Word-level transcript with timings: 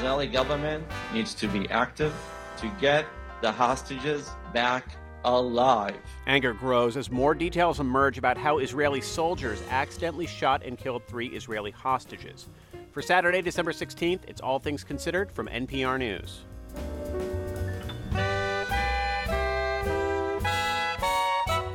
Israeli 0.00 0.28
government 0.28 0.82
needs 1.12 1.34
to 1.34 1.46
be 1.46 1.68
active 1.68 2.14
to 2.56 2.72
get 2.80 3.04
the 3.42 3.52
hostages 3.52 4.30
back 4.50 4.96
alive. 5.26 6.00
Anger 6.26 6.54
grows 6.54 6.96
as 6.96 7.10
more 7.10 7.34
details 7.34 7.80
emerge 7.80 8.16
about 8.16 8.38
how 8.38 8.60
Israeli 8.60 9.02
soldiers 9.02 9.62
accidentally 9.68 10.26
shot 10.26 10.62
and 10.64 10.78
killed 10.78 11.06
three 11.06 11.26
Israeli 11.26 11.70
hostages. 11.70 12.48
For 12.92 13.02
Saturday, 13.02 13.42
December 13.42 13.72
16th, 13.72 14.20
it's 14.26 14.40
All 14.40 14.58
Things 14.58 14.84
Considered 14.84 15.30
from 15.30 15.48
NPR 15.48 15.98
News. 15.98 16.46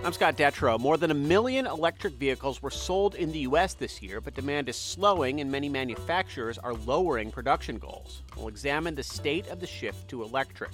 I'm 0.06 0.14
Scott 0.14 0.38
Detrow. 0.38 0.80
More 0.80 0.98
than 0.98 1.10
a 1.10 1.16
million 1.16 1.66
electric 1.66 2.14
vehicles 2.14 2.62
were 2.62 2.70
sold 2.70 3.16
in 3.16 3.32
the 3.32 3.40
U.S. 3.40 3.74
this 3.74 4.04
year, 4.04 4.22
but 4.22 4.36
demand 4.36 4.70
is 4.70 4.76
slowing 4.76 5.42
and 5.42 5.52
many 5.52 5.68
manufacturers 5.68 6.60
are 6.60 6.76
lowering 6.76 7.32
production 7.32 7.80
goals. 7.80 8.22
We'll 8.38 8.48
examine 8.48 8.94
the 8.94 9.02
state 9.02 9.48
of 9.48 9.60
the 9.60 9.66
shift 9.66 10.08
to 10.10 10.22
electric. 10.22 10.70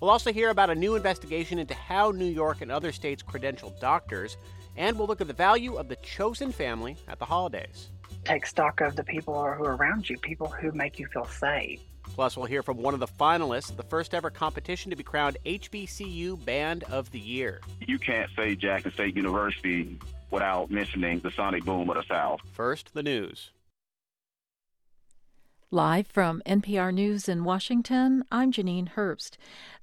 We'll 0.00 0.10
also 0.10 0.32
hear 0.32 0.50
about 0.50 0.70
a 0.70 0.74
new 0.74 0.96
investigation 0.96 1.60
into 1.60 1.72
how 1.72 2.10
New 2.10 2.24
York 2.24 2.62
and 2.62 2.72
other 2.72 2.90
states 2.90 3.22
credential 3.22 3.72
doctors, 3.80 4.38
and 4.76 4.98
we'll 4.98 5.06
look 5.06 5.20
at 5.20 5.28
the 5.28 5.34
value 5.34 5.76
of 5.76 5.86
the 5.86 5.96
chosen 5.96 6.50
family 6.50 6.96
at 7.06 7.20
the 7.20 7.26
holidays. 7.26 7.90
Take 8.24 8.44
stock 8.44 8.80
of 8.80 8.96
the 8.96 9.04
people 9.04 9.34
who 9.34 9.64
are 9.64 9.76
around 9.76 10.10
you, 10.10 10.18
people 10.18 10.48
who 10.48 10.72
make 10.72 10.98
you 10.98 11.06
feel 11.06 11.26
safe. 11.26 11.78
Plus, 12.04 12.36
we'll 12.36 12.46
hear 12.46 12.62
from 12.62 12.76
one 12.76 12.94
of 12.94 13.00
the 13.00 13.06
finalists, 13.06 13.74
the 13.74 13.82
first 13.82 14.14
ever 14.14 14.30
competition 14.30 14.90
to 14.90 14.96
be 14.96 15.02
crowned 15.02 15.36
HBCU 15.44 16.44
Band 16.44 16.84
of 16.84 17.10
the 17.10 17.18
Year. 17.18 17.60
You 17.80 17.98
can't 17.98 18.30
say 18.36 18.54
Jackson 18.54 18.92
State 18.92 19.16
University 19.16 19.98
without 20.30 20.70
mentioning 20.70 21.20
the 21.20 21.30
sonic 21.30 21.64
boom 21.64 21.88
of 21.90 21.96
the 21.96 22.04
South. 22.08 22.40
First, 22.52 22.94
the 22.94 23.02
news. 23.02 23.50
Live 25.70 26.06
from 26.06 26.40
NPR 26.46 26.94
News 26.94 27.28
in 27.28 27.42
Washington, 27.42 28.22
I'm 28.30 28.52
Janine 28.52 28.92
Herbst. 28.92 29.32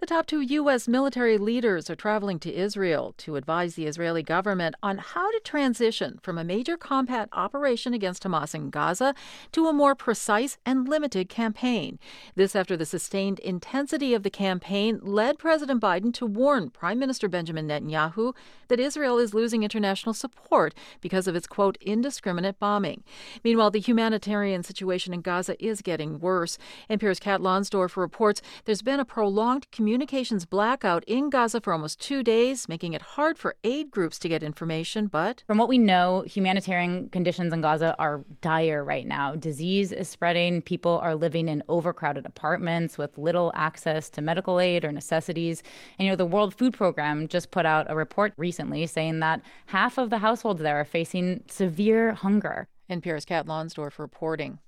The 0.01 0.07
top 0.07 0.25
two 0.25 0.41
U.S. 0.41 0.87
military 0.87 1.37
leaders 1.37 1.87
are 1.87 1.95
traveling 1.95 2.39
to 2.39 2.51
Israel 2.51 3.13
to 3.19 3.35
advise 3.35 3.75
the 3.75 3.85
Israeli 3.85 4.23
government 4.23 4.73
on 4.81 4.97
how 4.97 5.29
to 5.29 5.39
transition 5.43 6.19
from 6.23 6.39
a 6.39 6.43
major 6.43 6.75
combat 6.75 7.29
operation 7.33 7.93
against 7.93 8.23
Hamas 8.23 8.55
in 8.55 8.71
Gaza 8.71 9.13
to 9.51 9.67
a 9.67 9.73
more 9.73 9.93
precise 9.93 10.57
and 10.65 10.89
limited 10.89 11.29
campaign. 11.29 11.99
This 12.33 12.55
after 12.55 12.75
the 12.75 12.83
sustained 12.83 13.37
intensity 13.41 14.15
of 14.15 14.23
the 14.23 14.31
campaign 14.31 14.99
led 15.03 15.37
President 15.37 15.79
Biden 15.79 16.11
to 16.15 16.25
warn 16.25 16.71
Prime 16.71 16.97
Minister 16.97 17.29
Benjamin 17.29 17.67
Netanyahu 17.67 18.33
that 18.69 18.79
Israel 18.79 19.19
is 19.19 19.35
losing 19.35 19.61
international 19.61 20.15
support 20.15 20.73
because 20.99 21.27
of 21.27 21.35
its, 21.35 21.45
quote, 21.45 21.77
indiscriminate 21.79 22.57
bombing. 22.57 23.03
Meanwhile, 23.43 23.69
the 23.69 23.79
humanitarian 23.79 24.63
situation 24.63 25.13
in 25.13 25.21
Gaza 25.21 25.63
is 25.63 25.83
getting 25.83 26.19
worse. 26.19 26.57
NPR's 26.89 27.19
Kat 27.19 27.39
Lonsdorf 27.39 27.95
reports 27.95 28.41
there's 28.65 28.81
been 28.81 28.99
a 28.99 29.05
prolonged 29.05 29.69
communications 29.91 30.45
blackout 30.45 31.03
in 31.03 31.29
Gaza 31.29 31.59
for 31.59 31.73
almost 31.73 31.99
two 31.99 32.23
days, 32.23 32.69
making 32.69 32.93
it 32.93 33.01
hard 33.01 33.37
for 33.37 33.57
aid 33.65 33.91
groups 33.91 34.17
to 34.19 34.29
get 34.29 34.41
information. 34.41 35.07
But 35.07 35.43
from 35.45 35.57
what 35.57 35.67
we 35.67 35.77
know, 35.77 36.21
humanitarian 36.21 37.09
conditions 37.09 37.51
in 37.51 37.59
Gaza 37.59 37.93
are 37.99 38.23
dire 38.39 38.85
right 38.85 39.05
now. 39.05 39.35
Disease 39.35 39.91
is 39.91 40.07
spreading. 40.07 40.61
People 40.61 40.99
are 40.99 41.13
living 41.13 41.49
in 41.49 41.61
overcrowded 41.67 42.25
apartments 42.25 42.97
with 42.97 43.17
little 43.17 43.51
access 43.53 44.09
to 44.11 44.21
medical 44.21 44.61
aid 44.61 44.85
or 44.85 44.93
necessities. 44.93 45.61
And, 45.99 46.05
you 46.05 46.11
know, 46.13 46.15
the 46.15 46.25
World 46.25 46.55
Food 46.55 46.73
Program 46.73 47.27
just 47.27 47.51
put 47.51 47.65
out 47.65 47.91
a 47.91 47.93
report 47.93 48.31
recently 48.37 48.87
saying 48.87 49.19
that 49.19 49.41
half 49.65 49.97
of 49.97 50.09
the 50.09 50.19
households 50.19 50.61
there 50.61 50.79
are 50.79 50.85
facing 50.85 51.43
severe 51.49 52.13
hunger. 52.13 52.69
NPR's 52.91 53.25
Kat 53.25 53.47
Lonsdorf 53.47 53.97
reporting. 53.97 54.59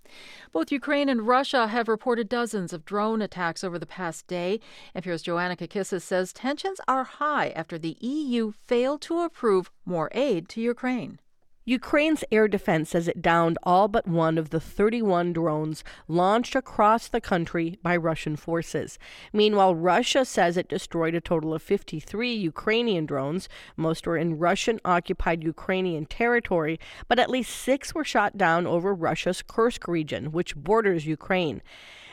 Both 0.51 0.71
Ukraine 0.71 1.09
and 1.09 1.27
Russia 1.27 1.67
have 1.67 1.87
reported 1.87 2.29
dozens 2.29 2.71
of 2.71 2.85
drone 2.85 3.21
attacks 3.21 3.63
over 3.63 3.77
the 3.77 3.85
past 3.85 4.27
day. 4.27 4.59
NPR's 4.95 5.21
Joanna 5.21 5.57
Kakissis 5.57 6.01
says 6.01 6.31
tensions 6.31 6.79
are 6.87 7.03
high 7.03 7.49
after 7.49 7.77
the 7.77 7.97
EU 7.99 8.53
failed 8.65 9.01
to 9.01 9.19
approve 9.19 9.69
more 9.85 10.09
aid 10.13 10.47
to 10.49 10.61
Ukraine. 10.61 11.19
Ukraine's 11.65 12.25
air 12.29 12.49
defense 12.49 12.89
says 12.89 13.07
it 13.07 13.21
downed 13.21 13.57
all 13.63 13.87
but 13.87 14.05
one 14.05 14.37
of 14.37 14.49
the 14.49 14.59
31 14.59 15.31
drones 15.31 15.81
launched 16.09 16.55
across 16.55 17.07
the 17.07 17.21
country 17.21 17.79
by 17.81 17.95
Russian 17.95 18.35
forces. 18.35 18.99
Meanwhile, 19.31 19.75
Russia 19.75 20.25
says 20.25 20.57
it 20.57 20.67
destroyed 20.67 21.15
a 21.15 21.21
total 21.21 21.53
of 21.53 21.61
53 21.61 22.33
Ukrainian 22.33 23.05
drones. 23.05 23.47
Most 23.77 24.05
were 24.05 24.17
in 24.17 24.39
Russian 24.39 24.81
occupied 24.83 25.41
Ukrainian 25.41 26.05
territory, 26.05 26.81
but 27.07 27.17
at 27.17 27.29
least 27.29 27.55
six 27.55 27.95
were 27.95 28.03
shot 28.03 28.37
down 28.37 28.67
over 28.67 28.93
Russia's 28.93 29.41
Kursk 29.41 29.87
region, 29.87 30.33
which 30.33 30.57
borders 30.57 31.07
Ukraine. 31.07 31.61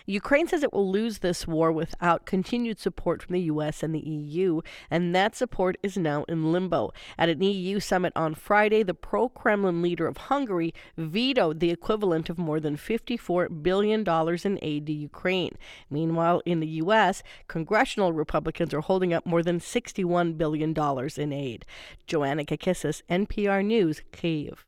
Ukraine 0.07 0.49
says 0.49 0.63
it 0.63 0.73
will 0.73 0.91
lose 0.91 1.19
this 1.19 1.47
war 1.47 1.71
without 1.73 2.27
continued 2.27 2.79
support 2.79 3.23
from 3.23 3.35
the 3.35 3.43
U.S. 3.43 3.83
and 3.83 3.95
the 3.95 4.01
EU, 4.01 4.61
and 4.91 5.15
that 5.15 5.37
support 5.37 5.77
is 5.83 5.97
now 5.97 6.25
in 6.25 6.53
limbo. 6.53 6.93
At 7.19 7.29
an 7.29 7.43
EU 7.43 7.81
summit 7.81 8.13
on 8.17 8.35
Friday, 8.35 8.83
the 8.83 8.95
pro 8.95 9.29
Kremlin 9.29 9.83
leader 9.83 10.07
of 10.07 10.17
Hungary 10.17 10.75
vetoed 10.97 11.61
the 11.61 11.71
equivalent 11.71 12.31
of 12.31 12.39
more 12.39 12.61
than 12.61 12.77
$54 12.77 13.63
billion 13.63 14.05
in 14.45 14.59
aid 14.63 14.87
to 14.87 14.93
Ukraine. 14.93 15.57
Meanwhile, 15.91 16.43
in 16.45 16.61
the 16.61 16.67
U.S., 16.67 17.23
congressional 17.49 18.13
Republicans 18.13 18.75
are 18.75 18.81
holding 18.81 19.13
up 19.13 19.27
more 19.27 19.43
than 19.43 19.61
$61 19.61 20.37
billion 20.37 20.75
in 21.17 21.33
aid. 21.33 21.65
Joanna 22.07 22.45
Kakissis, 22.45 23.03
NPR 23.11 23.65
News, 23.65 24.03
Kiev. 24.13 24.65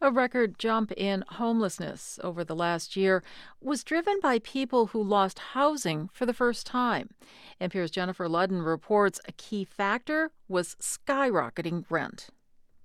A 0.00 0.12
record 0.12 0.60
jump 0.60 0.92
in 0.92 1.24
homelessness 1.28 2.20
over 2.22 2.44
the 2.44 2.54
last 2.54 2.94
year 2.94 3.24
was 3.60 3.82
driven 3.82 4.20
by 4.20 4.38
people 4.38 4.86
who 4.86 5.02
lost 5.02 5.40
housing 5.40 6.08
for 6.12 6.24
the 6.24 6.32
first 6.32 6.68
time. 6.68 7.10
NPR's 7.60 7.90
Jennifer 7.90 8.28
Ludden 8.28 8.64
reports 8.64 9.20
a 9.26 9.32
key 9.32 9.64
factor 9.64 10.30
was 10.46 10.76
skyrocketing 10.80 11.84
rent. 11.90 12.28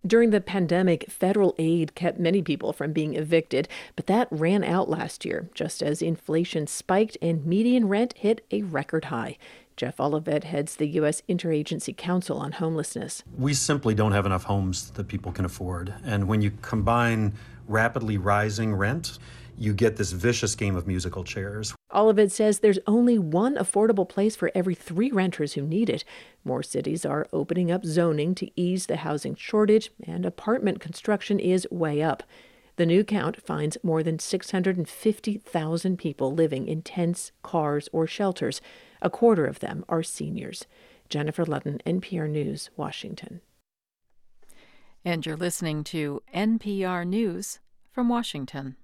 During 0.06 0.32
the 0.32 0.42
pandemic, 0.42 1.10
federal 1.10 1.54
aid 1.60 1.94
kept 1.94 2.20
many 2.20 2.42
people 2.42 2.74
from 2.74 2.92
being 2.94 3.14
evicted, 3.14 3.70
but 3.96 4.08
that 4.08 4.28
ran 4.32 4.64
out 4.64 4.90
last 4.90 5.24
year, 5.24 5.50
just 5.54 5.84
as 5.84 6.02
inflation 6.02 6.66
spiked 6.66 7.18
and 7.22 7.46
median 7.46 7.88
rent 7.88 8.16
hit 8.18 8.44
a 8.50 8.64
record 8.64 9.06
high. 9.06 9.38
Jeff 9.76 10.00
Olivet 10.00 10.44
heads 10.44 10.76
the 10.76 10.88
U.S. 10.90 11.22
Interagency 11.28 11.96
Council 11.96 12.38
on 12.38 12.54
Homelessness. 12.54 13.24
We 13.38 13.54
simply 13.54 13.96
don't 13.96 14.12
have 14.12 14.26
enough 14.26 14.44
homes 14.44 14.92
that 14.92 15.08
people 15.08 15.32
can 15.32 15.46
afford. 15.46 15.94
And 16.04 16.28
when 16.28 16.42
you 16.42 16.52
combine 16.62 17.34
rapidly 17.68 18.18
rising 18.18 18.76
rent, 18.76 19.18
you 19.58 19.74
get 19.74 19.98
this 19.98 20.12
vicious 20.12 20.56
game 20.56 20.76
of 20.76 20.88
musical 20.88 21.24
chairs. 21.24 21.76
Olivet 21.94 22.32
says 22.32 22.60
there's 22.60 22.80
only 22.88 23.20
one 23.20 23.56
affordable 23.56 24.08
place 24.08 24.36
for 24.36 24.52
every 24.56 24.76
three 24.76 25.12
renters 25.12 25.54
who 25.54 25.62
need 25.62 25.90
it. 25.90 26.04
More 26.44 26.64
cities 26.64 27.06
are 27.06 27.28
opening 27.32 27.72
up 27.72 27.86
zoning 27.86 28.34
to 28.36 28.50
ease 28.60 28.88
the 28.88 28.98
housing 28.98 29.36
shortage, 29.36 29.92
and 30.06 30.26
apartment 30.26 30.80
construction 30.80 31.40
is 31.40 31.68
way 31.70 32.02
up. 32.02 32.24
The 32.76 32.86
new 32.88 33.04
count 33.04 33.40
finds 33.40 33.78
more 33.84 34.02
than 34.02 34.18
650,000 34.18 35.98
people 35.98 36.34
living 36.34 36.68
in 36.68 36.82
tents, 36.82 37.32
cars, 37.44 37.88
or 37.92 38.08
shelters. 38.08 38.62
A 39.04 39.10
quarter 39.10 39.46
of 39.46 39.60
them 39.60 39.84
are 39.90 40.02
seniors. 40.02 40.66
Jennifer 41.10 41.44
Ludden, 41.46 41.82
NPR 41.84 42.30
News, 42.30 42.70
Washington. 42.78 43.42
And 45.04 45.26
you're 45.26 45.36
listening 45.36 45.84
to 45.86 46.24
NPR 46.34 47.06
News 47.06 47.60
from 47.92 48.08
Washington. 48.08 48.78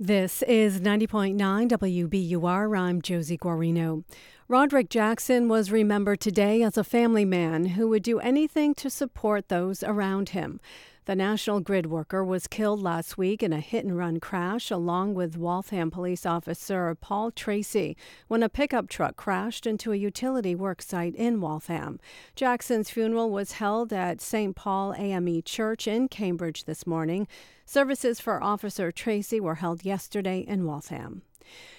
This 0.00 0.42
is 0.44 0.80
90.9 0.80 1.36
WBUR. 1.36 2.78
I'm 2.78 3.02
Josie 3.02 3.36
Guarino. 3.36 4.04
Roderick 4.48 4.88
Jackson 4.88 5.48
was 5.48 5.70
remembered 5.70 6.20
today 6.20 6.62
as 6.62 6.78
a 6.78 6.84
family 6.84 7.26
man 7.26 7.66
who 7.66 7.88
would 7.88 8.02
do 8.02 8.18
anything 8.20 8.74
to 8.76 8.88
support 8.88 9.50
those 9.50 9.82
around 9.82 10.30
him. 10.30 10.60
The 11.08 11.16
National 11.16 11.60
Grid 11.60 11.86
worker 11.86 12.22
was 12.22 12.46
killed 12.46 12.82
last 12.82 13.16
week 13.16 13.42
in 13.42 13.50
a 13.50 13.60
hit 13.60 13.82
and 13.82 13.96
run 13.96 14.20
crash 14.20 14.70
along 14.70 15.14
with 15.14 15.38
Waltham 15.38 15.90
police 15.90 16.26
officer 16.26 16.94
Paul 16.94 17.30
Tracy 17.30 17.96
when 18.26 18.42
a 18.42 18.50
pickup 18.50 18.90
truck 18.90 19.16
crashed 19.16 19.66
into 19.66 19.90
a 19.90 19.96
utility 19.96 20.54
work 20.54 20.82
site 20.82 21.14
in 21.14 21.40
Waltham. 21.40 21.98
Jackson's 22.36 22.90
funeral 22.90 23.30
was 23.30 23.52
held 23.52 23.90
at 23.90 24.20
St. 24.20 24.54
Paul 24.54 24.92
AME 24.98 25.40
Church 25.46 25.88
in 25.88 26.08
Cambridge 26.08 26.64
this 26.64 26.86
morning. 26.86 27.26
Services 27.64 28.20
for 28.20 28.42
Officer 28.44 28.92
Tracy 28.92 29.40
were 29.40 29.54
held 29.54 29.86
yesterday 29.86 30.40
in 30.40 30.66
Waltham. 30.66 31.22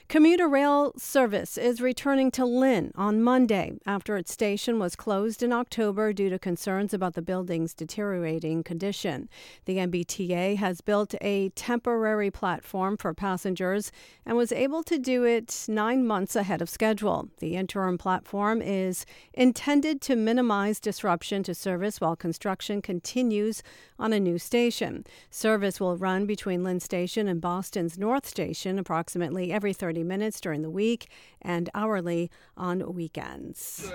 Commuter 0.09 0.49
rail 0.49 0.91
service 0.97 1.55
is 1.55 1.81
returning 1.81 2.31
to 2.31 2.43
Lynn 2.43 2.91
on 2.95 3.21
Monday 3.21 3.73
after 3.85 4.17
its 4.17 4.33
station 4.33 4.79
was 4.79 4.95
closed 4.95 5.43
in 5.43 5.53
October 5.53 6.13
due 6.13 6.31
to 6.31 6.39
concerns 6.39 6.95
about 6.95 7.13
the 7.13 7.21
building's 7.21 7.75
deteriorating 7.75 8.63
condition. 8.63 9.29
The 9.65 9.77
MBTA 9.77 10.57
has 10.57 10.81
built 10.81 11.13
a 11.21 11.49
temporary 11.49 12.31
platform 12.31 12.97
for 12.97 13.13
passengers 13.13 13.91
and 14.25 14.35
was 14.35 14.51
able 14.51 14.81
to 14.85 14.97
do 14.97 15.25
it 15.25 15.65
nine 15.67 16.07
months 16.07 16.35
ahead 16.35 16.63
of 16.63 16.71
schedule. 16.71 17.29
The 17.37 17.55
interim 17.55 17.99
platform 17.99 18.63
is 18.63 19.05
intended 19.35 20.01
to 20.01 20.15
minimize 20.15 20.79
disruption 20.79 21.43
to 21.43 21.53
service 21.53 22.01
while 22.01 22.15
construction 22.15 22.81
continues 22.81 23.61
on 23.99 24.11
a 24.11 24.19
new 24.19 24.39
station. 24.39 25.05
Service 25.29 25.79
will 25.79 25.97
run 25.97 26.25
between 26.25 26.63
Lynn 26.63 26.79
Station 26.79 27.27
and 27.27 27.39
Boston's 27.39 27.99
North 27.99 28.25
Station 28.25 28.79
approximately 28.79 29.51
every 29.51 29.71
30 29.71 29.98
minutes 30.03 30.39
during 30.41 30.61
the 30.61 30.69
week 30.69 31.09
and 31.41 31.69
hourly 31.73 32.29
on 32.57 32.93
weekends. 32.93 33.91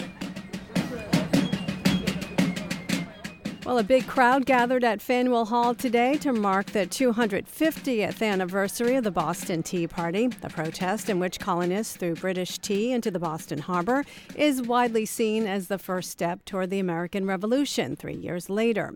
Well, 3.64 3.78
a 3.78 3.82
big 3.82 4.06
crowd 4.06 4.44
gathered 4.44 4.84
at 4.84 5.00
Faneuil 5.00 5.46
Hall 5.46 5.74
today 5.74 6.18
to 6.18 6.34
mark 6.34 6.66
the 6.66 6.80
250th 6.80 8.20
anniversary 8.20 8.96
of 8.96 9.04
the 9.04 9.10
Boston 9.10 9.62
Tea 9.62 9.86
Party. 9.86 10.26
The 10.26 10.50
protest, 10.50 11.08
in 11.08 11.18
which 11.18 11.40
colonists 11.40 11.96
threw 11.96 12.14
British 12.14 12.58
tea 12.58 12.92
into 12.92 13.10
the 13.10 13.18
Boston 13.18 13.60
harbor, 13.60 14.04
is 14.36 14.60
widely 14.60 15.06
seen 15.06 15.46
as 15.46 15.68
the 15.68 15.78
first 15.78 16.10
step 16.10 16.44
toward 16.44 16.68
the 16.68 16.78
American 16.78 17.24
Revolution 17.24 17.96
three 17.96 18.16
years 18.16 18.50
later. 18.50 18.94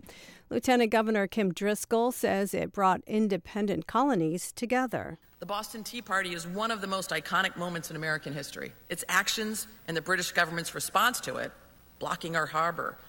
Lieutenant 0.51 0.91
Governor 0.91 1.25
Kim 1.25 1.51
Driscoll 1.51 2.11
says 2.11 2.53
it 2.53 2.71
brought 2.71 3.01
independent 3.07 3.87
colonies 3.87 4.51
together. 4.51 5.17
The 5.39 5.47
Boston 5.47 5.83
Tea 5.83 6.03
Party 6.03 6.35
is 6.35 6.45
one 6.45 6.69
of 6.69 6.81
the 6.81 6.87
most 6.87 7.09
iconic 7.09 7.57
moments 7.57 7.89
in 7.89 7.95
American 7.95 8.33
history. 8.33 8.73
Its 8.87 9.03
actions 9.09 9.65
and 9.87 9.97
the 9.97 10.01
British 10.01 10.31
government's 10.31 10.75
response 10.75 11.19
to 11.21 11.37
it, 11.37 11.51
blocking 11.97 12.35
our 12.35 12.45
harbor, 12.45 12.99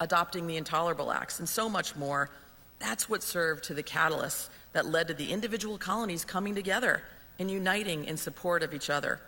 adopting 0.00 0.46
the 0.46 0.56
Intolerable 0.56 1.12
Acts, 1.12 1.38
and 1.38 1.48
so 1.48 1.68
much 1.68 1.96
more. 1.96 2.30
That's 2.78 3.08
what 3.08 3.22
served 3.22 3.64
to 3.64 3.74
the 3.74 3.82
catalyst 3.82 4.50
that 4.72 4.86
led 4.86 5.08
to 5.08 5.14
the 5.14 5.32
individual 5.32 5.78
colonies 5.78 6.24
coming 6.24 6.54
together 6.54 7.02
and 7.38 7.50
uniting 7.50 8.04
in 8.04 8.16
support 8.16 8.62
of 8.62 8.74
each 8.74 8.90
other. 8.90 9.20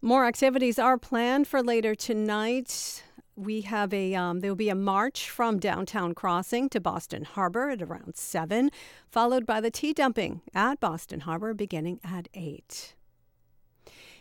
More 0.00 0.24
activities 0.26 0.78
are 0.78 0.98
planned 0.98 1.46
for 1.46 1.62
later 1.62 1.94
tonight. 1.94 3.04
We 3.36 3.62
have 3.62 3.94
a 3.94 4.14
um, 4.14 4.40
there 4.40 4.50
will 4.50 4.56
be 4.56 4.68
a 4.68 4.74
march 4.74 5.30
from 5.30 5.58
downtown 5.58 6.12
Crossing 6.12 6.68
to 6.70 6.80
Boston 6.80 7.24
Harbor 7.24 7.70
at 7.70 7.80
around 7.80 8.16
seven, 8.16 8.70
followed 9.08 9.46
by 9.46 9.60
the 9.60 9.70
tea 9.70 9.92
dumping 9.92 10.42
at 10.54 10.80
Boston 10.80 11.20
Harbor 11.20 11.54
beginning 11.54 12.00
at 12.04 12.28
eight. 12.34 12.94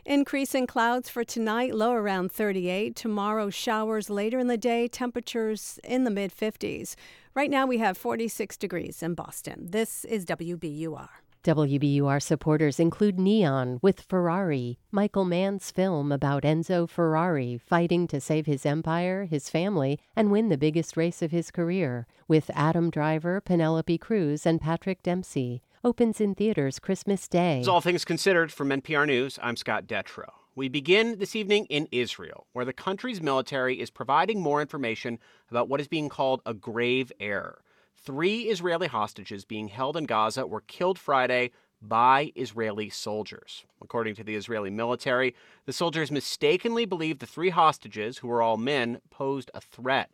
Increasing 0.05 0.65
clouds 0.65 1.09
for 1.09 1.23
tonight, 1.23 1.75
low 1.75 1.93
around 1.93 2.31
38. 2.31 2.95
Tomorrow, 2.95 3.51
showers 3.51 4.09
later 4.09 4.39
in 4.39 4.47
the 4.47 4.57
day, 4.57 4.87
temperatures 4.87 5.79
in 5.83 6.05
the 6.05 6.09
mid 6.09 6.35
50s. 6.35 6.95
Right 7.35 7.51
now, 7.51 7.67
we 7.67 7.77
have 7.77 7.97
46 7.97 8.57
degrees 8.57 9.03
in 9.03 9.13
Boston. 9.13 9.67
This 9.69 10.03
is 10.05 10.25
WBUR. 10.25 11.07
WBUR 11.43 12.21
supporters 12.21 12.79
include 12.79 13.19
Neon 13.19 13.79
with 13.83 14.01
Ferrari, 14.01 14.79
Michael 14.91 15.25
Mann's 15.25 15.69
film 15.69 16.11
about 16.11 16.43
Enzo 16.43 16.89
Ferrari 16.89 17.59
fighting 17.59 18.07
to 18.07 18.19
save 18.19 18.47
his 18.47 18.65
empire, 18.65 19.25
his 19.25 19.49
family, 19.49 19.99
and 20.15 20.31
win 20.31 20.49
the 20.49 20.57
biggest 20.57 20.97
race 20.97 21.21
of 21.21 21.31
his 21.31 21.51
career, 21.51 22.07
with 22.27 22.49
Adam 22.55 22.89
Driver, 22.89 23.39
Penelope 23.39 23.99
Cruz, 23.99 24.47
and 24.47 24.61
Patrick 24.61 25.03
Dempsey 25.03 25.61
opens 25.83 26.21
in 26.21 26.35
theaters 26.35 26.79
Christmas 26.79 27.27
Day. 27.27 27.59
As 27.59 27.67
all 27.67 27.81
things 27.81 28.05
considered 28.05 28.51
from 28.51 28.69
NPR 28.69 29.07
News, 29.07 29.39
I'm 29.41 29.55
Scott 29.55 29.87
Detrow. 29.87 30.29
We 30.53 30.69
begin 30.69 31.17
this 31.17 31.35
evening 31.35 31.65
in 31.67 31.87
Israel, 31.91 32.45
where 32.53 32.65
the 32.65 32.73
country's 32.73 33.21
military 33.21 33.79
is 33.79 33.89
providing 33.89 34.41
more 34.41 34.61
information 34.61 35.17
about 35.49 35.69
what 35.69 35.81
is 35.81 35.87
being 35.87 36.09
called 36.09 36.41
a 36.45 36.53
grave 36.53 37.11
error. 37.19 37.63
Three 37.95 38.43
Israeli 38.43 38.87
hostages 38.87 39.45
being 39.45 39.69
held 39.69 39.97
in 39.97 40.05
Gaza 40.05 40.45
were 40.45 40.61
killed 40.61 40.99
Friday 40.99 41.51
by 41.81 42.31
Israeli 42.35 42.89
soldiers. 42.89 43.65
According 43.81 44.15
to 44.15 44.23
the 44.23 44.35
Israeli 44.35 44.69
military, 44.69 45.33
the 45.65 45.73
soldiers 45.73 46.11
mistakenly 46.11 46.85
believed 46.85 47.21
the 47.21 47.25
three 47.25 47.49
hostages, 47.49 48.19
who 48.19 48.27
were 48.27 48.41
all 48.41 48.57
men, 48.57 48.99
posed 49.09 49.49
a 49.53 49.61
threat. 49.61 50.13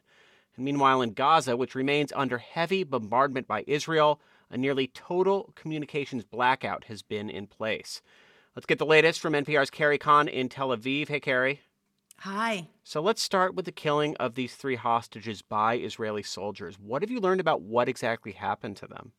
And 0.56 0.64
meanwhile, 0.64 1.02
in 1.02 1.12
Gaza, 1.12 1.58
which 1.58 1.76
remains 1.76 2.14
under 2.16 2.38
heavy 2.38 2.84
bombardment 2.84 3.48
by 3.48 3.66
Israel, 3.68 4.22
a 4.50 4.58
nearly 4.58 4.88
total 4.88 5.52
communications 5.56 6.24
blackout 6.24 6.86
has 6.86 7.02
been 7.02 7.30
in 7.30 7.48
place. 7.48 8.02
Let's 8.56 8.66
get 8.66 8.80
the 8.80 8.86
latest 8.86 9.20
from 9.20 9.34
NPR's 9.34 9.70
Carrie 9.70 9.98
Kahn 9.98 10.28
in 10.28 10.50
Tel 10.50 10.70
Aviv. 10.70 11.10
Hey, 11.10 11.20
Carrie. 11.20 11.62
Hi. 12.20 12.68
So 12.84 13.02
let's 13.02 13.22
start 13.22 13.54
with 13.54 13.66
the 13.66 13.72
killing 13.72 14.16
of 14.18 14.34
these 14.34 14.56
three 14.56 14.76
hostages 14.76 15.42
by 15.44 15.78
Israeli 15.78 16.24
soldiers. 16.24 16.80
What 16.80 17.04
have 17.04 17.12
you 17.12 17.20
learned 17.20 17.42
about 17.42 17.62
what 17.62 17.88
exactly 17.88 18.32
happened 18.32 18.78
to 18.78 18.88
them? 18.88 19.12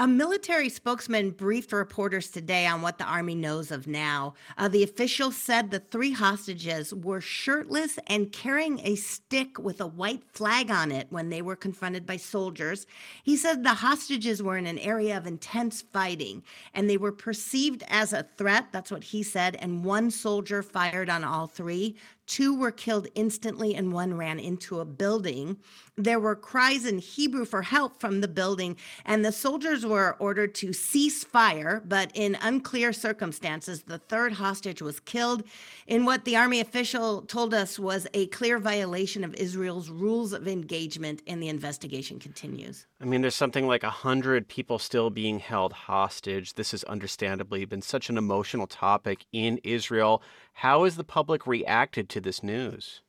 A 0.00 0.06
military 0.06 0.68
spokesman 0.68 1.32
briefed 1.32 1.72
reporters 1.72 2.30
today 2.30 2.68
on 2.68 2.82
what 2.82 2.98
the 2.98 3.04
Army 3.04 3.34
knows 3.34 3.72
of 3.72 3.88
now. 3.88 4.34
Uh, 4.56 4.68
the 4.68 4.84
official 4.84 5.32
said 5.32 5.70
the 5.70 5.80
three 5.80 6.12
hostages 6.12 6.94
were 6.94 7.20
shirtless 7.20 7.98
and 8.06 8.30
carrying 8.30 8.78
a 8.84 8.94
stick 8.94 9.58
with 9.58 9.80
a 9.80 9.88
white 9.88 10.22
flag 10.32 10.70
on 10.70 10.92
it 10.92 11.08
when 11.10 11.30
they 11.30 11.42
were 11.42 11.56
confronted 11.56 12.06
by 12.06 12.16
soldiers. 12.16 12.86
He 13.24 13.36
said 13.36 13.64
the 13.64 13.74
hostages 13.74 14.40
were 14.40 14.56
in 14.56 14.68
an 14.68 14.78
area 14.78 15.16
of 15.16 15.26
intense 15.26 15.82
fighting 15.82 16.44
and 16.74 16.88
they 16.88 16.96
were 16.96 17.10
perceived 17.10 17.82
as 17.88 18.12
a 18.12 18.28
threat. 18.36 18.68
That's 18.70 18.92
what 18.92 19.02
he 19.02 19.24
said. 19.24 19.56
And 19.56 19.84
one 19.84 20.12
soldier 20.12 20.62
fired 20.62 21.10
on 21.10 21.24
all 21.24 21.48
three. 21.48 21.96
Two 22.28 22.54
were 22.54 22.70
killed 22.70 23.08
instantly, 23.14 23.74
and 23.74 23.90
one 23.90 24.14
ran 24.14 24.38
into 24.38 24.80
a 24.80 24.84
building. 24.84 25.56
There 25.96 26.20
were 26.20 26.36
cries 26.36 26.84
in 26.84 26.98
Hebrew 26.98 27.46
for 27.46 27.62
help 27.62 27.98
from 27.98 28.20
the 28.20 28.28
building, 28.28 28.76
and 29.06 29.24
the 29.24 29.32
soldiers 29.32 29.84
were 29.84 30.14
ordered 30.20 30.54
to 30.56 30.74
cease 30.74 31.24
fire. 31.24 31.82
But 31.84 32.12
in 32.14 32.36
unclear 32.40 32.92
circumstances, 32.92 33.82
the 33.82 33.98
third 33.98 34.34
hostage 34.34 34.82
was 34.82 35.00
killed 35.00 35.42
in 35.86 36.04
what 36.04 36.26
the 36.26 36.36
army 36.36 36.60
official 36.60 37.22
told 37.22 37.54
us 37.54 37.78
was 37.78 38.06
a 38.12 38.26
clear 38.26 38.58
violation 38.58 39.24
of 39.24 39.34
Israel's 39.34 39.88
rules 39.88 40.34
of 40.34 40.46
engagement, 40.46 41.22
and 41.26 41.42
the 41.42 41.48
investigation 41.48 42.18
continues. 42.18 42.86
I 43.00 43.06
mean, 43.06 43.22
there's 43.22 43.34
something 43.34 43.66
like 43.66 43.82
a 43.82 43.90
hundred 43.90 44.48
people 44.48 44.78
still 44.78 45.08
being 45.08 45.38
held 45.38 45.72
hostage. 45.72 46.54
This 46.54 46.72
has 46.72 46.84
understandably 46.84 47.64
been 47.64 47.82
such 47.82 48.10
an 48.10 48.18
emotional 48.18 48.66
topic 48.66 49.24
in 49.32 49.58
Israel. 49.64 50.22
How 50.58 50.84
has 50.84 50.96
the 50.96 51.04
public 51.04 51.46
reacted 51.46 52.08
to 52.10 52.20
this 52.20 52.42
news? 52.42 53.02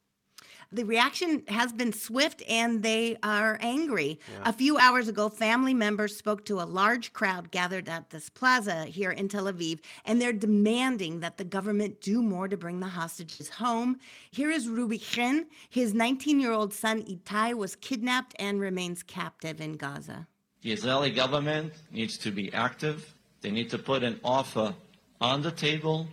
the 0.72 0.86
reaction 0.86 1.42
has 1.48 1.74
been 1.74 1.92
swift 1.92 2.44
and 2.48 2.84
they 2.84 3.18
are 3.24 3.58
angry. 3.60 4.20
Yeah. 4.32 4.50
A 4.50 4.54
few 4.54 4.78
hours 4.78 5.08
ago, 5.08 5.28
family 5.30 5.74
members 5.74 6.16
spoke 6.16 6.46
to 6.46 6.62
a 6.62 6.64
large 6.64 7.12
crowd 7.12 7.50
gathered 7.50 7.90
at 7.90 8.12
this 8.12 8.30
plaza 8.30 8.86
here 8.86 9.10
in 9.10 9.30
Tel 9.30 9.46
Aviv, 9.46 9.80
and 10.06 10.22
they're 10.22 10.32
demanding 10.32 11.22
that 11.22 11.38
the 11.38 11.44
government 11.44 12.02
do 12.02 12.22
more 12.22 12.48
to 12.48 12.56
bring 12.56 12.80
the 12.80 12.88
hostages 12.88 13.50
home. 13.50 13.98
Here 14.30 14.52
is 14.52 14.68
Ruby 14.68 15.00
Chen. 15.00 15.48
His 15.70 15.96
19 15.96 16.40
year 16.40 16.52
old 16.52 16.72
son 16.72 17.02
Itai 17.02 17.56
was 17.56 17.76
kidnapped 17.76 18.36
and 18.38 18.60
remains 18.60 19.02
captive 19.02 19.60
in 19.60 19.74
Gaza. 19.74 20.28
The 20.62 20.72
Israeli 20.72 21.10
government 21.10 21.74
needs 21.92 22.16
to 22.20 22.32
be 22.32 22.54
active. 22.54 23.16
They 23.42 23.50
need 23.50 23.72
to 23.72 23.80
put 23.80 24.04
an 24.04 24.20
offer 24.24 24.76
on 25.20 25.42
the 25.42 25.52
table, 25.52 26.08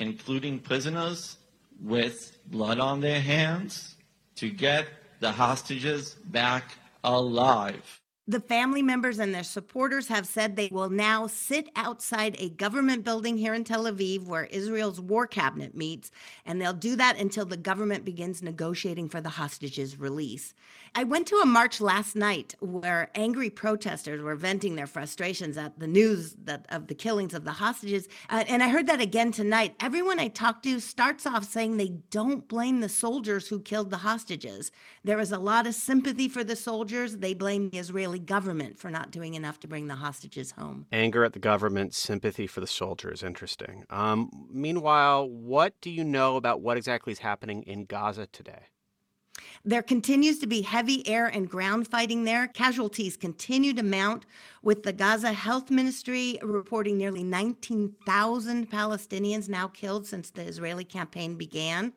including 0.00 0.58
prisoners 0.58 1.36
with 1.80 2.38
blood 2.46 2.78
on 2.78 3.00
their 3.00 3.20
hands 3.20 3.96
to 4.36 4.50
get 4.50 4.86
the 5.20 5.30
hostages 5.30 6.14
back 6.26 6.72
alive. 7.04 8.00
The 8.26 8.40
family 8.40 8.80
members 8.80 9.18
and 9.18 9.34
their 9.34 9.42
supporters 9.42 10.06
have 10.06 10.24
said 10.24 10.54
they 10.54 10.68
will 10.70 10.88
now 10.88 11.26
sit 11.26 11.68
outside 11.74 12.36
a 12.38 12.50
government 12.50 13.02
building 13.02 13.36
here 13.36 13.54
in 13.54 13.64
Tel 13.64 13.84
Aviv 13.84 14.24
where 14.24 14.44
Israel's 14.44 15.00
war 15.00 15.26
cabinet 15.26 15.74
meets, 15.74 16.12
and 16.46 16.60
they'll 16.60 16.72
do 16.72 16.94
that 16.94 17.18
until 17.18 17.44
the 17.44 17.56
government 17.56 18.04
begins 18.04 18.40
negotiating 18.40 19.08
for 19.08 19.20
the 19.20 19.30
hostages' 19.30 19.98
release. 19.98 20.54
I 20.92 21.04
went 21.04 21.28
to 21.28 21.36
a 21.36 21.46
march 21.46 21.80
last 21.80 22.16
night 22.16 22.56
where 22.58 23.10
angry 23.14 23.48
protesters 23.48 24.20
were 24.20 24.34
venting 24.34 24.74
their 24.74 24.88
frustrations 24.88 25.56
at 25.56 25.78
the 25.78 25.86
news 25.86 26.34
that 26.44 26.66
of 26.68 26.88
the 26.88 26.96
killings 26.96 27.32
of 27.32 27.44
the 27.44 27.52
hostages, 27.52 28.08
uh, 28.28 28.42
and 28.48 28.60
I 28.60 28.68
heard 28.68 28.88
that 28.88 29.00
again 29.00 29.30
tonight. 29.30 29.76
Everyone 29.78 30.18
I 30.18 30.26
talked 30.26 30.64
to 30.64 30.80
starts 30.80 31.26
off 31.26 31.44
saying 31.44 31.76
they 31.76 32.00
don't 32.10 32.48
blame 32.48 32.80
the 32.80 32.88
soldiers 32.88 33.46
who 33.46 33.60
killed 33.60 33.90
the 33.90 33.98
hostages. 33.98 34.72
There 35.04 35.20
is 35.20 35.30
a 35.30 35.38
lot 35.38 35.68
of 35.68 35.76
sympathy 35.76 36.28
for 36.28 36.42
the 36.42 36.56
soldiers. 36.56 37.18
They 37.18 37.34
blame 37.34 37.70
the 37.70 37.78
Israeli 37.78 38.18
government 38.18 38.76
for 38.76 38.90
not 38.90 39.12
doing 39.12 39.34
enough 39.34 39.60
to 39.60 39.68
bring 39.68 39.86
the 39.86 39.94
hostages 39.94 40.50
home. 40.52 40.86
Anger 40.90 41.24
at 41.24 41.34
the 41.34 41.38
government, 41.38 41.94
sympathy 41.94 42.48
for 42.48 42.60
the 42.60 42.66
soldiers. 42.66 43.22
Interesting. 43.22 43.84
Um, 43.90 44.48
meanwhile, 44.50 45.28
what 45.30 45.74
do 45.80 45.90
you 45.90 46.02
know 46.02 46.34
about 46.34 46.62
what 46.62 46.76
exactly 46.76 47.12
is 47.12 47.20
happening 47.20 47.62
in 47.62 47.84
Gaza 47.84 48.26
today? 48.26 48.70
There 49.64 49.82
continues 49.82 50.38
to 50.38 50.46
be 50.46 50.62
heavy 50.62 51.06
air 51.06 51.26
and 51.26 51.48
ground 51.48 51.86
fighting 51.86 52.24
there. 52.24 52.46
Casualties 52.48 53.16
continue 53.18 53.74
to 53.74 53.82
mount, 53.82 54.24
with 54.62 54.82
the 54.82 54.92
Gaza 54.92 55.32
Health 55.32 55.70
Ministry 55.70 56.38
reporting 56.42 56.98
nearly 56.98 57.22
19,000 57.22 58.70
Palestinians 58.70 59.48
now 59.48 59.68
killed 59.68 60.06
since 60.06 60.30
the 60.30 60.42
Israeli 60.42 60.84
campaign 60.84 61.36
began. 61.36 61.92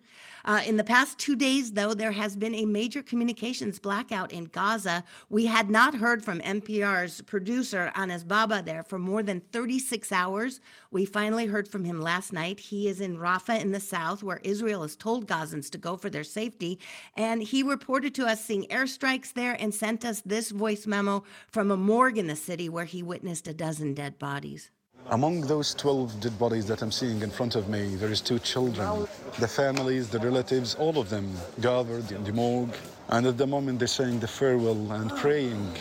Uh, 0.46 0.62
in 0.66 0.76
the 0.76 0.84
past 0.84 1.18
two 1.18 1.38
days, 1.38 1.72
though, 1.72 1.94
there 1.94 2.12
has 2.12 2.36
been 2.36 2.54
a 2.54 2.66
major 2.66 3.02
communications 3.02 3.80
blackout 3.80 4.34
in 4.34 4.44
Gaza. 4.46 5.04
We 5.30 5.46
had 5.46 5.70
not 5.70 5.96
heard 5.96 6.24
from 6.24 6.42
NPR's 6.42 7.22
producer, 7.22 7.94
Anas 7.96 8.26
Baba, 8.26 8.62
there 8.62 8.84
for 8.84 9.00
more 9.00 9.24
than 9.24 9.40
36 9.54 10.12
hours. 10.12 10.60
We 10.92 11.06
finally 11.06 11.46
heard 11.46 11.68
from 11.68 11.86
him 11.86 12.02
last 12.02 12.34
night. 12.34 12.60
He 12.60 12.90
is 12.90 13.00
in 13.00 13.18
Rafah 13.18 13.62
in 13.62 13.72
the 13.72 13.80
south, 13.80 14.22
where 14.22 14.42
Israel 14.44 14.82
has 14.82 14.98
told 14.98 15.28
Gazans 15.28 15.70
to 15.72 15.78
go 15.78 15.96
for 15.96 16.10
their 16.10 16.26
safety. 16.26 16.78
And 17.16 17.42
he 17.42 17.64
reported 17.64 18.14
to 18.16 18.26
us 18.26 18.44
seeing 18.44 18.66
airstrikes 18.66 19.32
there 19.32 19.56
and 19.60 19.74
sent 19.74 20.04
us 20.04 20.22
this 20.26 20.52
voice 20.52 20.86
memo 20.86 21.24
from 21.52 21.72
a 21.72 21.78
morgue 21.78 22.18
in 22.18 22.28
the 22.28 22.36
city 22.36 22.53
where 22.54 22.86
he 22.86 23.02
witnessed 23.02 23.48
a 23.48 23.54
dozen 23.54 23.94
dead 23.94 24.20
bodies. 24.20 24.70
Among 25.10 25.42
those 25.42 25.74
12 25.74 26.22
dead 26.22 26.40
bodies 26.40 26.66
that 26.68 26.82
I'm 26.82 26.92
seeing 26.92 27.22
in 27.22 27.30
front 27.30 27.56
of 27.56 27.68
me, 27.68 27.96
there 27.96 28.10
is 28.10 28.22
two 28.22 28.40
children. 28.40 29.08
The 29.40 29.48
families, 29.48 30.10
the 30.10 30.20
relatives, 30.20 30.76
all 30.76 30.98
of 30.98 31.10
them 31.10 31.34
gathered 31.60 32.12
in 32.12 32.24
the 32.24 32.32
morgue. 32.32 32.76
And 33.10 33.26
at 33.28 33.38
the 33.38 33.48
moment, 33.48 33.80
they're 33.80 33.88
saying 33.88 34.20
the 34.20 34.28
farewell 34.28 34.92
and 34.94 35.10
praying 35.18 35.74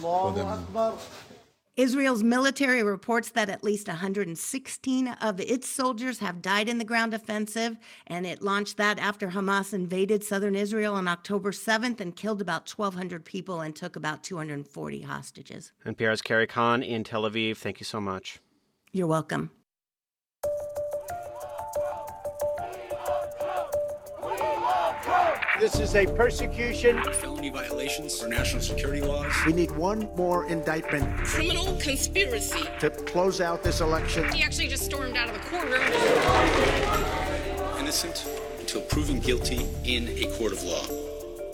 for 0.00 0.32
them. 0.32 0.66
Israel's 1.76 2.22
military 2.22 2.82
reports 2.82 3.28
that 3.30 3.50
at 3.50 3.62
least 3.62 3.86
116 3.86 5.08
of 5.08 5.40
its 5.40 5.68
soldiers 5.68 6.20
have 6.20 6.40
died 6.40 6.70
in 6.70 6.78
the 6.78 6.84
ground 6.84 7.12
offensive, 7.12 7.76
and 8.06 8.26
it 8.26 8.42
launched 8.42 8.78
that 8.78 8.98
after 8.98 9.28
Hamas 9.28 9.74
invaded 9.74 10.24
southern 10.24 10.54
Israel 10.54 10.94
on 10.94 11.06
October 11.06 11.52
7th 11.52 12.00
and 12.00 12.16
killed 12.16 12.40
about 12.40 12.70
1,200 12.70 13.26
people 13.26 13.60
and 13.60 13.76
took 13.76 13.94
about 13.94 14.24
240 14.24 15.02
hostages. 15.02 15.72
NPR's 15.84 16.22
Carrie 16.22 16.46
Kahn 16.46 16.82
in 16.82 17.04
Tel 17.04 17.24
Aviv. 17.24 17.58
Thank 17.58 17.78
you 17.78 17.84
so 17.84 18.00
much. 18.00 18.38
You're 18.92 19.06
welcome. 19.06 19.50
This 25.58 25.80
is 25.80 25.94
a 25.94 26.04
persecution. 26.04 27.02
Felony 27.14 27.48
violations 27.48 28.20
for 28.20 28.28
national 28.28 28.60
security 28.60 29.00
laws. 29.00 29.32
We 29.46 29.54
need 29.54 29.70
one 29.70 30.06
more 30.14 30.46
indictment. 30.48 31.16
Criminal 31.24 31.78
conspiracy. 31.80 32.68
To 32.80 32.90
close 32.90 33.40
out 33.40 33.62
this 33.62 33.80
election. 33.80 34.30
He 34.34 34.42
actually 34.42 34.68
just 34.68 34.84
stormed 34.84 35.16
out 35.16 35.28
of 35.28 35.34
the 35.34 35.40
courtroom. 35.40 35.80
Innocent 37.78 38.28
until 38.60 38.82
proven 38.82 39.18
guilty 39.18 39.66
in 39.84 40.08
a 40.08 40.30
court 40.36 40.52
of 40.52 40.62
law. 40.62 40.84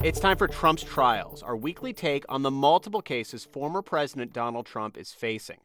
It's 0.02 0.18
time 0.18 0.36
for 0.36 0.48
Trump's 0.48 0.82
trials, 0.82 1.40
our 1.44 1.54
weekly 1.56 1.92
take 1.92 2.24
on 2.28 2.42
the 2.42 2.50
multiple 2.50 3.02
cases 3.02 3.44
former 3.44 3.82
President 3.82 4.32
Donald 4.32 4.66
Trump 4.66 4.96
is 4.96 5.12
facing. 5.12 5.58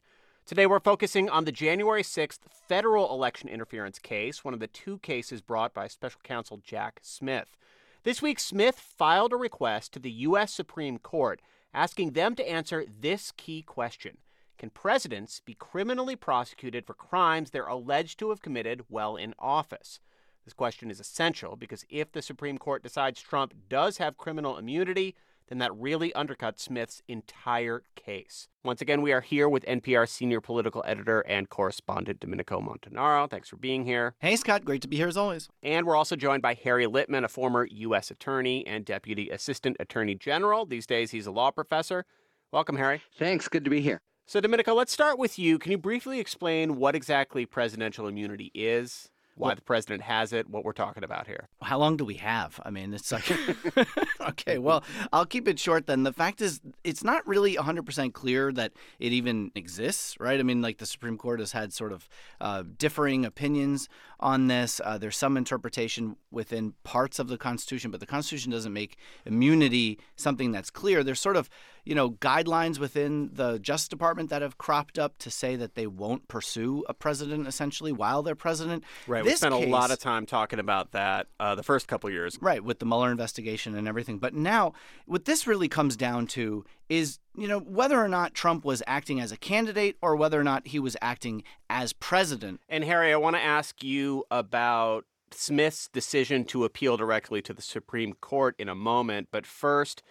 Today, 0.46 0.64
we're 0.64 0.78
focusing 0.78 1.28
on 1.28 1.44
the 1.44 1.50
January 1.50 2.04
6th 2.04 2.38
federal 2.68 3.12
election 3.12 3.48
interference 3.48 3.98
case, 3.98 4.44
one 4.44 4.54
of 4.54 4.60
the 4.60 4.68
two 4.68 4.98
cases 4.98 5.40
brought 5.42 5.74
by 5.74 5.88
special 5.88 6.20
counsel 6.22 6.60
Jack 6.64 7.00
Smith. 7.02 7.56
This 8.04 8.22
week, 8.22 8.38
Smith 8.38 8.78
filed 8.78 9.32
a 9.32 9.36
request 9.36 9.92
to 9.92 9.98
the 9.98 10.10
U.S. 10.10 10.52
Supreme 10.52 10.98
Court 10.98 11.40
asking 11.74 12.12
them 12.12 12.36
to 12.36 12.48
answer 12.48 12.84
this 12.88 13.32
key 13.36 13.62
question 13.62 14.18
Can 14.56 14.70
presidents 14.70 15.40
be 15.44 15.54
criminally 15.54 16.14
prosecuted 16.14 16.86
for 16.86 16.94
crimes 16.94 17.50
they're 17.50 17.66
alleged 17.66 18.18
to 18.20 18.30
have 18.30 18.40
committed 18.40 18.84
while 18.88 19.16
in 19.16 19.34
office? 19.38 19.98
This 20.44 20.54
question 20.54 20.92
is 20.92 21.00
essential 21.00 21.56
because 21.56 21.84
if 21.90 22.12
the 22.12 22.22
Supreme 22.22 22.56
Court 22.56 22.84
decides 22.84 23.20
Trump 23.20 23.52
does 23.68 23.98
have 23.98 24.16
criminal 24.16 24.56
immunity, 24.56 25.16
then 25.48 25.58
that 25.58 25.74
really 25.74 26.12
undercuts 26.12 26.60
Smith's 26.60 27.02
entire 27.08 27.82
case. 27.96 28.48
Once 28.64 28.80
again, 28.80 29.02
we 29.02 29.12
are 29.12 29.20
here 29.20 29.48
with 29.48 29.64
NPR 29.64 30.08
senior 30.08 30.40
political 30.40 30.84
editor 30.86 31.20
and 31.20 31.48
correspondent 31.48 32.20
Domenico 32.20 32.60
Montanaro. 32.60 33.30
Thanks 33.30 33.48
for 33.48 33.56
being 33.56 33.84
here. 33.84 34.14
Hey, 34.20 34.36
Scott. 34.36 34.64
Great 34.64 34.82
to 34.82 34.88
be 34.88 34.96
here 34.96 35.08
as 35.08 35.16
always. 35.16 35.48
And 35.62 35.86
we're 35.86 35.96
also 35.96 36.16
joined 36.16 36.42
by 36.42 36.54
Harry 36.54 36.86
Litman, 36.86 37.24
a 37.24 37.28
former 37.28 37.66
U.S. 37.70 38.10
attorney 38.10 38.66
and 38.66 38.84
deputy 38.84 39.30
assistant 39.30 39.76
attorney 39.80 40.14
general. 40.14 40.66
These 40.66 40.86
days, 40.86 41.10
he's 41.10 41.26
a 41.26 41.30
law 41.30 41.50
professor. 41.50 42.04
Welcome, 42.52 42.76
Harry. 42.76 43.02
Thanks. 43.18 43.48
Good 43.48 43.64
to 43.64 43.70
be 43.70 43.80
here. 43.80 44.00
So, 44.26 44.40
Domenico, 44.40 44.74
let's 44.74 44.92
start 44.92 45.18
with 45.18 45.38
you. 45.38 45.58
Can 45.58 45.72
you 45.72 45.78
briefly 45.78 46.20
explain 46.20 46.76
what 46.76 46.94
exactly 46.94 47.46
presidential 47.46 48.06
immunity 48.06 48.50
is? 48.54 49.10
Why 49.38 49.54
the 49.54 49.62
president 49.62 50.02
has 50.02 50.32
it, 50.32 50.48
what 50.48 50.64
we're 50.64 50.72
talking 50.72 51.04
about 51.04 51.26
here. 51.26 51.48
How 51.62 51.78
long 51.78 51.96
do 51.96 52.04
we 52.04 52.14
have? 52.14 52.60
I 52.64 52.70
mean, 52.70 52.92
it's 52.92 53.12
like, 53.12 53.30
okay, 54.20 54.58
well, 54.58 54.82
I'll 55.12 55.26
keep 55.26 55.48
it 55.48 55.58
short 55.58 55.86
then. 55.86 56.02
The 56.02 56.12
fact 56.12 56.40
is, 56.40 56.60
it's 56.84 57.04
not 57.04 57.26
really 57.26 57.54
100% 57.54 58.12
clear 58.12 58.52
that 58.52 58.72
it 58.98 59.12
even 59.12 59.50
exists, 59.54 60.18
right? 60.18 60.38
I 60.38 60.42
mean, 60.42 60.62
like 60.62 60.78
the 60.78 60.86
Supreme 60.86 61.16
Court 61.16 61.40
has 61.40 61.52
had 61.52 61.72
sort 61.72 61.92
of 61.92 62.08
uh, 62.40 62.64
differing 62.76 63.24
opinions 63.24 63.88
on 64.20 64.48
this. 64.48 64.80
Uh, 64.84 64.98
there's 64.98 65.16
some 65.16 65.36
interpretation 65.36 66.16
within 66.30 66.74
parts 66.84 67.18
of 67.18 67.28
the 67.28 67.38
Constitution, 67.38 67.90
but 67.90 68.00
the 68.00 68.06
Constitution 68.06 68.52
doesn't 68.52 68.72
make 68.72 68.96
immunity 69.24 69.98
something 70.16 70.52
that's 70.52 70.70
clear. 70.70 71.04
There's 71.04 71.20
sort 71.20 71.36
of, 71.36 71.48
you 71.84 71.94
know, 71.94 72.10
guidelines 72.10 72.78
within 72.78 73.30
the 73.32 73.58
Justice 73.58 73.88
Department 73.88 74.30
that 74.30 74.42
have 74.42 74.58
cropped 74.58 74.98
up 74.98 75.18
to 75.18 75.30
say 75.30 75.56
that 75.56 75.74
they 75.74 75.86
won't 75.86 76.28
pursue 76.28 76.84
a 76.88 76.94
president 76.94 77.46
essentially 77.46 77.92
while 77.92 78.22
they're 78.22 78.34
president. 78.34 78.84
Right. 79.06 79.24
This 79.24 79.34
we 79.34 79.36
spent 79.36 79.54
case, 79.54 79.66
a 79.66 79.70
lot 79.70 79.90
of 79.90 79.98
time 79.98 80.26
talking 80.26 80.58
about 80.58 80.92
that 80.92 81.26
uh, 81.40 81.54
the 81.54 81.62
first 81.62 81.88
couple 81.88 82.10
years. 82.10 82.38
Right, 82.40 82.62
with 82.62 82.78
the 82.78 82.86
Mueller 82.86 83.10
investigation 83.10 83.74
and 83.74 83.88
everything. 83.88 84.18
But 84.18 84.34
now, 84.34 84.72
what 85.06 85.24
this 85.24 85.46
really 85.46 85.68
comes 85.68 85.96
down 85.96 86.26
to 86.28 86.64
is, 86.88 87.18
you 87.36 87.46
know, 87.48 87.58
whether 87.60 88.02
or 88.02 88.08
not 88.08 88.34
Trump 88.34 88.64
was 88.64 88.82
acting 88.86 89.20
as 89.20 89.32
a 89.32 89.36
candidate 89.36 89.96
or 90.00 90.16
whether 90.16 90.40
or 90.40 90.44
not 90.44 90.68
he 90.68 90.78
was 90.78 90.96
acting 91.02 91.42
as 91.68 91.92
president. 91.92 92.60
And 92.68 92.84
Harry, 92.84 93.12
I 93.12 93.16
want 93.16 93.36
to 93.36 93.42
ask 93.42 93.82
you 93.82 94.24
about 94.30 95.04
Smith's 95.32 95.88
decision 95.88 96.44
to 96.46 96.64
appeal 96.64 96.96
directly 96.96 97.42
to 97.42 97.52
the 97.52 97.62
Supreme 97.62 98.14
Court 98.14 98.54
in 98.58 98.68
a 98.68 98.74
moment. 98.74 99.28
But 99.30 99.46
first, 99.46 100.02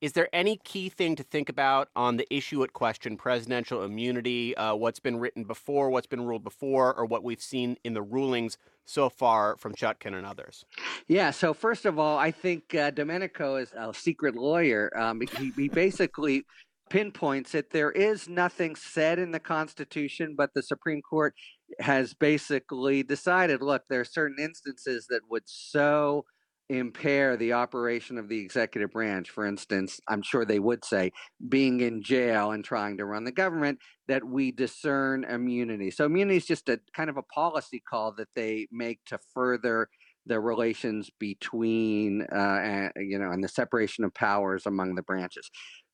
is 0.00 0.12
there 0.12 0.28
any 0.32 0.56
key 0.64 0.88
thing 0.88 1.16
to 1.16 1.22
think 1.22 1.48
about 1.48 1.88
on 1.96 2.16
the 2.16 2.34
issue 2.34 2.62
at 2.62 2.72
question, 2.72 3.16
presidential 3.16 3.82
immunity, 3.82 4.56
uh, 4.56 4.74
what's 4.74 5.00
been 5.00 5.18
written 5.18 5.44
before, 5.44 5.90
what's 5.90 6.06
been 6.06 6.24
ruled 6.24 6.44
before, 6.44 6.94
or 6.94 7.04
what 7.04 7.24
we've 7.24 7.42
seen 7.42 7.76
in 7.84 7.94
the 7.94 8.02
rulings 8.02 8.58
so 8.84 9.08
far 9.08 9.56
from 9.56 9.74
Chutkan 9.74 10.14
and 10.14 10.24
others? 10.24 10.64
Yeah, 11.08 11.30
so 11.30 11.52
first 11.52 11.84
of 11.84 11.98
all, 11.98 12.16
I 12.16 12.30
think 12.30 12.74
uh, 12.74 12.90
Domenico 12.90 13.56
is 13.56 13.72
a 13.76 13.92
secret 13.92 14.36
lawyer. 14.36 14.90
Um, 14.96 15.20
he, 15.20 15.52
he 15.56 15.68
basically 15.68 16.44
pinpoints 16.88 17.52
that 17.52 17.70
there 17.70 17.90
is 17.90 18.28
nothing 18.28 18.76
said 18.76 19.18
in 19.18 19.32
the 19.32 19.40
Constitution, 19.40 20.34
but 20.36 20.50
the 20.54 20.62
Supreme 20.62 21.02
Court 21.02 21.34
has 21.80 22.14
basically 22.14 23.02
decided 23.02 23.62
look, 23.62 23.82
there 23.90 24.00
are 24.00 24.04
certain 24.04 24.38
instances 24.42 25.06
that 25.10 25.20
would 25.28 25.42
so 25.46 26.24
impair 26.68 27.36
the 27.36 27.52
operation 27.54 28.18
of 28.18 28.28
the 28.28 28.38
executive 28.38 28.90
branch. 28.90 29.30
For 29.30 29.46
instance, 29.46 30.00
I'm 30.08 30.22
sure 30.22 30.44
they 30.44 30.58
would 30.58 30.84
say 30.84 31.12
being 31.48 31.80
in 31.80 32.02
jail 32.02 32.50
and 32.52 32.64
trying 32.64 32.98
to 32.98 33.06
run 33.06 33.24
the 33.24 33.32
government, 33.32 33.78
that 34.06 34.24
we 34.24 34.52
discern 34.52 35.24
immunity. 35.24 35.90
So, 35.90 36.04
immunity 36.06 36.36
is 36.38 36.46
just 36.46 36.68
a 36.68 36.80
kind 36.94 37.10
of 37.10 37.16
a 37.16 37.22
policy 37.22 37.82
call 37.88 38.12
that 38.12 38.28
they 38.34 38.68
make 38.70 39.00
to 39.06 39.18
further 39.34 39.88
the 40.26 40.40
relations 40.40 41.10
between, 41.18 42.26
uh, 42.32 42.60
and, 42.62 42.92
you 42.96 43.18
know, 43.18 43.30
and 43.30 43.42
the 43.42 43.48
separation 43.48 44.04
of 44.04 44.12
powers 44.14 44.66
among 44.66 44.94
the 44.94 45.02
branches. 45.02 45.50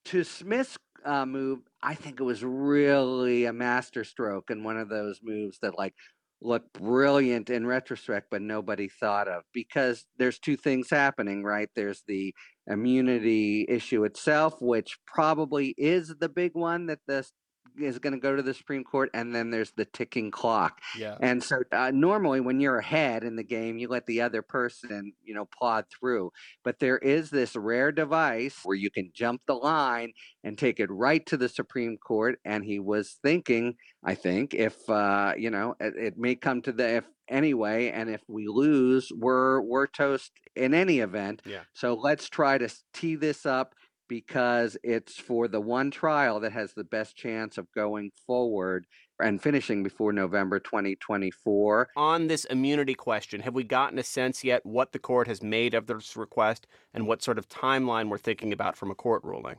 To 0.06 0.24
Smith's 0.24 0.76
uh, 1.04 1.24
move, 1.24 1.60
I 1.82 1.94
think 1.94 2.18
it 2.18 2.24
was 2.24 2.42
really 2.42 3.44
a 3.44 3.52
masterstroke 3.52 4.50
and 4.50 4.64
one 4.64 4.76
of 4.76 4.88
those 4.88 5.20
moves 5.22 5.58
that, 5.62 5.78
like, 5.78 5.94
look 6.44 6.72
brilliant 6.72 7.50
in 7.50 7.66
retrospect, 7.66 8.28
but 8.30 8.42
nobody 8.42 8.88
thought 8.88 9.28
of 9.28 9.42
because 9.52 10.06
there's 10.18 10.38
two 10.38 10.56
things 10.56 10.90
happening, 10.90 11.42
right? 11.42 11.68
There's 11.74 12.02
the 12.06 12.34
immunity 12.66 13.66
issue 13.68 14.04
itself, 14.04 14.60
which 14.60 14.98
probably 15.06 15.74
is 15.78 16.14
the 16.20 16.28
big 16.28 16.52
one 16.54 16.86
that 16.86 17.00
the 17.06 17.24
is 17.78 17.98
going 17.98 18.12
to 18.12 18.20
go 18.20 18.36
to 18.36 18.42
the 18.42 18.54
Supreme 18.54 18.84
Court, 18.84 19.10
and 19.14 19.34
then 19.34 19.50
there's 19.50 19.72
the 19.72 19.84
ticking 19.84 20.30
clock. 20.30 20.80
Yeah. 20.96 21.16
And 21.20 21.42
so 21.42 21.62
uh, 21.72 21.90
normally, 21.92 22.40
when 22.40 22.60
you're 22.60 22.78
ahead 22.78 23.24
in 23.24 23.36
the 23.36 23.42
game, 23.42 23.78
you 23.78 23.88
let 23.88 24.06
the 24.06 24.20
other 24.20 24.42
person, 24.42 25.12
you 25.24 25.34
know, 25.34 25.44
plod 25.44 25.86
through. 25.90 26.32
But 26.62 26.78
there 26.78 26.98
is 26.98 27.30
this 27.30 27.56
rare 27.56 27.92
device 27.92 28.60
where 28.64 28.76
you 28.76 28.90
can 28.90 29.10
jump 29.14 29.42
the 29.46 29.54
line 29.54 30.12
and 30.42 30.56
take 30.56 30.80
it 30.80 30.90
right 30.90 31.24
to 31.26 31.36
the 31.36 31.48
Supreme 31.48 31.96
Court. 31.98 32.38
And 32.44 32.64
he 32.64 32.78
was 32.78 33.18
thinking, 33.22 33.74
I 34.04 34.14
think, 34.14 34.54
if 34.54 34.88
uh, 34.88 35.34
you 35.36 35.50
know, 35.50 35.74
it, 35.80 35.94
it 35.96 36.18
may 36.18 36.36
come 36.36 36.62
to 36.62 36.72
the 36.72 36.96
if 36.96 37.04
anyway, 37.28 37.90
and 37.90 38.10
if 38.10 38.22
we 38.28 38.46
lose, 38.46 39.10
we're 39.14 39.60
we're 39.60 39.86
toast 39.86 40.32
in 40.54 40.74
any 40.74 41.00
event. 41.00 41.42
Yeah. 41.44 41.60
So 41.72 41.94
let's 41.94 42.28
try 42.28 42.58
to 42.58 42.68
tee 42.92 43.16
this 43.16 43.46
up 43.46 43.74
because 44.08 44.76
it's 44.82 45.18
for 45.18 45.48
the 45.48 45.60
one 45.60 45.90
trial 45.90 46.40
that 46.40 46.52
has 46.52 46.72
the 46.72 46.84
best 46.84 47.16
chance 47.16 47.58
of 47.58 47.70
going 47.72 48.10
forward 48.26 48.86
and 49.20 49.42
finishing 49.42 49.82
before 49.82 50.12
November 50.12 50.58
2024. 50.58 51.90
On 51.96 52.26
this 52.26 52.44
immunity 52.46 52.94
question, 52.94 53.40
have 53.40 53.54
we 53.54 53.64
gotten 53.64 53.98
a 53.98 54.02
sense 54.02 54.42
yet 54.42 54.64
what 54.64 54.92
the 54.92 54.98
court 54.98 55.28
has 55.28 55.42
made 55.42 55.74
of 55.74 55.86
this 55.86 56.16
request 56.16 56.66
and 56.92 57.06
what 57.06 57.22
sort 57.22 57.38
of 57.38 57.48
timeline 57.48 58.08
we're 58.08 58.18
thinking 58.18 58.52
about 58.52 58.76
from 58.76 58.90
a 58.90 58.94
court 58.94 59.22
ruling? 59.24 59.56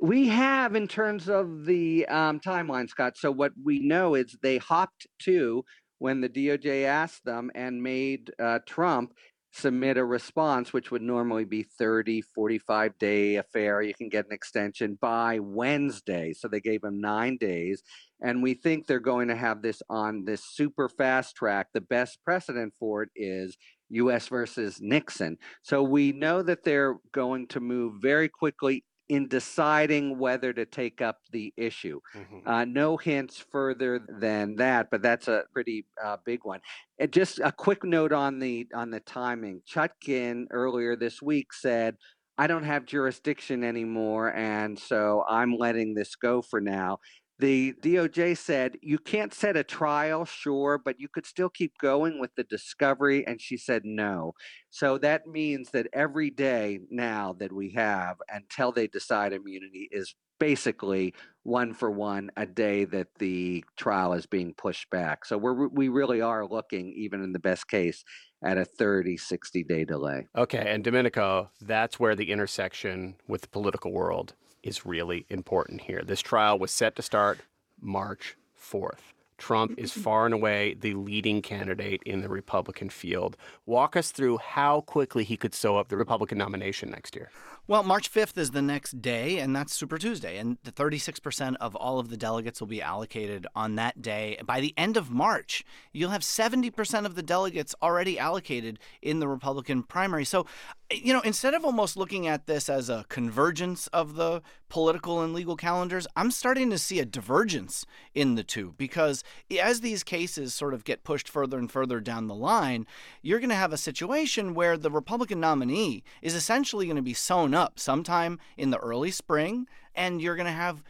We 0.00 0.28
have 0.28 0.74
in 0.74 0.88
terms 0.88 1.28
of 1.28 1.64
the 1.64 2.06
um, 2.06 2.40
timeline, 2.40 2.88
Scott. 2.88 3.16
So, 3.16 3.30
what 3.30 3.52
we 3.62 3.78
know 3.78 4.14
is 4.14 4.36
they 4.42 4.58
hopped 4.58 5.06
to 5.20 5.64
when 5.98 6.20
the 6.20 6.28
DOJ 6.28 6.84
asked 6.84 7.24
them 7.24 7.50
and 7.54 7.82
made 7.82 8.30
uh, 8.38 8.58
Trump 8.66 9.14
submit 9.52 9.96
a 9.96 10.04
response, 10.04 10.72
which 10.72 10.90
would 10.90 11.02
normally 11.02 11.44
be 11.44 11.62
30, 11.62 12.20
45 12.20 12.98
day 12.98 13.36
affair. 13.36 13.80
You 13.82 13.94
can 13.94 14.08
get 14.08 14.26
an 14.26 14.32
extension 14.32 14.98
by 15.00 15.38
Wednesday. 15.38 16.32
So 16.32 16.48
they 16.48 16.60
gave 16.60 16.84
him 16.84 17.00
nine 17.00 17.38
days. 17.38 17.82
And 18.20 18.42
we 18.42 18.54
think 18.54 18.86
they're 18.86 19.00
going 19.00 19.28
to 19.28 19.36
have 19.36 19.62
this 19.62 19.82
on 19.88 20.24
this 20.24 20.44
super 20.44 20.88
fast 20.88 21.36
track. 21.36 21.68
The 21.72 21.80
best 21.80 22.18
precedent 22.24 22.74
for 22.78 23.02
it 23.02 23.10
is 23.14 23.56
US 23.90 24.28
versus 24.28 24.78
Nixon. 24.80 25.36
So 25.62 25.82
we 25.82 26.12
know 26.12 26.42
that 26.42 26.64
they're 26.64 26.96
going 27.12 27.46
to 27.48 27.60
move 27.60 27.94
very 28.00 28.28
quickly 28.28 28.84
in 29.08 29.28
deciding 29.28 30.18
whether 30.18 30.52
to 30.52 30.66
take 30.66 31.00
up 31.00 31.20
the 31.30 31.52
issue. 31.56 32.00
Mm-hmm. 32.14 32.48
Uh, 32.48 32.64
no 32.64 32.96
hints 32.96 33.44
further 33.52 34.00
than 34.20 34.56
that, 34.56 34.88
but 34.90 35.02
that's 35.02 35.28
a 35.28 35.44
pretty 35.52 35.86
uh, 36.02 36.16
big 36.24 36.40
one. 36.44 36.60
And 36.98 37.12
just 37.12 37.38
a 37.38 37.52
quick 37.52 37.84
note 37.84 38.12
on 38.12 38.38
the 38.38 38.66
on 38.74 38.90
the 38.90 39.00
timing. 39.00 39.62
Chutkan 39.68 40.46
earlier 40.50 40.96
this 40.96 41.22
week 41.22 41.52
said, 41.52 41.96
"I 42.38 42.46
don't 42.46 42.64
have 42.64 42.86
jurisdiction 42.86 43.62
anymore, 43.62 44.34
and 44.34 44.78
so 44.78 45.24
I'm 45.28 45.56
letting 45.56 45.94
this 45.94 46.16
go 46.16 46.42
for 46.42 46.60
now." 46.60 46.98
The 47.38 47.74
DOJ 47.82 48.36
said 48.38 48.78
you 48.80 48.98
can't 48.98 49.34
set 49.34 49.56
a 49.56 49.64
trial, 49.64 50.24
sure, 50.24 50.78
but 50.82 50.98
you 50.98 51.08
could 51.08 51.26
still 51.26 51.50
keep 51.50 51.76
going 51.78 52.18
with 52.18 52.34
the 52.34 52.44
discovery. 52.44 53.26
And 53.26 53.40
she 53.40 53.58
said 53.58 53.82
no. 53.84 54.32
So 54.70 54.96
that 54.98 55.26
means 55.26 55.70
that 55.72 55.88
every 55.92 56.30
day 56.30 56.80
now 56.90 57.34
that 57.38 57.52
we 57.52 57.70
have 57.72 58.16
until 58.32 58.72
they 58.72 58.86
decide 58.86 59.32
immunity 59.32 59.88
is 59.92 60.14
basically 60.38 61.14
one 61.42 61.72
for 61.72 61.90
one 61.90 62.30
a 62.36 62.46
day 62.46 62.84
that 62.84 63.08
the 63.18 63.64
trial 63.76 64.12
is 64.12 64.26
being 64.26 64.54
pushed 64.54 64.88
back. 64.90 65.24
So 65.24 65.38
we're 65.38 65.68
we 65.68 65.88
really 65.88 66.20
are 66.20 66.46
looking, 66.46 66.92
even 66.96 67.22
in 67.22 67.32
the 67.32 67.38
best 67.38 67.68
case, 67.68 68.04
at 68.44 68.58
a 68.58 68.64
30, 68.64 69.16
60 69.16 69.64
day 69.64 69.84
delay. 69.84 70.26
Okay, 70.36 70.64
and 70.66 70.82
Domenico, 70.82 71.50
that's 71.60 72.00
where 72.00 72.14
the 72.14 72.30
intersection 72.30 73.16
with 73.28 73.42
the 73.42 73.48
political 73.48 73.92
world 73.92 74.34
is 74.66 74.84
really 74.84 75.24
important 75.30 75.82
here. 75.82 76.02
This 76.04 76.20
trial 76.20 76.58
was 76.58 76.70
set 76.70 76.96
to 76.96 77.02
start 77.02 77.40
March 77.80 78.36
4th. 78.60 79.12
Trump 79.38 79.78
is 79.78 79.92
mm-hmm. 79.92 80.00
far 80.00 80.24
and 80.24 80.34
away 80.34 80.74
the 80.74 80.94
leading 80.94 81.42
candidate 81.42 82.02
in 82.04 82.22
the 82.22 82.28
Republican 82.28 82.88
field. 82.88 83.36
Walk 83.66 83.96
us 83.96 84.10
through 84.10 84.38
how 84.38 84.80
quickly 84.80 85.24
he 85.24 85.36
could 85.36 85.54
sew 85.54 85.76
up 85.76 85.88
the 85.88 85.96
Republican 85.96 86.38
nomination 86.38 86.90
next 86.90 87.14
year. 87.14 87.30
Well, 87.68 87.82
March 87.82 88.12
5th 88.12 88.38
is 88.38 88.52
the 88.52 88.62
next 88.62 89.02
day, 89.02 89.40
and 89.40 89.54
that's 89.54 89.74
Super 89.74 89.98
Tuesday. 89.98 90.38
And 90.38 90.56
the 90.62 90.70
36% 90.70 91.56
of 91.60 91.74
all 91.74 91.98
of 91.98 92.10
the 92.10 92.16
delegates 92.16 92.60
will 92.60 92.68
be 92.68 92.80
allocated 92.80 93.44
on 93.56 93.74
that 93.74 94.00
day. 94.00 94.38
By 94.46 94.60
the 94.60 94.72
end 94.76 94.96
of 94.96 95.10
March, 95.10 95.64
you'll 95.92 96.10
have 96.10 96.20
70% 96.20 97.06
of 97.06 97.16
the 97.16 97.24
delegates 97.24 97.74
already 97.82 98.20
allocated 98.20 98.78
in 99.02 99.18
the 99.18 99.26
Republican 99.26 99.82
primary. 99.82 100.24
So, 100.24 100.46
you 100.92 101.12
know, 101.12 101.20
instead 101.22 101.54
of 101.54 101.64
almost 101.64 101.96
looking 101.96 102.28
at 102.28 102.46
this 102.46 102.68
as 102.68 102.88
a 102.88 103.04
convergence 103.08 103.88
of 103.88 104.14
the 104.14 104.42
political 104.68 105.20
and 105.20 105.34
legal 105.34 105.56
calendars, 105.56 106.06
I'm 106.14 106.30
starting 106.30 106.70
to 106.70 106.78
see 106.78 107.00
a 107.00 107.04
divergence 107.04 107.84
in 108.14 108.36
the 108.36 108.44
two 108.44 108.74
because 108.78 109.24
as 109.60 109.80
these 109.80 110.04
cases 110.04 110.54
sort 110.54 110.72
of 110.72 110.84
get 110.84 111.02
pushed 111.02 111.28
further 111.28 111.58
and 111.58 111.70
further 111.70 111.98
down 111.98 112.28
the 112.28 112.34
line, 112.36 112.86
you're 113.22 113.40
going 113.40 113.50
to 113.50 113.56
have 113.56 113.72
a 113.72 113.76
situation 113.76 114.54
where 114.54 114.76
the 114.76 114.90
Republican 114.90 115.40
nominee 115.40 116.04
is 116.22 116.34
essentially 116.36 116.86
going 116.86 116.94
to 116.94 117.02
be 117.02 117.14
sewn 117.14 117.55
up 117.56 117.78
sometime 117.78 118.38
in 118.56 118.70
the 118.70 118.78
early 118.78 119.10
spring, 119.10 119.66
and 119.94 120.20
you're 120.20 120.36
going 120.36 120.46
to 120.46 120.52
have 120.52 120.82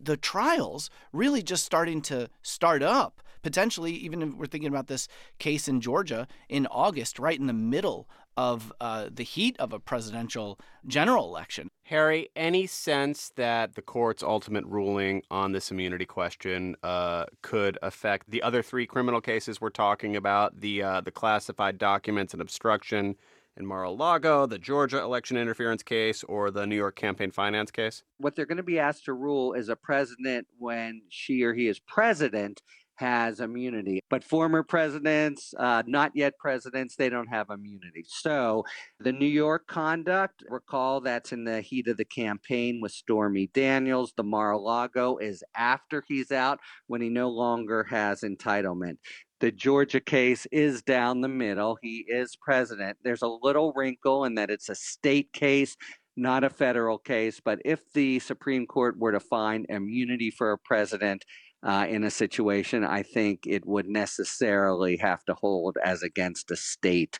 the 0.00 0.16
trials 0.16 0.90
really 1.12 1.42
just 1.42 1.64
starting 1.64 2.02
to 2.02 2.28
start 2.42 2.82
up. 2.82 3.20
Potentially, 3.42 3.92
even 3.92 4.22
if 4.22 4.34
we're 4.34 4.46
thinking 4.46 4.68
about 4.68 4.86
this 4.86 5.06
case 5.38 5.68
in 5.68 5.82
Georgia 5.82 6.26
in 6.48 6.66
August, 6.68 7.18
right 7.18 7.38
in 7.38 7.46
the 7.46 7.52
middle 7.52 8.08
of 8.36 8.72
uh, 8.80 9.08
the 9.12 9.22
heat 9.22 9.56
of 9.58 9.72
a 9.72 9.78
presidential 9.78 10.58
general 10.86 11.26
election. 11.26 11.68
Harry, 11.84 12.28
any 12.34 12.66
sense 12.66 13.30
that 13.36 13.74
the 13.74 13.82
court's 13.82 14.22
ultimate 14.22 14.64
ruling 14.64 15.22
on 15.30 15.52
this 15.52 15.70
immunity 15.70 16.06
question 16.06 16.74
uh, 16.82 17.26
could 17.42 17.78
affect 17.82 18.30
the 18.30 18.42
other 18.42 18.62
three 18.62 18.86
criminal 18.86 19.20
cases 19.20 19.60
we're 19.60 19.70
talking 19.70 20.16
about 20.16 20.60
the 20.60 20.82
uh, 20.82 21.00
the 21.00 21.10
classified 21.10 21.78
documents 21.78 22.32
and 22.32 22.42
obstruction 22.42 23.14
in 23.56 23.66
Mar-a-Lago, 23.66 24.46
the 24.46 24.58
Georgia 24.58 25.00
election 25.00 25.36
interference 25.36 25.82
case, 25.82 26.24
or 26.24 26.50
the 26.50 26.66
New 26.66 26.76
York 26.76 26.96
campaign 26.96 27.30
finance 27.30 27.70
case? 27.70 28.02
What 28.18 28.34
they're 28.34 28.46
going 28.46 28.56
to 28.56 28.62
be 28.62 28.78
asked 28.78 29.04
to 29.04 29.12
rule 29.12 29.52
is 29.52 29.68
a 29.68 29.76
president 29.76 30.46
when 30.58 31.02
she 31.08 31.42
or 31.42 31.54
he 31.54 31.68
is 31.68 31.78
president 31.80 32.62
has 32.96 33.40
immunity. 33.40 34.00
But 34.08 34.22
former 34.22 34.62
presidents, 34.62 35.52
uh, 35.58 35.82
not 35.86 36.12
yet 36.14 36.38
presidents, 36.38 36.96
they 36.96 37.08
don't 37.08 37.26
have 37.28 37.50
immunity. 37.50 38.04
So 38.06 38.64
the 39.00 39.12
New 39.12 39.26
York 39.26 39.66
conduct, 39.66 40.44
recall 40.48 41.00
that's 41.00 41.32
in 41.32 41.44
the 41.44 41.60
heat 41.60 41.88
of 41.88 41.96
the 41.96 42.04
campaign 42.04 42.80
with 42.80 42.92
Stormy 42.92 43.48
Daniels. 43.48 44.12
The 44.16 44.22
Mar 44.22 44.52
a 44.52 44.58
Lago 44.58 45.16
is 45.16 45.42
after 45.56 46.04
he's 46.06 46.30
out 46.30 46.60
when 46.86 47.00
he 47.00 47.08
no 47.08 47.30
longer 47.30 47.84
has 47.84 48.20
entitlement. 48.20 48.98
The 49.44 49.52
Georgia 49.52 50.00
case 50.00 50.46
is 50.52 50.80
down 50.80 51.20
the 51.20 51.28
middle. 51.28 51.76
He 51.82 52.06
is 52.08 52.34
president. 52.34 52.96
There's 53.04 53.20
a 53.20 53.28
little 53.28 53.74
wrinkle 53.76 54.24
in 54.24 54.36
that 54.36 54.48
it's 54.48 54.70
a 54.70 54.74
state 54.74 55.34
case, 55.34 55.76
not 56.16 56.44
a 56.44 56.48
federal 56.48 56.96
case. 56.96 57.40
But 57.44 57.58
if 57.62 57.92
the 57.92 58.20
Supreme 58.20 58.64
Court 58.64 58.98
were 58.98 59.12
to 59.12 59.20
find 59.20 59.66
immunity 59.68 60.30
for 60.30 60.52
a 60.52 60.58
president, 60.58 61.26
uh, 61.62 61.86
in 61.88 62.04
a 62.04 62.10
situation, 62.10 62.84
I 62.84 63.02
think 63.02 63.40
it 63.46 63.66
would 63.66 63.86
necessarily 63.86 64.96
have 64.98 65.22
to 65.24 65.34
hold 65.34 65.76
as 65.84 66.02
against 66.02 66.50
a 66.50 66.56
state 66.56 67.18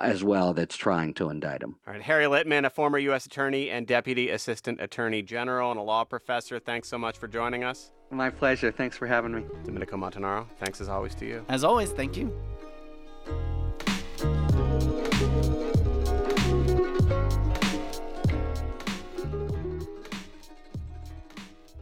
as 0.00 0.24
well 0.24 0.54
that's 0.54 0.76
trying 0.76 1.14
to 1.14 1.30
indict 1.30 1.62
him. 1.62 1.76
All 1.86 1.92
right, 1.92 2.02
Harry 2.02 2.24
Litman, 2.24 2.64
a 2.64 2.70
former 2.70 2.98
U.S. 2.98 3.26
Attorney 3.26 3.70
and 3.70 3.86
Deputy 3.86 4.30
Assistant 4.30 4.80
Attorney 4.80 5.22
General 5.22 5.70
and 5.70 5.78
a 5.78 5.82
law 5.82 6.04
professor, 6.04 6.58
thanks 6.58 6.88
so 6.88 6.98
much 6.98 7.18
for 7.18 7.28
joining 7.28 7.64
us. 7.64 7.92
My 8.10 8.30
pleasure. 8.30 8.72
Thanks 8.72 8.96
for 8.96 9.06
having 9.06 9.32
me. 9.32 9.44
Domenico 9.64 9.96
Montanaro, 9.96 10.46
thanks 10.58 10.80
as 10.80 10.88
always 10.88 11.14
to 11.16 11.26
you. 11.26 11.44
As 11.48 11.62
always, 11.62 11.92
thank 11.92 12.16
you. 12.16 12.32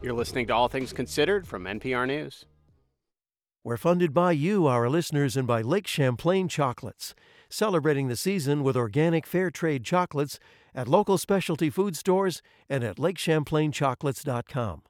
You're 0.01 0.13
listening 0.13 0.47
to 0.47 0.53
All 0.53 0.69
Things 0.69 0.93
Considered 0.93 1.47
from 1.47 1.65
NPR 1.65 2.07
News. 2.07 2.45
We're 3.65 3.77
funded 3.77 4.13
by 4.13 4.31
you, 4.31 4.65
our 4.67 4.87
listeners, 4.89 5.35
and 5.35 5.45
by 5.45 5.61
Lake 5.61 5.85
Champlain 5.85 6.47
Chocolates, 6.47 7.13
celebrating 7.49 8.07
the 8.07 8.15
season 8.15 8.63
with 8.63 8.77
organic 8.77 9.25
fair 9.25 9.49
trade 9.49 9.83
chocolates 9.83 10.39
at 10.73 10.87
local 10.87 11.17
specialty 11.17 11.69
food 11.69 11.95
stores 11.95 12.41
and 12.69 12.83
at 12.83 12.97
lakechamplainchocolates.com 12.97 14.83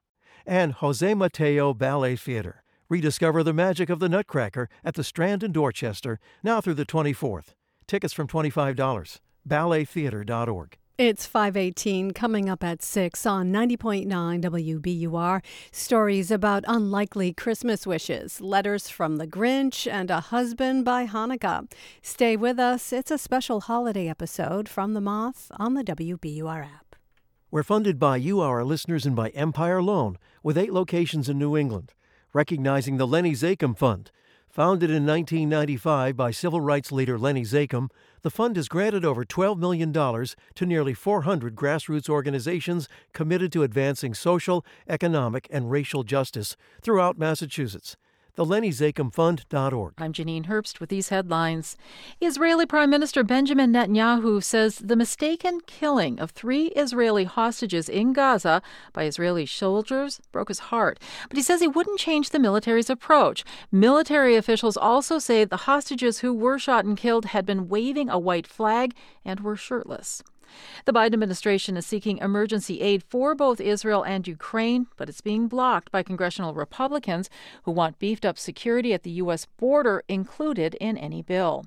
and 0.46 0.74
Jose 0.74 1.14
Mateo 1.14 1.74
Ballet 1.74 2.16
Theater. 2.16 2.64
Rediscover 2.90 3.44
the 3.44 3.54
magic 3.54 3.90
of 3.90 4.00
the 4.00 4.10
Nutcracker 4.10 4.68
at 4.84 4.96
the 4.96 5.04
Strand 5.04 5.44
in 5.44 5.52
Dorchester 5.52 6.20
now 6.42 6.60
through 6.60 6.74
the 6.74 6.86
24th. 6.86 7.54
Tickets 7.88 8.14
from 8.14 8.28
$25. 8.28 9.20
BalletTheater.org. 9.48 10.79
It's 11.00 11.26
518 11.26 12.12
coming 12.12 12.50
up 12.50 12.62
at 12.62 12.84
6 12.84 13.26
on 13.26 13.54
90.9 13.54 14.06
WBUR. 14.42 15.42
Stories 15.72 16.30
about 16.30 16.66
unlikely 16.68 17.32
Christmas 17.32 17.88
wishes, 17.88 18.42
letters 18.42 18.90
from 18.90 19.16
the 19.16 19.26
Grinch, 19.26 19.90
and 19.90 20.12
a 20.12 20.20
husband 20.20 20.84
by 20.84 21.08
Hanukkah. 21.08 21.72
Stay 22.02 22.36
with 22.36 22.60
us. 22.60 22.92
It's 22.92 23.12
a 23.12 23.18
special 23.18 23.62
holiday 23.62 24.10
episode 24.10 24.68
from 24.68 24.94
The 24.94 25.00
Moth 25.00 25.50
on 25.58 25.74
the 25.76 25.86
WBUR 25.86 26.66
app. 26.66 26.98
We're 27.50 27.64
funded 27.64 27.98
by 27.98 28.18
you, 28.18 28.42
our 28.42 28.66
listeners, 28.66 29.06
and 29.06 29.16
by 29.16 29.30
Empire 29.30 29.82
Loan, 29.82 30.18
with 30.44 30.58
eight 30.58 30.74
locations 30.74 31.30
in 31.30 31.40
New 31.40 31.56
England, 31.56 31.94
recognizing 32.34 32.98
the 32.98 33.08
Lenny 33.08 33.32
Zakim 33.32 33.78
Fund. 33.78 34.12
Founded 34.60 34.90
in 34.90 35.06
1995 35.06 36.18
by 36.18 36.32
civil 36.32 36.60
rights 36.60 36.92
leader 36.92 37.18
Lenny 37.18 37.44
Zakim, 37.44 37.90
the 38.24 38.30
fund 38.30 38.58
has 38.58 38.68
granted 38.68 39.06
over 39.06 39.24
$12 39.24 39.58
million 39.58 39.94
to 39.94 40.66
nearly 40.66 40.94
400 40.94 41.56
grassroots 41.56 42.10
organizations 42.10 42.90
committed 43.14 43.54
to 43.54 43.64
advancing 43.64 44.14
social, 44.14 44.66
economic, 44.90 45.48
and 45.50 45.72
racial 45.72 46.04
justice 46.04 46.58
throughout 46.82 47.18
Massachusetts 47.18 47.96
thelennyzakimfund.org. 48.40 49.94
I'm 49.98 50.14
Janine 50.14 50.46
Herbst 50.46 50.80
with 50.80 50.90
these 50.90 51.10
headlines. 51.10 51.76
Israeli 52.22 52.66
Prime 52.66 52.90
Minister 52.90 53.22
Benjamin 53.22 53.74
Netanyahu 53.74 54.42
says 54.42 54.78
the 54.78 54.96
mistaken 54.96 55.60
killing 55.68 56.18
of 56.22 56.32
three 56.32 56.68
Israeli 56.68 57.26
hostages 57.26 57.90
in 57.90 58.14
Gaza 58.14 58.62
by 58.94 59.04
Israeli 59.04 59.46
soldiers 59.46 60.22
broke 60.32 60.48
his 60.48 60.60
heart. 60.60 61.00
But 61.28 61.36
he 61.36 61.44
says 61.44 61.60
he 61.60 61.68
wouldn't 61.68 62.00
change 62.00 62.30
the 62.30 62.40
military's 62.40 62.90
approach. 62.90 63.44
Military 63.74 64.38
officials 64.38 64.78
also 64.78 65.20
say 65.20 65.44
the 65.44 65.58
hostages 65.68 66.20
who 66.20 66.34
were 66.34 66.58
shot 66.58 66.86
and 66.86 66.98
killed 66.98 67.26
had 67.26 67.46
been 67.46 67.68
waving 67.68 68.10
a 68.10 68.18
white 68.18 68.48
flag 68.48 68.96
and 69.26 69.42
were 69.42 69.58
shirtless. 69.58 70.24
The 70.86 70.94
Biden 70.94 71.14
administration 71.14 71.78
is 71.78 71.86
seeking 71.86 72.18
emergency 72.18 72.82
aid 72.82 73.04
for 73.04 73.36
both 73.36 73.60
Israel 73.60 74.04
and 74.04 74.28
Ukraine, 74.28 74.88
but 74.98 75.10
it's 75.10 75.22
being 75.22 75.48
blocked 75.48 75.92
by 75.92 76.04
congressional 76.04 76.54
Republicans 76.54 77.30
who 77.64 77.72
want 77.72 78.00
beefed 78.00 78.26
up 78.26 78.38
security 78.38 78.94
at 78.94 79.04
the 79.04 79.12
U.S. 79.12 79.46
border 79.58 80.04
included 80.08 80.76
in 80.76 80.98
any 80.98 81.22
bill. 81.22 81.66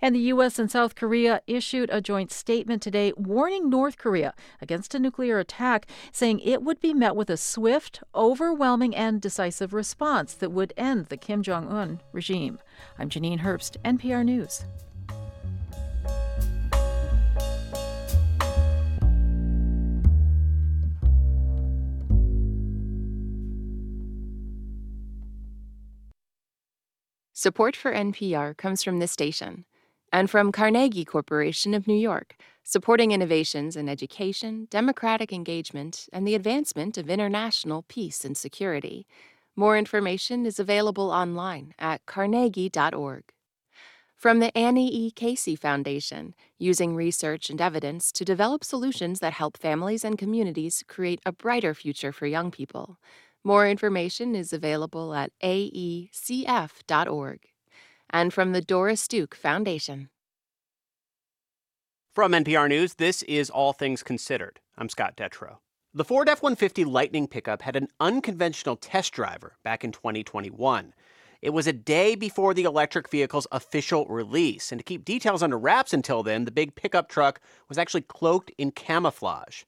And 0.00 0.14
the 0.14 0.30
U.S. 0.34 0.58
and 0.58 0.70
South 0.70 0.94
Korea 0.94 1.42
issued 1.46 1.90
a 1.90 2.00
joint 2.00 2.30
statement 2.30 2.82
today 2.82 3.12
warning 3.16 3.70
North 3.70 3.98
Korea 3.98 4.34
against 4.60 4.94
a 4.94 4.98
nuclear 4.98 5.38
attack, 5.38 5.86
saying 6.12 6.40
it 6.40 6.62
would 6.62 6.80
be 6.80 6.94
met 6.94 7.16
with 7.16 7.30
a 7.30 7.36
swift, 7.36 8.02
overwhelming, 8.14 8.94
and 8.94 9.20
decisive 9.20 9.72
response 9.72 10.34
that 10.34 10.50
would 10.50 10.72
end 10.76 11.06
the 11.06 11.16
Kim 11.16 11.42
Jong 11.42 11.68
un 11.68 12.00
regime. 12.12 12.58
I'm 12.98 13.08
Janine 13.08 13.40
Herbst, 13.40 13.76
NPR 13.84 14.24
News. 14.24 14.64
Support 27.40 27.74
for 27.74 27.90
NPR 27.94 28.54
comes 28.54 28.84
from 28.84 28.98
this 28.98 29.12
station 29.12 29.64
and 30.12 30.28
from 30.28 30.52
Carnegie 30.52 31.06
Corporation 31.06 31.72
of 31.72 31.88
New 31.88 31.94
York, 31.94 32.36
supporting 32.64 33.12
innovations 33.12 33.76
in 33.76 33.88
education, 33.88 34.68
democratic 34.68 35.32
engagement, 35.32 36.06
and 36.12 36.26
the 36.26 36.34
advancement 36.34 36.98
of 36.98 37.08
international 37.08 37.86
peace 37.88 38.26
and 38.26 38.36
security. 38.36 39.06
More 39.56 39.78
information 39.78 40.44
is 40.44 40.58
available 40.58 41.10
online 41.10 41.72
at 41.78 42.04
carnegie.org. 42.04 43.24
From 44.18 44.40
the 44.40 44.54
Annie 44.54 44.94
E. 44.94 45.10
Casey 45.10 45.56
Foundation, 45.56 46.34
using 46.58 46.94
research 46.94 47.48
and 47.48 47.58
evidence 47.58 48.12
to 48.12 48.22
develop 48.22 48.62
solutions 48.64 49.20
that 49.20 49.32
help 49.32 49.56
families 49.56 50.04
and 50.04 50.18
communities 50.18 50.84
create 50.86 51.22
a 51.24 51.32
brighter 51.32 51.72
future 51.72 52.12
for 52.12 52.26
young 52.26 52.50
people. 52.50 52.98
More 53.42 53.66
information 53.66 54.34
is 54.34 54.52
available 54.52 55.14
at 55.14 55.32
aecf.org. 55.42 57.40
And 58.10 58.34
from 58.34 58.52
the 58.52 58.60
Doris 58.60 59.08
Duke 59.08 59.34
Foundation. 59.34 60.10
From 62.12 62.32
NPR 62.32 62.68
News, 62.68 62.94
this 62.94 63.22
is 63.22 63.48
All 63.48 63.72
Things 63.72 64.02
Considered. 64.02 64.60
I'm 64.76 64.88
Scott 64.88 65.16
Detrow. 65.16 65.56
The 65.94 66.04
Ford 66.04 66.28
F 66.28 66.42
150 66.42 66.84
Lightning 66.84 67.26
pickup 67.26 67.62
had 67.62 67.76
an 67.76 67.88
unconventional 67.98 68.76
test 68.76 69.12
driver 69.12 69.56
back 69.64 69.84
in 69.84 69.92
2021. 69.92 70.92
It 71.40 71.50
was 71.50 71.66
a 71.66 71.72
day 71.72 72.14
before 72.16 72.52
the 72.52 72.64
electric 72.64 73.08
vehicle's 73.08 73.46
official 73.50 74.04
release, 74.06 74.70
and 74.70 74.78
to 74.78 74.84
keep 74.84 75.04
details 75.04 75.42
under 75.42 75.58
wraps 75.58 75.94
until 75.94 76.22
then, 76.22 76.44
the 76.44 76.50
big 76.50 76.74
pickup 76.74 77.08
truck 77.08 77.40
was 77.68 77.78
actually 77.78 78.02
cloaked 78.02 78.52
in 78.58 78.70
camouflage. 78.70 79.62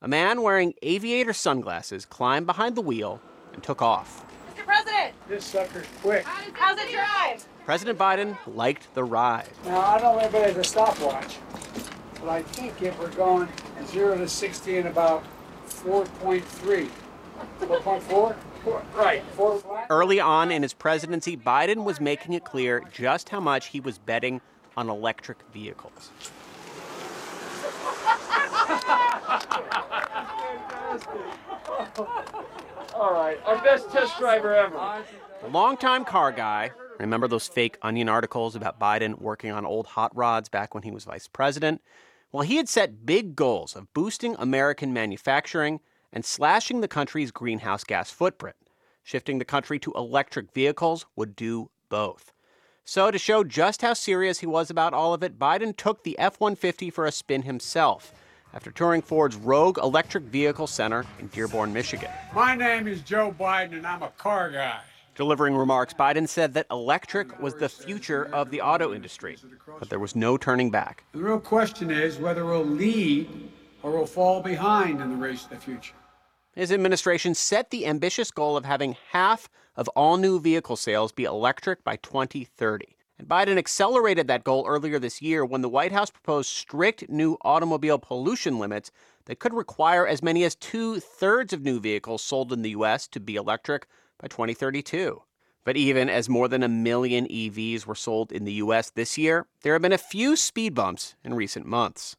A 0.00 0.06
man 0.06 0.42
wearing 0.42 0.74
aviator 0.80 1.32
sunglasses 1.32 2.04
climbed 2.04 2.46
behind 2.46 2.76
the 2.76 2.80
wheel 2.80 3.20
and 3.52 3.60
took 3.64 3.82
off. 3.82 4.24
Mr. 4.54 4.64
President! 4.64 5.12
This 5.26 5.44
sucker's 5.44 5.86
quick. 6.00 6.24
How's 6.24 6.78
it 6.78 6.92
drive? 6.92 7.44
President 7.64 7.98
Biden 7.98 8.38
liked 8.46 8.94
the 8.94 9.02
ride. 9.02 9.48
Now, 9.64 9.80
I 9.80 9.98
don't 9.98 10.20
have 10.20 10.32
it 10.36 10.50
as 10.50 10.56
a 10.56 10.62
stopwatch, 10.62 11.38
but 12.20 12.28
I 12.28 12.42
think 12.42 12.80
if 12.80 12.96
we're 13.00 13.10
going 13.10 13.48
0 13.86 14.18
to 14.18 14.28
60 14.28 14.78
in 14.78 14.86
about 14.86 15.24
4.3. 15.66 16.88
4.4? 17.60 18.36
Right, 18.94 19.24
4. 19.32 19.86
Early 19.90 20.20
on 20.20 20.52
in 20.52 20.62
his 20.62 20.74
presidency, 20.74 21.36
Biden 21.36 21.82
was 21.82 22.00
making 22.00 22.34
it 22.34 22.44
clear 22.44 22.84
just 22.92 23.30
how 23.30 23.40
much 23.40 23.66
he 23.68 23.80
was 23.80 23.98
betting 23.98 24.40
on 24.76 24.88
electric 24.88 25.38
vehicles. 25.52 26.10
All 32.94 33.12
right, 33.12 33.38
our 33.44 33.62
best 33.62 33.90
test 33.90 34.18
driver 34.18 34.54
ever. 34.54 35.04
Longtime 35.50 36.06
car 36.06 36.32
guy, 36.32 36.70
remember 36.98 37.28
those 37.28 37.46
fake 37.46 37.76
onion 37.82 38.08
articles 38.08 38.56
about 38.56 38.80
Biden 38.80 39.20
working 39.20 39.50
on 39.50 39.66
old 39.66 39.86
hot 39.86 40.16
rods 40.16 40.48
back 40.48 40.72
when 40.72 40.82
he 40.82 40.90
was 40.90 41.04
vice 41.04 41.28
president? 41.28 41.82
Well, 42.32 42.42
he 42.42 42.56
had 42.56 42.70
set 42.70 43.04
big 43.04 43.36
goals 43.36 43.76
of 43.76 43.92
boosting 43.92 44.34
American 44.38 44.94
manufacturing 44.94 45.80
and 46.10 46.24
slashing 46.24 46.80
the 46.80 46.88
country's 46.88 47.30
greenhouse 47.30 47.84
gas 47.84 48.10
footprint. 48.10 48.56
Shifting 49.02 49.38
the 49.38 49.44
country 49.44 49.78
to 49.80 49.92
electric 49.92 50.54
vehicles 50.54 51.04
would 51.16 51.36
do 51.36 51.70
both. 51.90 52.32
So, 52.86 53.10
to 53.10 53.18
show 53.18 53.44
just 53.44 53.82
how 53.82 53.92
serious 53.92 54.38
he 54.38 54.46
was 54.46 54.70
about 54.70 54.94
all 54.94 55.12
of 55.12 55.22
it, 55.22 55.38
Biden 55.38 55.76
took 55.76 56.02
the 56.02 56.18
F 56.18 56.40
150 56.40 56.88
for 56.88 57.04
a 57.04 57.12
spin 57.12 57.42
himself 57.42 58.14
after 58.54 58.70
touring 58.70 59.02
Ford's 59.02 59.36
Rouge 59.36 59.76
Electric 59.78 60.24
Vehicle 60.24 60.66
Center 60.66 61.04
in 61.18 61.28
Dearborn, 61.28 61.72
Michigan. 61.72 62.10
My 62.34 62.54
name 62.54 62.88
is 62.88 63.02
Joe 63.02 63.34
Biden, 63.38 63.74
and 63.74 63.86
I'm 63.86 64.02
a 64.02 64.08
car 64.10 64.50
guy. 64.50 64.80
Delivering 65.14 65.56
remarks, 65.56 65.92
Biden 65.92 66.28
said 66.28 66.54
that 66.54 66.66
electric 66.70 67.40
was 67.40 67.54
the 67.54 67.68
future 67.68 68.26
of 68.32 68.50
the 68.50 68.60
auto 68.60 68.94
industry, 68.94 69.36
but 69.80 69.90
there 69.90 69.98
was 69.98 70.14
no 70.14 70.36
turning 70.36 70.70
back. 70.70 71.02
The 71.12 71.18
real 71.18 71.40
question 71.40 71.90
is 71.90 72.18
whether 72.18 72.46
we'll 72.46 72.64
lead 72.64 73.50
or 73.82 73.90
we'll 73.90 74.06
fall 74.06 74.40
behind 74.40 75.00
in 75.00 75.10
the 75.10 75.16
race 75.16 75.42
to 75.44 75.50
the 75.50 75.56
future. 75.56 75.94
His 76.54 76.72
administration 76.72 77.34
set 77.34 77.70
the 77.70 77.86
ambitious 77.86 78.30
goal 78.30 78.56
of 78.56 78.64
having 78.64 78.96
half 79.10 79.48
of 79.76 79.88
all 79.88 80.16
new 80.16 80.40
vehicle 80.40 80.76
sales 80.76 81.12
be 81.12 81.24
electric 81.24 81.84
by 81.84 81.96
2030. 81.96 82.97
And 83.18 83.28
Biden 83.28 83.58
accelerated 83.58 84.28
that 84.28 84.44
goal 84.44 84.64
earlier 84.68 84.98
this 84.98 85.20
year 85.20 85.44
when 85.44 85.60
the 85.60 85.68
White 85.68 85.90
House 85.90 86.10
proposed 86.10 86.50
strict 86.50 87.08
new 87.08 87.36
automobile 87.42 87.98
pollution 87.98 88.58
limits 88.60 88.92
that 89.24 89.40
could 89.40 89.52
require 89.52 90.06
as 90.06 90.22
many 90.22 90.44
as 90.44 90.54
two 90.54 91.00
thirds 91.00 91.52
of 91.52 91.62
new 91.62 91.80
vehicles 91.80 92.22
sold 92.22 92.52
in 92.52 92.62
the 92.62 92.70
U.S. 92.70 93.08
to 93.08 93.20
be 93.20 93.34
electric 93.34 93.88
by 94.20 94.28
2032. 94.28 95.20
But 95.64 95.76
even 95.76 96.08
as 96.08 96.28
more 96.28 96.46
than 96.46 96.62
a 96.62 96.68
million 96.68 97.26
EVs 97.26 97.86
were 97.86 97.96
sold 97.96 98.30
in 98.30 98.44
the 98.44 98.54
U.S. 98.54 98.90
this 98.90 99.18
year, 99.18 99.46
there 99.62 99.72
have 99.72 99.82
been 99.82 99.92
a 99.92 99.98
few 99.98 100.36
speed 100.36 100.74
bumps 100.74 101.16
in 101.24 101.34
recent 101.34 101.66
months. 101.66 102.16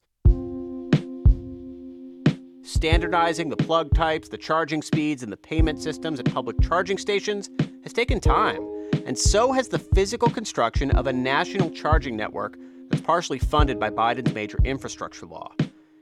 Standardizing 2.62 3.50
the 3.50 3.58
plug 3.58 3.96
types, 3.96 4.30
the 4.30 4.38
charging 4.38 4.82
speeds, 4.82 5.24
and 5.24 5.32
the 5.32 5.38
payment 5.38 5.82
systems 5.82 6.20
at 6.20 6.32
public 6.32 6.60
charging 6.62 6.98
stations 6.98 7.50
has 7.84 7.94
taken 7.94 8.20
time, 8.20 8.62
and 9.06 9.18
so 9.18 9.52
has 9.52 9.68
the 9.68 9.80
physical 9.80 10.30
construction 10.30 10.92
of 10.92 11.08
a 11.08 11.14
national 11.14 11.70
charging 11.72 12.16
network 12.16 12.58
that's 12.90 13.02
partially 13.02 13.40
funded 13.40 13.80
by 13.80 13.90
Biden's 13.90 14.34
major 14.34 14.58
infrastructure 14.64 15.26
law. 15.26 15.52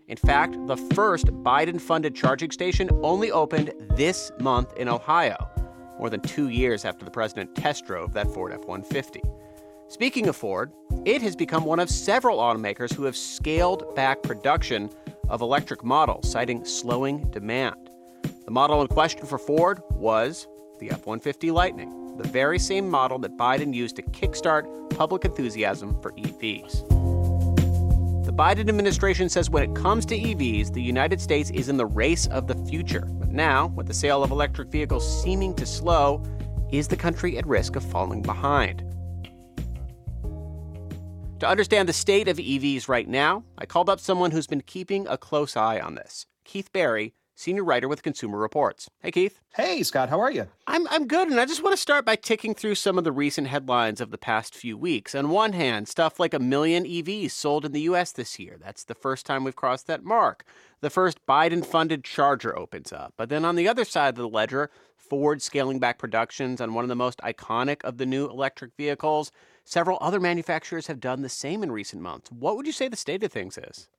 In 0.07 0.17
fact, 0.17 0.55
the 0.67 0.77
first 0.77 1.27
Biden 1.27 1.81
funded 1.81 2.15
charging 2.15 2.51
station 2.51 2.89
only 3.03 3.31
opened 3.31 3.73
this 3.91 4.31
month 4.39 4.73
in 4.77 4.87
Ohio, 4.87 5.35
more 5.99 6.09
than 6.09 6.21
two 6.21 6.47
years 6.49 6.85
after 6.85 7.03
the 7.03 7.11
president 7.11 7.53
test 7.55 7.85
drove 7.85 8.13
that 8.13 8.27
Ford 8.33 8.53
F 8.53 8.59
150. 8.59 9.21
Speaking 9.89 10.27
of 10.27 10.35
Ford, 10.35 10.71
it 11.05 11.21
has 11.21 11.35
become 11.35 11.65
one 11.65 11.79
of 11.79 11.89
several 11.89 12.39
automakers 12.39 12.93
who 12.93 13.03
have 13.03 13.17
scaled 13.17 13.95
back 13.95 14.21
production 14.23 14.89
of 15.27 15.41
electric 15.41 15.83
models, 15.83 16.29
citing 16.29 16.63
slowing 16.63 17.29
demand. 17.31 17.89
The 18.45 18.51
model 18.51 18.81
in 18.81 18.87
question 18.87 19.25
for 19.25 19.37
Ford 19.37 19.81
was 19.91 20.47
the 20.79 20.89
F 20.91 21.05
150 21.05 21.51
Lightning, 21.51 22.06
the 22.17 22.27
very 22.27 22.59
same 22.59 22.89
model 22.89 23.19
that 23.19 23.37
Biden 23.37 23.73
used 23.73 23.95
to 23.97 24.01
kickstart 24.01 24.65
public 24.95 25.25
enthusiasm 25.25 26.01
for 26.01 26.11
EVs. 26.13 26.87
The 28.25 28.33
Biden 28.33 28.67
administration 28.67 29.29
says 29.29 29.49
when 29.49 29.63
it 29.63 29.75
comes 29.75 30.05
to 30.07 30.17
EVs, 30.17 30.73
the 30.73 30.81
United 30.81 31.21
States 31.21 31.49
is 31.51 31.69
in 31.69 31.77
the 31.77 31.85
race 31.85 32.27
of 32.27 32.47
the 32.47 32.55
future. 32.65 33.05
But 33.05 33.29
now, 33.29 33.67
with 33.67 33.87
the 33.87 33.93
sale 33.93 34.23
of 34.23 34.31
electric 34.31 34.69
vehicles 34.69 35.23
seeming 35.23 35.53
to 35.55 35.65
slow, 35.65 36.23
is 36.71 36.87
the 36.87 36.97
country 36.97 37.37
at 37.37 37.47
risk 37.47 37.75
of 37.75 37.83
falling 37.83 38.21
behind? 38.21 38.83
To 41.39 41.47
understand 41.47 41.87
the 41.87 41.93
state 41.93 42.27
of 42.27 42.37
EVs 42.37 42.89
right 42.89 43.07
now, 43.07 43.43
I 43.59 43.65
called 43.65 43.89
up 43.89 43.99
someone 43.99 44.31
who's 44.31 44.47
been 44.47 44.61
keeping 44.61 45.07
a 45.07 45.17
close 45.17 45.55
eye 45.55 45.79
on 45.79 45.95
this 45.95 46.25
Keith 46.43 46.73
Barry, 46.73 47.13
senior 47.37 47.63
writer 47.63 47.87
with 47.87 48.01
Consumer 48.01 48.39
Reports. 48.39 48.89
Hey, 48.99 49.11
Keith. 49.11 49.39
Hey, 49.55 49.83
Scott, 49.83 50.09
how 50.09 50.19
are 50.19 50.31
you? 50.31 50.47
I'm, 50.65 50.87
I'm 50.87 51.07
good, 51.07 51.29
and 51.29 51.39
I 51.39 51.45
just 51.45 51.63
want 51.63 51.75
to 51.75 51.81
start 51.81 52.03
by 52.03 52.15
ticking 52.15 52.55
through 52.55 52.75
some 52.75 52.97
of 52.97 53.03
the 53.03 53.11
recent 53.11 53.47
headlines 53.47 54.01
of 54.01 54.09
the 54.09 54.17
past 54.17 54.55
few 54.55 54.75
weeks. 54.75 55.13
On 55.13 55.29
one 55.29 55.53
hand, 55.53 55.87
stuff 55.87 56.19
like 56.19 56.33
a 56.33 56.39
million 56.39 56.83
EVs 56.83 57.29
sold 57.29 57.63
in 57.63 57.73
the 57.73 57.81
U.S. 57.81 58.11
this 58.11 58.39
year. 58.39 58.57
That's 58.59 58.83
the 58.83 58.95
first 58.95 59.27
time 59.27 59.43
we've 59.43 59.55
crossed 59.55 59.85
that 59.85 60.03
mark. 60.03 60.45
The 60.81 60.89
first 60.89 61.23
Biden 61.27 61.63
funded 61.63 62.03
charger 62.03 62.57
opens 62.57 62.91
up. 62.91 63.13
But 63.17 63.29
then 63.29 63.45
on 63.45 63.55
the 63.55 63.67
other 63.67 63.85
side 63.85 64.09
of 64.09 64.15
the 64.15 64.27
ledger, 64.27 64.71
Ford 64.95 65.41
scaling 65.41 65.79
back 65.79 65.99
productions 65.99 66.59
on 66.59 66.73
one 66.73 66.83
of 66.83 66.89
the 66.89 66.95
most 66.95 67.19
iconic 67.19 67.83
of 67.83 67.97
the 67.97 68.05
new 68.07 68.27
electric 68.27 68.75
vehicles. 68.75 69.31
Several 69.63 69.99
other 70.01 70.19
manufacturers 70.19 70.87
have 70.87 70.99
done 70.99 71.21
the 71.21 71.29
same 71.29 71.61
in 71.61 71.71
recent 71.71 72.01
months. 72.01 72.31
What 72.31 72.57
would 72.57 72.65
you 72.65 72.73
say 72.73 72.87
the 72.87 72.97
state 72.97 73.23
of 73.23 73.31
things 73.31 73.59
is? 73.59 73.89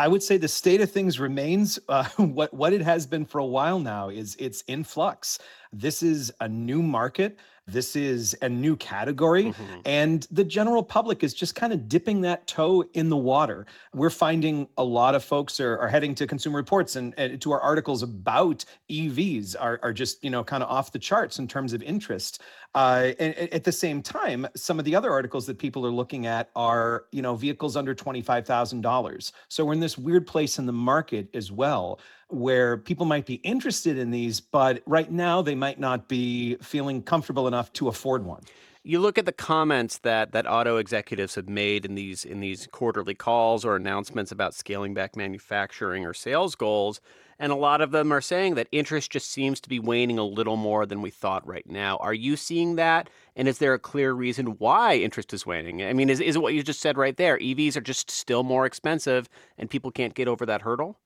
I 0.00 0.08
would 0.08 0.22
say 0.22 0.38
the 0.38 0.48
state 0.48 0.80
of 0.80 0.90
things 0.90 1.20
remains 1.20 1.78
uh, 1.86 2.04
what 2.16 2.54
what 2.54 2.72
it 2.72 2.80
has 2.80 3.06
been 3.06 3.26
for 3.26 3.38
a 3.38 3.44
while 3.44 3.78
now. 3.78 4.08
Is 4.08 4.34
it's 4.38 4.62
in 4.62 4.82
flux. 4.82 5.38
This 5.72 6.02
is 6.02 6.32
a 6.40 6.48
new 6.48 6.82
market. 6.82 7.38
This 7.66 7.94
is 7.94 8.36
a 8.42 8.48
new 8.48 8.74
category. 8.76 9.44
Mm-hmm. 9.44 9.80
And 9.84 10.26
the 10.32 10.42
general 10.42 10.82
public 10.82 11.22
is 11.22 11.32
just 11.32 11.54
kind 11.54 11.72
of 11.72 11.88
dipping 11.88 12.20
that 12.22 12.46
toe 12.48 12.84
in 12.94 13.08
the 13.08 13.16
water. 13.16 13.66
We're 13.94 14.10
finding 14.10 14.68
a 14.76 14.82
lot 14.82 15.14
of 15.14 15.22
folks 15.22 15.60
are, 15.60 15.78
are 15.78 15.86
heading 15.86 16.14
to 16.16 16.26
consumer 16.26 16.56
reports 16.56 16.96
and, 16.96 17.14
and, 17.16 17.40
to 17.40 17.52
our 17.52 17.60
articles 17.60 18.02
about 18.02 18.64
EVs 18.90 19.54
are, 19.58 19.78
are 19.82 19.92
just, 19.92 20.24
you 20.24 20.30
know, 20.30 20.42
kind 20.42 20.64
of 20.64 20.68
off 20.68 20.90
the 20.90 20.98
charts 20.98 21.38
in 21.38 21.46
terms 21.46 21.72
of 21.72 21.82
interest. 21.82 22.42
Uh, 22.74 23.12
and, 23.20 23.34
and 23.34 23.52
at 23.52 23.62
the 23.62 23.72
same 23.72 24.02
time, 24.02 24.48
some 24.56 24.80
of 24.80 24.84
the 24.84 24.96
other 24.96 25.12
articles 25.12 25.46
that 25.46 25.58
people 25.58 25.86
are 25.86 25.92
looking 25.92 26.26
at 26.26 26.50
are, 26.56 27.04
you 27.12 27.22
know, 27.22 27.36
vehicles 27.36 27.76
under 27.76 27.94
$25,000. 27.94 29.32
So 29.48 29.64
we're 29.64 29.72
in 29.74 29.80
this 29.80 29.96
weird 29.96 30.26
place 30.26 30.58
in 30.58 30.66
the 30.66 30.72
market 30.72 31.28
as 31.34 31.52
well 31.52 32.00
where 32.32 32.76
people 32.76 33.06
might 33.06 33.26
be 33.26 33.34
interested 33.34 33.98
in 33.98 34.10
these, 34.10 34.40
but 34.40 34.82
right 34.86 35.10
now 35.10 35.42
they 35.42 35.54
might 35.54 35.78
not 35.78 36.08
be 36.08 36.56
feeling 36.56 37.02
comfortable 37.02 37.46
enough 37.48 37.72
to 37.74 37.88
afford 37.88 38.24
one. 38.24 38.42
You 38.82 38.98
look 38.98 39.18
at 39.18 39.26
the 39.26 39.32
comments 39.32 39.98
that 39.98 40.32
that 40.32 40.50
auto 40.50 40.78
executives 40.78 41.34
have 41.34 41.50
made 41.50 41.84
in 41.84 41.96
these 41.96 42.24
in 42.24 42.40
these 42.40 42.66
quarterly 42.68 43.14
calls 43.14 43.62
or 43.62 43.76
announcements 43.76 44.32
about 44.32 44.54
scaling 44.54 44.94
back 44.94 45.16
manufacturing 45.16 46.06
or 46.06 46.14
sales 46.14 46.54
goals, 46.54 46.98
and 47.38 47.52
a 47.52 47.56
lot 47.56 47.82
of 47.82 47.90
them 47.90 48.10
are 48.10 48.22
saying 48.22 48.54
that 48.54 48.68
interest 48.72 49.12
just 49.12 49.30
seems 49.30 49.60
to 49.60 49.68
be 49.68 49.78
waning 49.78 50.18
a 50.18 50.24
little 50.24 50.56
more 50.56 50.86
than 50.86 51.02
we 51.02 51.10
thought 51.10 51.46
right 51.46 51.68
now. 51.68 51.98
Are 51.98 52.14
you 52.14 52.36
seeing 52.36 52.76
that? 52.76 53.10
And 53.36 53.48
is 53.48 53.58
there 53.58 53.74
a 53.74 53.78
clear 53.78 54.14
reason 54.14 54.46
why 54.58 54.94
interest 54.94 55.34
is 55.34 55.44
waning? 55.44 55.82
I 55.82 55.92
mean, 55.92 56.08
is 56.08 56.20
is 56.20 56.36
it 56.36 56.42
what 56.42 56.54
you 56.54 56.62
just 56.62 56.80
said 56.80 56.96
right 56.96 57.18
there? 57.18 57.38
EVs 57.38 57.76
are 57.76 57.82
just 57.82 58.10
still 58.10 58.44
more 58.44 58.64
expensive 58.64 59.28
and 59.58 59.68
people 59.68 59.90
can't 59.90 60.14
get 60.14 60.26
over 60.26 60.46
that 60.46 60.62
hurdle? 60.62 60.98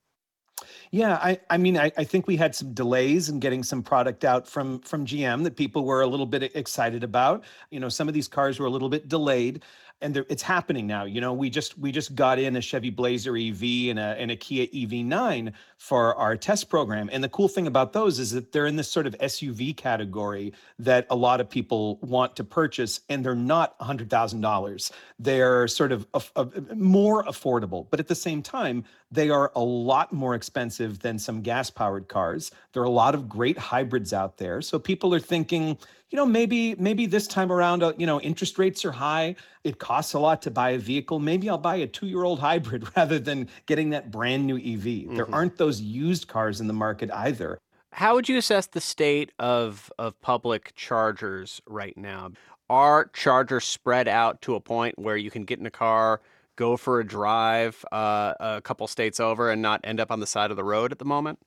Yeah, 0.90 1.14
I, 1.14 1.40
I 1.50 1.56
mean, 1.56 1.76
I, 1.76 1.90
I 1.96 2.04
think 2.04 2.26
we 2.26 2.36
had 2.36 2.54
some 2.54 2.72
delays 2.72 3.28
in 3.28 3.40
getting 3.40 3.62
some 3.62 3.82
product 3.82 4.24
out 4.24 4.46
from 4.46 4.80
from 4.80 5.04
GM 5.04 5.42
that 5.44 5.56
people 5.56 5.84
were 5.84 6.02
a 6.02 6.06
little 6.06 6.26
bit 6.26 6.54
excited 6.54 7.02
about. 7.02 7.44
You 7.70 7.80
know, 7.80 7.88
some 7.88 8.06
of 8.08 8.14
these 8.14 8.28
cars 8.28 8.60
were 8.60 8.66
a 8.66 8.70
little 8.70 8.88
bit 8.88 9.08
delayed 9.08 9.62
and 10.00 10.16
it's 10.28 10.42
happening 10.42 10.86
now. 10.86 11.04
You 11.04 11.20
know, 11.20 11.32
we 11.32 11.48
just 11.50 11.78
we 11.78 11.90
just 11.90 12.14
got 12.14 12.38
in 12.38 12.56
a 12.56 12.60
Chevy 12.60 12.90
Blazer 12.90 13.36
EV 13.36 13.62
and 13.90 13.98
a 13.98 14.16
and 14.18 14.30
a 14.30 14.36
Kia 14.36 14.66
EV9 14.66 15.52
for 15.85 16.14
our 16.14 16.35
test 16.35 16.70
program. 16.70 17.11
And 17.12 17.23
the 17.23 17.29
cool 17.29 17.47
thing 17.47 17.66
about 17.66 17.92
those 17.92 18.18
is 18.18 18.31
that 18.31 18.53
they're 18.53 18.64
in 18.64 18.77
this 18.77 18.90
sort 18.90 19.07
of 19.07 19.14
SUV 19.18 19.77
category 19.77 20.55
that 20.79 21.07
a 21.11 21.14
lot 21.14 21.42
of 21.42 21.51
people 21.51 21.99
want 22.01 22.37
to 22.37 22.42
purchase, 22.42 23.03
and 23.11 23.23
they're 23.23 23.35
not 23.35 23.77
hundred 23.83 24.09
thousand 24.09 24.40
dollars. 24.40 24.90
They're 25.18 25.68
sort 25.68 25.92
of 25.92 26.07
a, 26.14 26.23
a, 26.37 26.75
more 26.75 27.23
affordable, 27.25 27.87
but 27.90 28.01
at 28.01 28.09
the 28.09 28.14
same 28.14 28.40
time, 28.40 28.85
they 29.11 29.29
are 29.29 29.53
a 29.55 29.61
lot 29.61 30.11
more 30.11 30.35
expensive 30.35 31.01
than 31.01 31.18
some 31.18 31.42
gas 31.42 31.68
powered 31.68 32.09
cars. 32.09 32.51
There 32.73 32.83
are 32.83 32.87
a 32.87 32.90
lot 33.05 33.14
of 33.14 33.29
great 33.29 33.59
hybrids 33.59 34.14
out 34.14 34.38
there, 34.38 34.62
so 34.62 34.79
people 34.79 35.12
are 35.12 35.20
thinking 35.20 35.77
you 36.14 36.16
know, 36.16 36.27
maybe 36.27 36.77
maybe 36.77 37.07
this 37.07 37.27
time 37.27 37.51
around, 37.51 37.83
uh, 37.83 37.92
you 37.99 38.07
know, 38.07 38.20
interest 38.20 38.57
rates 38.57 38.85
are 38.85 38.92
high. 38.92 39.35
It 39.64 39.81
costs 39.81 40.14
a 40.14 40.20
lot 40.20 40.42
to 40.42 40.51
buy 40.53 40.70
a 40.70 40.79
vehicle. 40.79 41.18
Maybe 41.18 41.51
I'll 41.51 41.59
buy 41.59 41.75
a 41.75 41.88
two-year-old 41.88 42.38
hybrid 42.38 42.87
rather 42.97 43.18
than 43.18 43.49
getting 43.66 43.90
that 43.90 44.12
brand 44.12 44.47
new 44.47 44.55
EV. 44.55 44.62
Mm-hmm. 44.62 45.16
There 45.16 45.35
aren't 45.35 45.57
those 45.57 45.73
used 45.80 46.28
cars 46.28 46.60
in 46.60 46.66
the 46.66 46.72
market 46.72 47.10
either. 47.12 47.58
How 47.92 48.14
would 48.14 48.28
you 48.28 48.38
assess 48.38 48.66
the 48.66 48.80
state 48.80 49.32
of 49.38 49.92
of 49.98 50.20
public 50.20 50.72
chargers 50.74 51.62
right 51.66 51.96
now? 51.96 52.32
Are 52.68 53.06
chargers 53.12 53.64
spread 53.64 54.08
out 54.08 54.42
to 54.42 54.54
a 54.54 54.60
point 54.60 54.98
where 54.98 55.16
you 55.16 55.30
can 55.30 55.44
get 55.44 55.60
in 55.60 55.66
a 55.66 55.70
car, 55.70 56.20
go 56.56 56.76
for 56.76 57.00
a 57.00 57.06
drive 57.06 57.84
uh, 57.92 58.34
a 58.40 58.60
couple 58.62 58.87
states 58.88 59.20
over, 59.20 59.50
and 59.50 59.62
not 59.62 59.80
end 59.84 60.00
up 60.00 60.10
on 60.10 60.20
the 60.20 60.26
side 60.26 60.50
of 60.50 60.56
the 60.56 60.64
road 60.64 60.90
at 60.90 60.98
the 60.98 61.04
moment? 61.04 61.38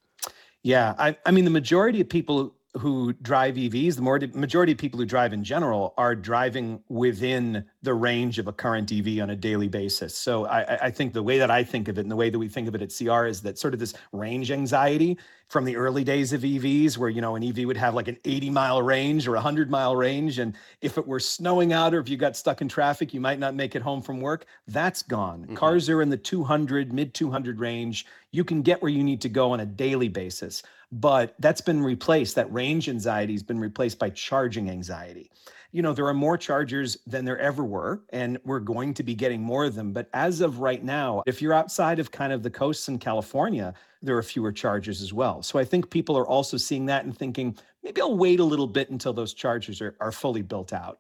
Yeah, 0.63 0.95
I, 0.97 1.17
I 1.25 1.31
mean, 1.31 1.45
the 1.45 1.51
majority 1.51 2.01
of 2.01 2.09
people 2.09 2.53
who 2.75 3.13
drive 3.13 3.56
EVs, 3.56 3.95
the 3.95 4.01
more 4.01 4.19
majority 4.34 4.71
of 4.71 4.77
people 4.77 4.99
who 4.99 5.06
drive 5.06 5.34
in 5.34 5.43
general 5.43 5.93
are 5.97 6.15
driving 6.15 6.82
within 6.89 7.63
the 7.82 7.93
range 7.93 8.39
of 8.39 8.47
a 8.47 8.53
current 8.53 8.91
EV 8.91 9.21
on 9.21 9.30
a 9.32 9.36
daily 9.36 9.67
basis. 9.67 10.15
So 10.15 10.45
I, 10.45 10.86
I, 10.86 10.91
think 10.91 11.13
the 11.13 11.23
way 11.23 11.38
that 11.39 11.49
I 11.49 11.63
think 11.63 11.88
of 11.88 11.97
it 11.97 12.01
and 12.01 12.12
the 12.12 12.15
way 12.15 12.30
that 12.30 12.38
we 12.38 12.47
think 12.47 12.67
of 12.67 12.75
it 12.75 12.82
at 12.82 12.93
CR 12.95 13.25
is 13.25 13.41
that 13.41 13.58
sort 13.58 13.73
of 13.73 13.80
this 13.80 13.93
range 14.12 14.51
anxiety 14.51 15.17
from 15.47 15.63
the 15.63 15.77
early 15.77 16.03
days 16.03 16.34
of 16.34 16.41
EVs, 16.41 16.97
where 16.97 17.10
you 17.10 17.21
know 17.21 17.36
an 17.36 17.43
EV 17.43 17.65
would 17.65 17.77
have 17.77 17.95
like 17.95 18.10
an 18.10 18.17
80 18.25 18.49
mile 18.49 18.82
range 18.82 19.27
or 19.27 19.32
a 19.32 19.39
100 19.39 19.71
mile 19.71 19.95
range, 19.95 20.39
and 20.39 20.53
if 20.82 20.97
it 20.97 21.08
were 21.08 21.21
snowing 21.21 21.71
out 21.71 21.93
or 21.93 21.99
if 21.99 22.10
you 22.10 22.17
got 22.17 22.36
stuck 22.36 22.62
in 22.62 22.67
traffic, 22.67 23.13
you 23.13 23.21
might 23.21 23.39
not 23.39 23.56
make 23.56 23.75
it 23.75 23.82
home 23.82 24.01
from 24.01 24.19
work. 24.19 24.45
That's 24.67 25.01
gone. 25.01 25.43
Mm-hmm. 25.43 25.56
Cars 25.56 25.89
are 25.89 26.01
in 26.01 26.10
the 26.10 26.17
200, 26.17 26.91
mid 26.91 27.13
200 27.13 27.60
range. 27.60 28.06
You 28.32 28.43
can 28.43 28.62
get 28.62 28.82
where 28.82 28.91
you 28.91 29.03
need 29.03 29.21
to 29.21 29.30
go 29.30 29.51
on 29.51 29.62
a 29.62 29.65
daily 29.65 30.10
basis 30.10 30.63
but 30.91 31.36
that's 31.39 31.62
been 31.62 31.82
replaced. 31.82 32.36
That 32.36 32.52
range 32.52 32.89
anxiety 32.89 33.34
has 33.34 33.43
been 33.43 33.60
replaced 33.60 34.00
by 34.00 34.10
charging 34.10 34.69
anxiety. 34.69 35.32
You 35.71 35.82
know, 35.82 35.93
there 35.93 36.08
are 36.08 36.13
more 36.13 36.38
chargers 36.38 36.97
than 37.06 37.26
there 37.26 37.38
ever 37.39 37.63
were, 37.63 38.02
and 38.10 38.38
we're 38.45 38.62
going 38.62 38.93
to 38.95 39.04
be 39.04 39.13
getting 39.13 39.41
more 39.41 39.65
of 39.65 39.76
them. 39.76 39.91
But 39.91 40.10
as 40.13 40.39
of 40.39 40.60
right 40.60 40.84
now, 40.84 41.23
if 41.26 41.41
you're 41.41 41.54
outside 41.54 42.00
of 42.00 42.10
kind 42.10 42.32
of 42.32 42.41
the 42.41 42.50
coasts 42.50 42.88
in 42.88 43.00
California, 43.00 43.73
there 44.02 44.17
are 44.17 44.23
fewer 44.23 44.52
chargers 44.52 45.02
as 45.02 45.13
well. 45.13 45.43
So 45.43 45.60
I 45.60 45.65
think 45.65 45.89
people 45.89 46.17
are 46.17 46.28
also 46.28 46.56
seeing 46.56 46.86
that 46.86 47.04
and 47.04 47.15
thinking, 47.15 47.58
maybe 47.84 48.02
I'll 48.02 48.17
wait 48.17 48.39
a 48.39 48.45
little 48.45 48.67
bit 48.67 48.89
until 48.89 49.13
those 49.13 49.34
chargers 49.34 49.82
are, 49.82 49.95
are 50.00 50.12
fully 50.12 50.41
built 50.41 50.71
out. 50.71 51.00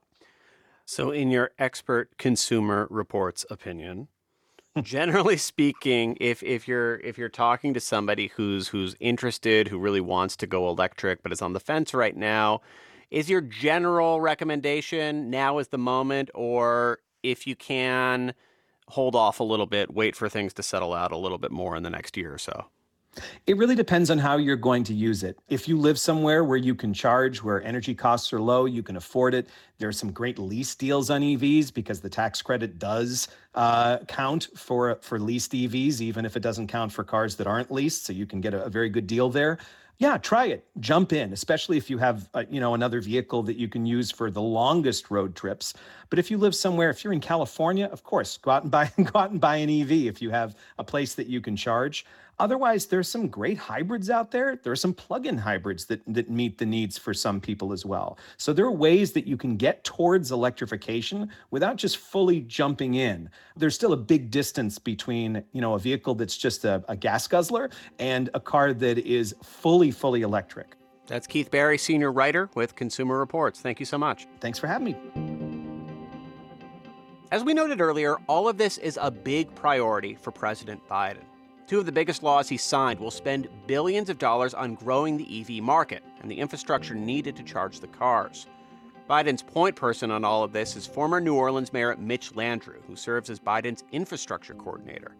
So, 0.89 1.11
in 1.11 1.31
your 1.31 1.51
expert 1.59 2.17
consumer 2.17 2.87
reports 2.89 3.45
opinion, 3.49 4.07
generally 4.83 5.37
speaking, 5.37 6.17
if 6.19 6.43
if 6.43 6.67
you're 6.67 6.97
if 6.97 7.17
you're 7.17 7.29
talking 7.29 7.73
to 7.73 7.79
somebody 7.79 8.27
who's 8.27 8.67
who's 8.67 8.95
interested, 8.99 9.67
who 9.67 9.79
really 9.79 10.01
wants 10.01 10.35
to 10.37 10.47
go 10.47 10.69
electric 10.69 11.23
but 11.23 11.31
is 11.31 11.41
on 11.41 11.53
the 11.53 11.59
fence 11.59 11.93
right 11.93 12.15
now, 12.15 12.61
is 13.11 13.29
your 13.29 13.41
general 13.41 14.21
recommendation 14.21 15.29
now 15.29 15.57
is 15.59 15.69
the 15.69 15.77
moment 15.77 16.29
or 16.33 16.99
if 17.23 17.47
you 17.47 17.55
can 17.55 18.33
hold 18.89 19.15
off 19.15 19.39
a 19.39 19.43
little 19.43 19.65
bit, 19.65 19.93
wait 19.93 20.15
for 20.15 20.29
things 20.29 20.53
to 20.53 20.63
settle 20.63 20.93
out 20.93 21.11
a 21.11 21.17
little 21.17 21.37
bit 21.37 21.51
more 21.51 21.75
in 21.75 21.83
the 21.83 21.89
next 21.89 22.15
year 22.17 22.33
or 22.33 22.37
so? 22.37 22.67
It 23.45 23.57
really 23.57 23.75
depends 23.75 24.09
on 24.09 24.17
how 24.17 24.37
you're 24.37 24.55
going 24.55 24.83
to 24.85 24.93
use 24.93 25.23
it. 25.23 25.37
If 25.49 25.67
you 25.67 25.77
live 25.77 25.99
somewhere 25.99 26.43
where 26.43 26.57
you 26.57 26.75
can 26.75 26.93
charge, 26.93 27.41
where 27.43 27.61
energy 27.63 27.95
costs 27.95 28.31
are 28.33 28.41
low, 28.41 28.65
you 28.65 28.83
can 28.83 28.97
afford 28.97 29.33
it. 29.33 29.47
There 29.77 29.89
are 29.89 29.93
some 29.93 30.11
great 30.11 30.39
lease 30.39 30.75
deals 30.75 31.09
on 31.09 31.21
EVs 31.21 31.73
because 31.73 32.01
the 32.01 32.09
tax 32.09 32.41
credit 32.41 32.79
does 32.79 33.27
uh, 33.55 33.99
count 34.07 34.47
for 34.55 34.99
for 35.01 35.19
leased 35.19 35.51
EVs, 35.51 36.01
even 36.01 36.25
if 36.25 36.35
it 36.35 36.41
doesn't 36.41 36.67
count 36.67 36.91
for 36.91 37.03
cars 37.03 37.35
that 37.37 37.47
aren't 37.47 37.71
leased. 37.71 38.05
So 38.05 38.13
you 38.13 38.25
can 38.25 38.41
get 38.41 38.53
a, 38.53 38.63
a 38.65 38.69
very 38.69 38.89
good 38.89 39.07
deal 39.07 39.29
there 39.29 39.59
yeah 39.99 40.17
try 40.17 40.45
it 40.45 40.65
jump 40.79 41.11
in 41.11 41.33
especially 41.33 41.77
if 41.77 41.89
you 41.89 41.97
have 41.97 42.29
uh, 42.33 42.43
you 42.49 42.59
know 42.59 42.73
another 42.73 43.01
vehicle 43.01 43.41
that 43.43 43.57
you 43.57 43.67
can 43.67 43.85
use 43.85 44.11
for 44.11 44.29
the 44.29 44.41
longest 44.41 45.09
road 45.09 45.35
trips 45.35 45.73
but 46.09 46.19
if 46.19 46.29
you 46.29 46.37
live 46.37 46.53
somewhere 46.53 46.89
if 46.89 47.03
you're 47.03 47.13
in 47.13 47.19
california 47.19 47.87
of 47.87 48.03
course 48.03 48.37
go 48.37 48.51
out 48.51 48.63
and 48.63 48.71
buy 48.71 48.91
go 49.03 49.19
out 49.19 49.31
and 49.31 49.41
buy 49.41 49.57
an 49.57 49.69
ev 49.69 49.91
if 49.91 50.21
you 50.21 50.29
have 50.29 50.55
a 50.77 50.83
place 50.83 51.15
that 51.15 51.27
you 51.27 51.41
can 51.41 51.55
charge 51.55 52.05
Otherwise, 52.39 52.85
there's 52.85 53.07
some 53.07 53.27
great 53.27 53.57
hybrids 53.57 54.09
out 54.11 54.29
there. 54.29 54.59
There 54.61 54.71
are 54.71 54.75
some 54.75 54.93
plug-in 54.93 55.37
hybrids 55.37 55.85
that, 55.85 56.01
that 56.13 56.29
meet 56.29 56.59
the 56.59 56.67
needs 56.67 56.97
for 56.97 57.13
some 57.13 57.41
people 57.41 57.73
as 57.73 57.83
well. 57.83 58.19
So 58.37 58.53
there 58.53 58.65
are 58.65 58.71
ways 58.71 59.11
that 59.13 59.25
you 59.25 59.37
can 59.37 59.57
get 59.57 59.83
towards 59.83 60.31
electrification 60.31 61.29
without 61.49 61.77
just 61.77 61.97
fully 61.97 62.41
jumping 62.41 62.93
in. 62.93 63.29
There's 63.55 63.73
still 63.73 63.93
a 63.93 63.97
big 63.97 64.29
distance 64.29 64.77
between, 64.77 65.43
you 65.51 65.61
know, 65.61 65.73
a 65.73 65.79
vehicle 65.79 66.13
that's 66.13 66.37
just 66.37 66.63
a, 66.63 66.83
a 66.87 66.95
gas 66.95 67.27
guzzler 67.27 67.71
and 67.97 68.29
a 68.35 68.39
car 68.39 68.71
that 68.73 68.99
is 68.99 69.33
fully, 69.41 69.89
fully 69.89 70.21
electric. 70.21 70.75
That's 71.07 71.25
Keith 71.25 71.49
Barry, 71.49 71.77
senior 71.77 72.11
writer 72.11 72.49
with 72.53 72.75
Consumer 72.75 73.17
Reports. 73.17 73.61
Thank 73.61 73.79
you 73.79 73.85
so 73.85 73.97
much. 73.97 74.27
Thanks 74.41 74.59
for 74.59 74.67
having 74.67 74.85
me. 74.85 74.95
As 77.31 77.43
we 77.43 77.53
noted 77.53 77.81
earlier, 77.81 78.17
all 78.27 78.47
of 78.47 78.57
this 78.57 78.77
is 78.77 78.99
a 79.01 79.09
big 79.09 79.53
priority 79.55 80.15
for 80.15 80.31
President 80.31 80.87
Biden. 80.87 81.23
Two 81.67 81.79
of 81.79 81.85
the 81.85 81.91
biggest 81.91 82.23
laws 82.23 82.47
he 82.47 82.55
signed 82.55 82.97
will 82.97 83.11
spend 83.11 83.49
billions 83.67 84.09
of 84.09 84.17
dollars 84.17 84.53
on 84.53 84.75
growing 84.75 85.17
the 85.17 85.41
EV 85.41 85.61
market 85.61 86.01
and 86.21 86.31
the 86.31 86.39
infrastructure 86.39 86.95
needed 86.95 87.35
to 87.35 87.43
charge 87.43 87.81
the 87.81 87.87
cars. 87.87 88.47
Biden's 89.09 89.43
point 89.43 89.75
person 89.75 90.09
on 90.09 90.23
all 90.23 90.43
of 90.43 90.53
this 90.53 90.77
is 90.77 90.87
former 90.87 91.19
New 91.19 91.35
Orleans 91.35 91.73
Mayor 91.73 91.93
Mitch 91.97 92.31
Landrieu, 92.33 92.81
who 92.87 92.95
serves 92.95 93.29
as 93.29 93.41
Biden's 93.41 93.83
infrastructure 93.91 94.53
coordinator. 94.53 95.11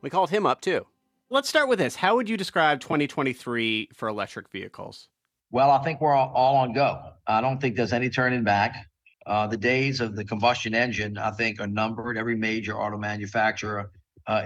We 0.00 0.08
called 0.08 0.30
him 0.30 0.46
up 0.46 0.62
too. 0.62 0.86
Let's 1.28 1.50
start 1.50 1.68
with 1.68 1.78
this. 1.78 1.96
How 1.96 2.16
would 2.16 2.30
you 2.30 2.38
describe 2.38 2.80
2023 2.80 3.90
for 3.94 4.08
electric 4.08 4.48
vehicles? 4.48 5.08
Well, 5.50 5.70
I 5.70 5.82
think 5.84 6.00
we're 6.00 6.14
all, 6.14 6.32
all 6.34 6.56
on 6.56 6.72
go. 6.72 6.98
I 7.26 7.42
don't 7.42 7.60
think 7.60 7.76
there's 7.76 7.92
any 7.92 8.08
turning 8.08 8.42
back. 8.42 8.86
Uh, 9.26 9.46
the 9.46 9.56
days 9.56 10.00
of 10.00 10.16
the 10.16 10.24
combustion 10.24 10.74
engine, 10.74 11.18
I 11.18 11.30
think, 11.32 11.60
are 11.60 11.66
numbered. 11.66 12.16
Every 12.16 12.36
major 12.36 12.74
auto 12.74 12.96
manufacturer 12.96 13.90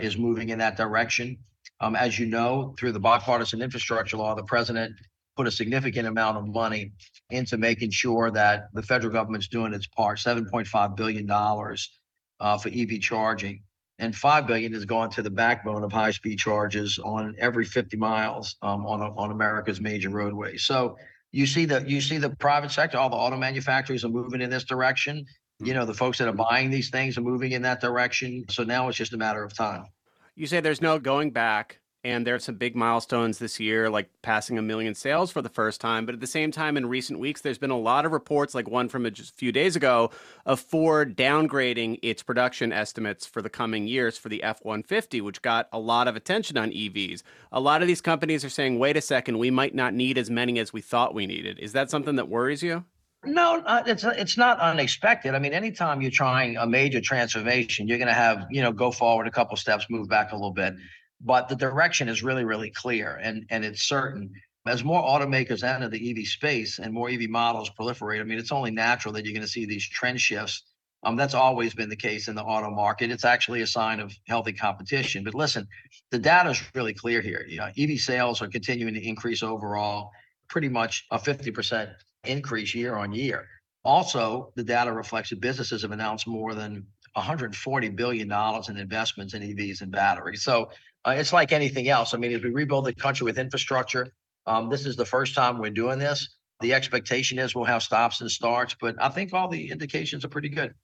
is 0.01 0.17
moving 0.17 0.49
in 0.49 0.59
that 0.59 0.77
direction. 0.77 1.39
Um, 1.81 1.97
as 1.97 2.19
you 2.19 2.27
know, 2.27 2.75
through 2.79 2.93
the 2.93 3.01
bipartisan 3.01 3.61
infrastructure 3.61 4.17
law, 4.17 4.35
the 4.35 4.45
president 4.45 4.95
put 5.37 5.47
a 5.47 5.51
significant 5.51 6.07
amount 6.07 6.37
of 6.37 6.47
money 6.47 6.93
into 7.31 7.57
making 7.57 7.91
sure 7.91 8.31
that 8.31 8.69
the 8.73 8.83
federal 8.83 9.13
government's 9.13 9.49
doing 9.49 9.75
its 9.75 9.87
part, 9.87 10.19
$7.5 10.19 10.97
billion 10.97 11.29
uh, 11.31 12.59
for 12.59 12.69
EV 12.69 13.01
charging. 13.01 13.63
And 13.99 14.15
five 14.15 14.47
billion 14.47 14.75
is 14.75 14.85
going 14.85 15.11
to 15.13 15.23
the 15.23 15.31
backbone 15.31 15.85
of 15.85 15.93
high-speed 15.93 16.39
charges 16.39 16.99
on 16.99 17.35
every 17.39 17.65
50 17.65 17.97
miles 17.97 18.57
um, 18.63 18.87
on 18.87 19.01
on 19.01 19.31
America's 19.31 19.81
major 19.81 20.11
roadways. 20.11 20.65
So, 20.65 20.97
you 21.35 21.47
see 21.47 21.65
the 21.65 21.85
you 21.87 22.01
see 22.01 22.19
the 22.19 22.31
private 22.31 22.71
sector, 22.71 22.97
all 22.97 23.11
the 23.11 23.17
auto 23.17 23.37
manufacturers 23.37 24.05
are 24.05 24.09
moving 24.09 24.41
in 24.41 24.51
this 24.51 24.63
direction. 24.63 25.27
You 25.61 25.75
know, 25.75 25.85
the 25.85 25.93
mm-hmm. 25.93 25.99
folks 25.99 26.19
that 26.19 26.29
are 26.29 26.33
buying 26.33 26.71
these 26.71 26.91
things 26.91 27.17
are 27.17 27.23
moving 27.23 27.53
in 27.53 27.63
that 27.63 27.81
direction. 27.81 28.45
So 28.51 28.65
now 28.65 28.89
it's 28.89 28.99
just 28.99 29.13
a 29.13 29.17
matter 29.17 29.43
of 29.43 29.55
time. 29.55 29.87
You 30.35 30.47
say 30.47 30.61
there's 30.61 30.83
no 30.83 30.99
going 30.99 31.31
back, 31.31 31.79
and 32.05 32.27
there 32.27 32.35
are 32.35 32.41
some 32.41 32.57
big 32.57 32.77
milestones 32.77 33.39
this 33.39 33.59
year, 33.59 33.89
like 33.89 34.11
passing 34.21 34.59
a 34.59 34.63
million 34.63 34.95
sales 34.95 35.31
for 35.31 35.41
the 35.41 35.49
first 35.49 35.81
time. 35.81 36.05
But 36.05 36.15
at 36.15 36.21
the 36.21 36.27
same 36.27 36.53
time, 36.53 36.77
in 36.77 36.87
recent 36.87 37.19
weeks, 37.19 37.41
there's 37.41 37.57
been 37.57 37.71
a 37.71 37.79
lot 37.79 38.05
of 38.05 38.13
reports, 38.13 38.55
like 38.55 38.69
one 38.69 38.91
from 38.91 39.07
a 39.07 39.11
few 39.11 39.53
days 39.53 39.75
ago, 39.75 40.11
of 40.45 40.61
Ford 40.61 41.17
downgrading 41.17 42.01
its 42.03 42.23
production 42.23 42.73
estimates 42.73 43.25
for 43.25 43.41
the 43.41 43.49
coming 43.49 43.87
years 43.87 44.19
for 44.19 44.29
the 44.29 44.43
F 44.43 44.63
150, 44.63 45.23
which 45.23 45.41
got 45.41 45.67
a 45.73 45.79
lot 45.79 46.07
of 46.07 46.15
attention 46.15 46.59
on 46.59 46.71
EVs. 46.73 47.23
A 47.53 47.61
lot 47.61 47.81
of 47.81 47.89
these 47.89 48.03
companies 48.03 48.45
are 48.45 48.51
saying, 48.51 48.79
wait 48.79 48.99
a 48.99 49.01
second, 49.01 49.39
we 49.39 49.51
might 49.51 49.75
not 49.75 49.95
need 49.95 50.19
as 50.19 50.29
many 50.29 50.59
as 50.59 50.75
we 50.75 50.83
thought 50.83 51.15
we 51.15 51.27
needed. 51.27 51.59
Is 51.59 51.73
that 51.73 51.91
something 51.91 52.17
that 52.17 52.29
worries 52.29 52.63
you? 52.63 52.85
No, 53.27 53.63
uh, 53.65 53.83
it's 53.87 54.05
it's 54.05 54.37
not 54.37 54.59
unexpected. 54.61 55.35
I 55.35 55.39
mean, 55.39 55.53
anytime 55.53 56.03
you're 56.03 56.11
trying 56.11 56.57
a 56.57 56.67
major 56.67 57.01
transformation, 57.01 57.89
you're 57.89 57.99
going 57.99 58.09
to 58.09 58.15
have 58.15 58.47
you 58.51 58.63
know 58.63 58.73
go 58.73 58.91
forward 58.91 59.27
a 59.27 59.31
couple 59.31 59.57
steps, 59.57 59.87
move 59.91 60.09
back 60.09 60.33
a 60.33 60.35
little 60.35 60.53
bit, 60.53 60.75
but 61.21 61.49
the 61.49 61.57
direction 61.57 62.09
is 62.09 62.23
really 62.23 62.45
really 62.45 62.71
clear 62.71 63.21
and 63.23 63.47
and 63.51 63.65
it's 63.65 63.83
certain. 63.83 64.33
As 64.67 64.83
more 64.83 65.03
automakers 65.03 65.63
enter 65.63 65.91
the 65.91 66.11
EV 66.11 66.27
space 66.27 66.79
and 66.79 66.91
more 66.91 67.11
EV 67.11 67.29
models 67.29 67.71
proliferate, 67.79 68.21
I 68.21 68.25
mean, 68.25 68.39
it's 68.39 68.51
only 68.51 68.71
natural 68.71 69.13
that 69.13 69.27
you're 69.27 69.35
going 69.35 69.43
to 69.43 69.49
see 69.49 69.67
these 69.67 69.87
trend 69.87 70.19
shifts. 70.19 70.63
Um, 71.03 71.17
that's 71.17 71.35
always 71.35 71.75
been 71.75 71.91
the 71.91 71.97
case 71.97 72.29
in 72.29 72.35
the 72.35 72.43
auto 72.43 72.71
market. 72.71 73.11
It's 73.11 73.27
actually 73.27 73.61
a 73.61 73.67
sign 73.67 74.01
of 74.01 74.15
healthy 74.27 74.55
competition. 74.55 75.23
But 75.23 75.35
listen, 75.35 75.69
the 76.11 76.19
data 76.19 76.49
is 76.49 76.63
really 76.75 76.95
clear 76.95 77.21
here. 77.21 77.45
You 77.47 77.59
know, 77.59 77.69
EV 77.77 77.99
sales 77.99 78.41
are 78.41 78.49
continuing 78.49 78.95
to 78.95 79.07
increase 79.07 79.43
overall, 79.43 80.13
pretty 80.49 80.71
much 80.71 81.05
a 81.11 81.19
50% 81.19 81.93
increase 82.27 82.75
year 82.75 82.97
on 82.97 83.13
year. 83.13 83.47
Also, 83.85 84.53
the 84.57 84.65
data 84.65 84.93
reflects 84.93 85.31
that 85.31 85.41
businesses 85.41 85.83
have 85.83 85.93
announced 85.93 86.27
more 86.27 86.55
than 86.55 86.87
140 87.15 87.89
billion 87.91 88.29
dollars 88.29 88.69
in 88.69 88.77
investments 88.77 89.35
in 89.35 89.43
EVs 89.43 89.83
and 89.83 89.93
batteries. 89.93 90.43
So 90.43 90.71
uh, 91.05 91.15
it's 91.17 91.33
like 91.33 91.53
anything 91.53 91.89
else. 91.89 92.15
I 92.15 92.17
mean, 92.17 92.33
as 92.33 92.43
we 92.43 92.51
rebuild 92.51 92.87
the 92.87 92.95
country 92.95 93.25
with 93.25 93.39
infrastructure, 93.39 94.09
um, 94.47 94.69
this 94.69 94.87
is 94.87 94.97
the 94.97 95.05
first 95.05 95.35
time 95.35 95.59
we're 95.59 95.71
doing 95.71 95.99
this. 95.99 96.37
The 96.61 96.73
expectation 96.73 97.39
is 97.39 97.55
we'll 97.55 97.65
have 97.65 97.83
stops 97.83 98.21
and 98.21 98.31
starts, 98.31 98.75
but 98.81 98.97
I 99.01 99.09
think 99.09 99.33
all 99.35 99.49
the 99.49 99.71
indications 99.71 100.25
are 100.25 100.29
pretty 100.29 100.49
good. 100.49 100.75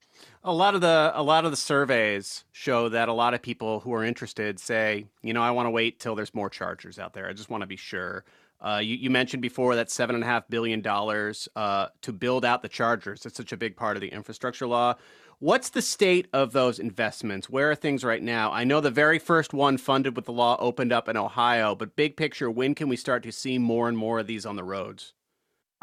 A 0.45 0.53
lot 0.53 0.75
of 0.75 0.81
the 0.81 1.13
a 1.15 1.23
lot 1.23 1.45
of 1.45 1.51
the 1.53 1.57
surveys 1.57 2.45
show 2.53 2.89
that 2.91 3.09
a 3.09 3.13
lot 3.13 3.35
of 3.35 3.41
people 3.41 3.81
who 3.81 3.95
are 3.95 4.05
interested 4.05 4.59
say, 4.59 5.07
you 5.23 5.33
know, 5.33 5.43
I 5.43 5.53
want 5.53 5.67
to 5.67 5.71
wait 5.71 5.99
till 6.01 6.15
there's 6.15 6.35
more 6.35 6.51
chargers 6.51 6.99
out 6.99 7.15
there. 7.15 7.29
I 7.29 7.33
just 7.33 7.49
want 7.49 7.63
to 7.63 7.67
be 7.67 7.77
sure. 7.77 8.25
Uh, 8.63 8.81
you, 8.83 8.97
you, 8.97 9.09
mentioned 9.09 9.41
before 9.41 9.75
that 9.75 9.91
seven 9.91 10.15
and 10.15 10.23
a 10.23 10.27
half 10.27 10.47
billion 10.49 10.83
dollars 10.83 11.49
uh, 11.57 11.87
to 12.03 12.13
build 12.13 12.45
out 12.45 12.61
the 12.61 12.69
chargers. 12.69 13.25
It's 13.25 13.37
such 13.37 13.53
a 13.53 13.57
big 13.57 13.75
part 13.75 13.97
of 13.97 14.03
the 14.03 14.09
infrastructure 14.09 14.67
law. 14.67 14.97
What's 15.39 15.71
the 15.71 15.81
state 15.81 16.29
of 16.35 16.53
those 16.53 16.79
investments? 16.79 17.49
Where 17.49 17.71
are 17.71 17.75
things 17.75 18.05
right 18.05 18.23
now? 18.23 18.53
I 18.53 18.65
know 18.65 18.83
the 18.83 18.91
very 18.91 19.19
first 19.19 19.55
one 19.55 19.79
funded 19.79 20.15
with 20.15 20.27
the 20.27 20.33
law 20.33 20.59
opened 20.61 20.93
up 20.93 21.09
in 21.09 21.17
Ohio, 21.17 21.75
but 21.75 21.97
big 21.97 22.19
picture, 22.19 22.51
when 22.51 22.75
can 22.75 22.91
we 22.91 22.97
start 22.97 23.23
to 23.23 23.33
see 23.33 23.57
more 23.57 23.89
and 23.89 23.97
more 23.97 24.19
of 24.19 24.27
these 24.27 24.45
on 24.45 24.57
the 24.57 24.65
roads? 24.65 25.15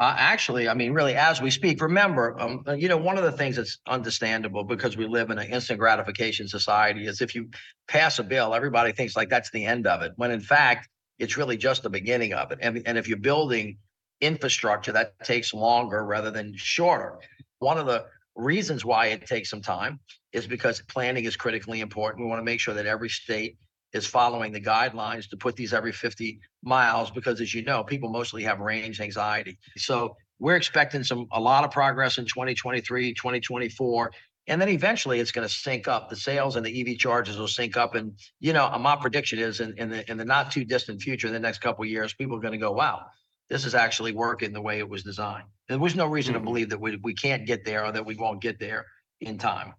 Uh, 0.00 0.14
actually, 0.16 0.68
I 0.68 0.74
mean, 0.74 0.92
really, 0.92 1.16
as 1.16 1.42
we 1.42 1.50
speak, 1.50 1.82
remember, 1.82 2.40
um, 2.40 2.62
you 2.76 2.86
know, 2.86 2.96
one 2.96 3.18
of 3.18 3.24
the 3.24 3.32
things 3.32 3.56
that's 3.56 3.78
understandable 3.88 4.62
because 4.62 4.96
we 4.96 5.08
live 5.08 5.30
in 5.30 5.38
an 5.38 5.50
instant 5.50 5.80
gratification 5.80 6.46
society 6.46 7.06
is 7.06 7.20
if 7.20 7.34
you 7.34 7.50
pass 7.88 8.20
a 8.20 8.22
bill, 8.22 8.54
everybody 8.54 8.92
thinks 8.92 9.16
like 9.16 9.28
that's 9.28 9.50
the 9.50 9.64
end 9.64 9.88
of 9.88 10.02
it, 10.02 10.12
when 10.14 10.30
in 10.30 10.40
fact, 10.40 10.88
it's 11.18 11.36
really 11.36 11.56
just 11.56 11.82
the 11.82 11.90
beginning 11.90 12.32
of 12.32 12.52
it. 12.52 12.58
And, 12.62 12.82
and 12.86 12.96
if 12.98 13.08
you're 13.08 13.18
building 13.18 13.78
infrastructure, 14.20 14.92
that 14.92 15.18
takes 15.24 15.54
longer 15.54 16.04
rather 16.04 16.30
than 16.30 16.54
shorter. 16.56 17.18
One 17.58 17.78
of 17.78 17.86
the 17.86 18.06
reasons 18.36 18.84
why 18.84 19.06
it 19.06 19.26
takes 19.26 19.50
some 19.50 19.62
time 19.62 19.98
is 20.32 20.46
because 20.46 20.82
planning 20.88 21.24
is 21.24 21.36
critically 21.36 21.80
important. 21.80 22.24
We 22.24 22.28
want 22.28 22.40
to 22.40 22.44
make 22.44 22.60
sure 22.60 22.74
that 22.74 22.86
every 22.86 23.08
state 23.08 23.56
is 23.92 24.06
following 24.06 24.52
the 24.52 24.60
guidelines 24.60 25.28
to 25.30 25.36
put 25.36 25.56
these 25.56 25.72
every 25.72 25.92
50 25.92 26.40
miles 26.62 27.10
because 27.10 27.40
as 27.40 27.54
you 27.54 27.64
know 27.64 27.82
people 27.82 28.10
mostly 28.10 28.42
have 28.42 28.60
range 28.60 29.00
anxiety 29.00 29.58
so 29.76 30.16
we're 30.38 30.56
expecting 30.56 31.02
some 31.02 31.26
a 31.32 31.40
lot 31.40 31.64
of 31.64 31.70
progress 31.70 32.18
in 32.18 32.24
2023 32.24 33.14
2024 33.14 34.10
and 34.48 34.60
then 34.60 34.68
eventually 34.68 35.20
it's 35.20 35.32
going 35.32 35.46
to 35.46 35.52
sync 35.52 35.86
up. 35.86 36.10
The 36.10 36.16
sales 36.16 36.56
and 36.56 36.66
the 36.66 36.80
ev 36.80 36.98
charges 36.98 37.38
will 37.38 37.48
sync 37.48 37.76
up. 37.76 37.94
And 37.94 38.18
you 38.40 38.52
know 38.52 38.68
my 38.78 38.96
prediction 38.96 39.38
is 39.38 39.60
in, 39.60 39.78
in 39.78 39.90
the 39.90 40.10
in 40.10 40.16
the 40.16 40.24
not 40.24 40.50
too 40.50 40.64
distant 40.64 41.00
future 41.02 41.26
in 41.26 41.32
the 41.32 41.40
next 41.40 41.58
couple 41.58 41.84
of 41.84 41.90
years 41.90 42.14
people 42.14 42.36
are 42.36 42.40
going 42.40 42.52
to 42.52 42.58
go 42.58 42.72
wow 42.72 43.06
this 43.48 43.64
is 43.64 43.74
actually 43.74 44.12
working 44.12 44.52
the 44.52 44.60
way 44.60 44.78
it 44.78 44.88
was 44.88 45.02
designed. 45.02 45.46
There 45.68 45.78
was 45.78 45.94
no 45.94 46.06
reason 46.06 46.34
mm-hmm. 46.34 46.44
to 46.44 46.50
believe 46.50 46.70
that 46.70 46.80
we, 46.80 46.98
we 47.02 47.14
can't 47.14 47.46
get 47.46 47.64
there 47.64 47.84
or 47.84 47.92
that 47.92 48.04
we 48.04 48.14
won't 48.14 48.40
get 48.40 48.58
there 48.58 48.86
in 49.20 49.38
time. 49.38 49.74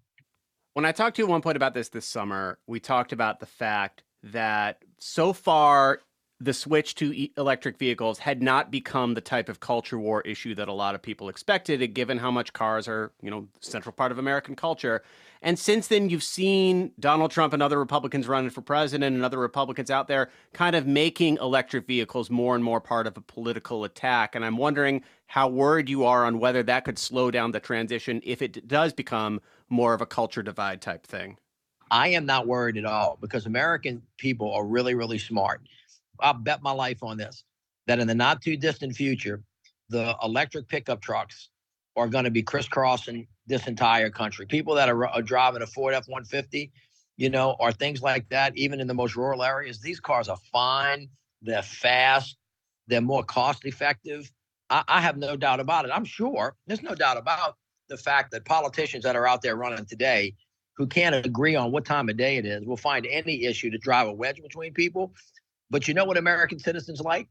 When 0.74 0.86
I 0.86 0.92
talked 0.92 1.16
to 1.18 1.22
you 1.22 1.28
at 1.28 1.32
one 1.32 1.42
point 1.42 1.56
about 1.56 1.74
this 1.74 1.90
this 1.90 2.06
summer, 2.06 2.60
we 2.68 2.80
talked 2.80 3.12
about 3.12 3.40
the 3.40 3.46
fact 3.46 4.04
that 4.24 4.84
so 5.00 5.34
far 5.34 6.00
the 6.42 6.54
switch 6.54 6.96
to 6.96 7.28
electric 7.36 7.78
vehicles 7.78 8.20
had 8.20 8.42
not 8.42 8.72
become 8.72 9.14
the 9.14 9.22
type 9.22 9.50
of 9.50 9.60
culture 9.60 10.00
war 10.00 10.22
issue 10.22 10.56
that 10.56 10.70
a 10.70 10.74
lot 10.74 10.96
of 10.96 11.02
people 11.02 11.28
expected, 11.28 11.94
given 11.94 12.18
how 12.18 12.32
much 12.32 12.54
cars 12.54 12.88
are, 12.88 13.12
you 13.22 13.30
know, 13.30 13.48
central 13.60 13.92
part 13.92 14.12
of 14.12 14.20
American 14.20 14.56
culture. 14.56 15.04
And 15.42 15.60
since 15.60 15.88
then, 15.88 16.10
you've 16.10 16.24
seen 16.24 16.92
Donald 16.98 17.32
Trump 17.32 17.54
and 17.54 17.62
other 17.62 17.78
Republicans 17.78 18.28
running 18.28 18.50
for 18.50 18.62
president 18.62 19.16
and 19.16 19.26
other 19.26 19.38
Republicans 19.38 19.92
out 19.92 20.08
there 20.08 20.30
kind 20.54 20.76
of 20.78 20.88
making 20.88 21.38
electric 21.38 21.86
vehicles 21.86 22.30
more 22.30 22.56
and 22.56 22.64
more 22.64 22.80
part 22.80 23.06
of 23.06 23.18
a 23.18 23.22
political 23.22 23.84
attack. 23.84 24.34
And 24.34 24.46
I'm 24.46 24.58
wondering 24.58 25.04
how 25.28 25.50
worried 25.50 25.90
you 25.90 26.06
are 26.06 26.26
on 26.26 26.40
whether 26.40 26.64
that 26.64 26.86
could 26.86 26.98
slow 26.98 27.32
down 27.32 27.52
the 27.52 27.60
transition 27.60 28.22
if 28.24 28.42
it 28.42 28.66
does 28.66 28.94
become 28.94 29.42
more 29.68 29.94
of 29.94 30.02
a 30.02 30.06
culture 30.06 30.44
divide 30.44 30.82
type 30.82 31.06
thing. 31.06 31.38
I 31.92 32.10
am 32.10 32.26
not 32.26 32.48
worried 32.48 32.78
at 32.78 32.86
all 32.86 33.18
because 33.20 33.46
American 33.46 34.04
people 34.18 34.54
are 34.54 34.66
really, 34.66 34.94
really 34.94 35.18
smart. 35.18 35.62
I'll 36.22 36.34
bet 36.34 36.62
my 36.62 36.72
life 36.72 37.04
on 37.04 37.18
this 37.18 37.44
that 37.88 38.00
in 38.00 38.08
the 38.08 38.16
not 38.16 38.42
too 38.42 38.56
distant 38.56 38.96
future, 38.96 39.42
the 39.90 40.16
electric 40.24 40.68
pickup 40.68 41.02
trucks 41.02 41.50
are 41.96 42.08
going 42.08 42.24
to 42.24 42.32
be 42.32 42.44
crisscrossing 42.44 43.28
this 43.48 43.68
entire 43.68 44.10
country. 44.10 44.46
People 44.46 44.76
that 44.76 44.90
are, 44.90 45.08
are 45.08 45.22
driving 45.22 45.62
a 45.62 45.68
Ford 45.68 45.94
F 45.94 46.08
150, 46.08 46.72
you 47.18 47.30
know, 47.30 47.56
or 47.60 47.72
things 47.72 48.02
like 48.02 48.30
that, 48.30 48.56
even 48.56 48.80
in 48.80 48.88
the 48.88 48.94
most 48.94 49.16
rural 49.16 49.44
areas, 49.44 49.82
these 49.82 50.00
cars 50.00 50.30
are 50.30 50.38
fine. 50.52 51.10
They're 51.42 51.64
fast. 51.64 52.38
They're 52.88 53.02
more 53.02 53.24
cost 53.24 53.66
effective. 53.66 54.32
I, 54.70 54.84
I 54.88 55.02
have 55.02 55.18
no 55.18 55.36
doubt 55.36 55.60
about 55.60 55.86
it. 55.86 55.92
I'm 55.94 56.06
sure 56.06 56.56
there's 56.68 56.84
no 56.84 56.96
doubt 56.96 57.18
about 57.18 57.56
the 57.90 57.98
fact 57.98 58.32
that 58.32 58.46
politicians 58.46 59.04
that 59.04 59.16
are 59.16 59.28
out 59.28 59.42
there 59.42 59.56
running 59.56 59.86
today 59.86 60.36
who 60.76 60.88
can't 60.88 61.14
agree 61.14 61.56
on 61.56 61.72
what 61.72 61.84
time 61.84 62.08
of 62.08 62.16
day 62.16 62.38
it 62.38 62.46
is 62.46 62.64
will 62.66 62.78
find 62.78 63.06
any 63.06 63.44
issue 63.44 63.70
to 63.70 63.78
drive 63.78 64.08
a 64.08 64.14
wedge 64.14 64.42
between 64.42 64.74
people. 64.74 65.14
But 65.70 65.88
you 65.88 65.94
know 65.94 66.06
what 66.06 66.18
American 66.18 66.60
citizens 66.60 67.02
like? 67.02 67.28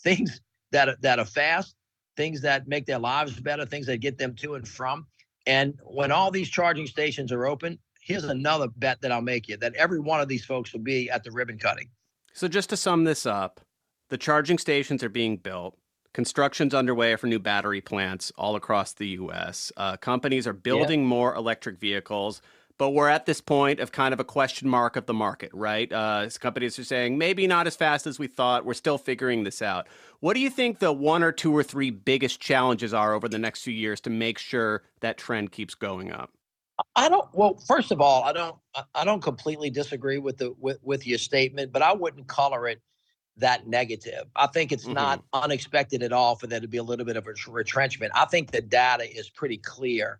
Things 0.00 0.40
that 0.72 0.88
are, 0.88 0.96
that 1.02 1.18
are 1.18 1.24
fast, 1.24 1.76
things 2.16 2.40
that 2.42 2.66
make 2.66 2.86
their 2.86 2.98
lives 2.98 3.38
better, 3.38 3.64
things 3.64 3.86
that 3.86 3.98
get 3.98 4.18
them 4.18 4.34
to 4.36 4.54
and 4.54 4.66
from. 4.66 5.06
And 5.46 5.78
when 5.84 6.12
all 6.12 6.30
these 6.30 6.48
charging 6.48 6.86
stations 6.86 7.32
are 7.32 7.46
open, 7.46 7.78
here's 8.00 8.24
another 8.24 8.68
bet 8.76 9.00
that 9.00 9.12
I'll 9.12 9.22
make 9.22 9.48
you 9.48 9.56
that 9.58 9.74
every 9.74 10.00
one 10.00 10.20
of 10.20 10.28
these 10.28 10.44
folks 10.44 10.72
will 10.72 10.80
be 10.80 11.10
at 11.10 11.24
the 11.24 11.30
ribbon 11.30 11.58
cutting. 11.58 11.88
So 12.32 12.48
just 12.48 12.70
to 12.70 12.76
sum 12.76 13.04
this 13.04 13.26
up, 13.26 13.60
the 14.08 14.18
charging 14.18 14.58
stations 14.58 15.02
are 15.02 15.08
being 15.08 15.36
built. 15.36 15.76
Construction's 16.14 16.74
underway 16.74 17.16
for 17.16 17.26
new 17.26 17.38
battery 17.38 17.80
plants 17.80 18.30
all 18.36 18.54
across 18.54 18.92
the 18.92 19.08
U.S. 19.08 19.72
Uh, 19.76 19.96
companies 19.96 20.46
are 20.46 20.52
building 20.52 21.00
yeah. 21.00 21.06
more 21.06 21.34
electric 21.34 21.78
vehicles 21.78 22.42
but 22.82 22.94
we're 22.94 23.08
at 23.08 23.26
this 23.26 23.40
point 23.40 23.78
of 23.78 23.92
kind 23.92 24.12
of 24.12 24.18
a 24.18 24.24
question 24.24 24.68
mark 24.68 24.96
of 24.96 25.06
the 25.06 25.14
market, 25.14 25.52
right? 25.54 25.92
Uh, 25.92 26.28
companies 26.40 26.76
are 26.80 26.84
saying 26.84 27.16
maybe 27.16 27.46
not 27.46 27.68
as 27.68 27.76
fast 27.76 28.08
as 28.08 28.18
we 28.18 28.26
thought. 28.26 28.64
We're 28.64 28.74
still 28.74 28.98
figuring 28.98 29.44
this 29.44 29.62
out. 29.62 29.86
What 30.18 30.34
do 30.34 30.40
you 30.40 30.50
think 30.50 30.80
the 30.80 30.92
one 30.92 31.22
or 31.22 31.30
two 31.30 31.56
or 31.56 31.62
three 31.62 31.90
biggest 31.90 32.40
challenges 32.40 32.92
are 32.92 33.14
over 33.14 33.28
the 33.28 33.38
next 33.38 33.62
few 33.62 33.72
years 33.72 34.00
to 34.00 34.10
make 34.10 34.36
sure 34.36 34.82
that 34.98 35.16
trend 35.16 35.52
keeps 35.52 35.76
going 35.76 36.10
up? 36.10 36.32
I 36.96 37.08
don't. 37.08 37.28
Well, 37.32 37.56
first 37.68 37.92
of 37.92 38.00
all, 38.00 38.24
I 38.24 38.32
don't. 38.32 38.56
I 38.96 39.04
don't 39.04 39.22
completely 39.22 39.70
disagree 39.70 40.18
with 40.18 40.38
the 40.38 40.52
with, 40.58 40.80
with 40.82 41.06
your 41.06 41.18
statement, 41.18 41.70
but 41.70 41.82
I 41.82 41.92
wouldn't 41.92 42.26
color 42.26 42.66
it 42.66 42.82
that 43.36 43.68
negative. 43.68 44.24
I 44.34 44.48
think 44.48 44.72
it's 44.72 44.86
mm-hmm. 44.86 44.94
not 44.94 45.22
unexpected 45.32 46.02
at 46.02 46.12
all 46.12 46.34
for 46.34 46.48
there 46.48 46.58
to 46.58 46.66
be 46.66 46.78
a 46.78 46.82
little 46.82 47.06
bit 47.06 47.16
of 47.16 47.28
a 47.28 47.34
retrenchment. 47.48 48.10
I 48.16 48.24
think 48.24 48.50
the 48.50 48.60
data 48.60 49.04
is 49.08 49.30
pretty 49.30 49.58
clear 49.58 50.18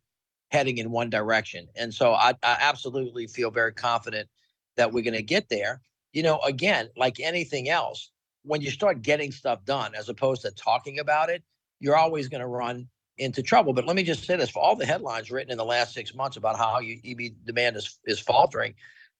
heading 0.53 0.79
in 0.79 0.91
one 0.91 1.11
direction. 1.11 1.67
And 1.77 1.93
so 1.93 2.13
I, 2.13 2.35
I 2.43 2.59
absolutely 2.61 3.27
feel 3.27 3.51
very 3.51 3.73
confident 3.73 4.29
that 4.77 4.93
we're 4.93 5.03
going 5.03 5.15
to 5.15 5.23
get 5.23 5.49
there. 5.49 5.81
You 6.13 6.23
know, 6.23 6.39
again, 6.41 6.91
like 6.97 7.19
anything 7.21 7.71
else, 7.71 8.11
when 8.45 8.61
you 8.61 8.71
start 8.71 9.03
getting 9.03 9.33
stuff 9.33 9.65
done 9.65 9.95
as 9.95 10.11
opposed 10.11 10.43
to 10.43 10.51
talking 10.51 10.99
about 10.99 11.31
it, 11.31 11.43
you're 11.81 11.97
always 11.97 12.29
going 12.29 12.43
to 12.43 12.47
run 12.47 12.87
into 13.17 13.43
trouble. 13.43 13.73
But 13.73 13.87
let 13.87 13.97
me 13.97 14.03
just 14.03 14.25
say 14.25 14.37
this 14.37 14.51
for 14.51 14.63
all 14.63 14.77
the 14.77 14.87
headlines 14.87 15.31
written 15.31 15.51
in 15.51 15.59
the 15.59 15.65
last 15.65 15.95
six 15.95 16.15
months 16.15 16.37
about 16.37 16.59
how 16.59 16.79
EV 16.81 17.33
demand 17.45 17.77
is, 17.77 17.99
is 18.05 18.21
faltering, 18.21 18.75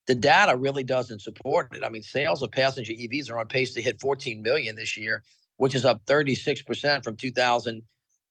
the 0.05 0.15
data 0.15 0.55
really 0.55 0.83
doesn't 0.83 1.21
support 1.21 1.75
it. 1.75 1.83
I 1.83 1.89
mean, 1.89 2.03
sales 2.03 2.43
of 2.43 2.51
passenger 2.51 2.93
EVs 2.93 3.31
are 3.31 3.39
on 3.39 3.47
pace 3.47 3.73
to 3.73 3.81
hit 3.81 3.99
14 3.99 4.41
million 4.41 4.75
this 4.75 4.97
year. 4.97 5.23
which 5.57 5.75
is 5.75 5.85
up 5.85 6.05
36% 6.05 7.03
from 7.03 7.15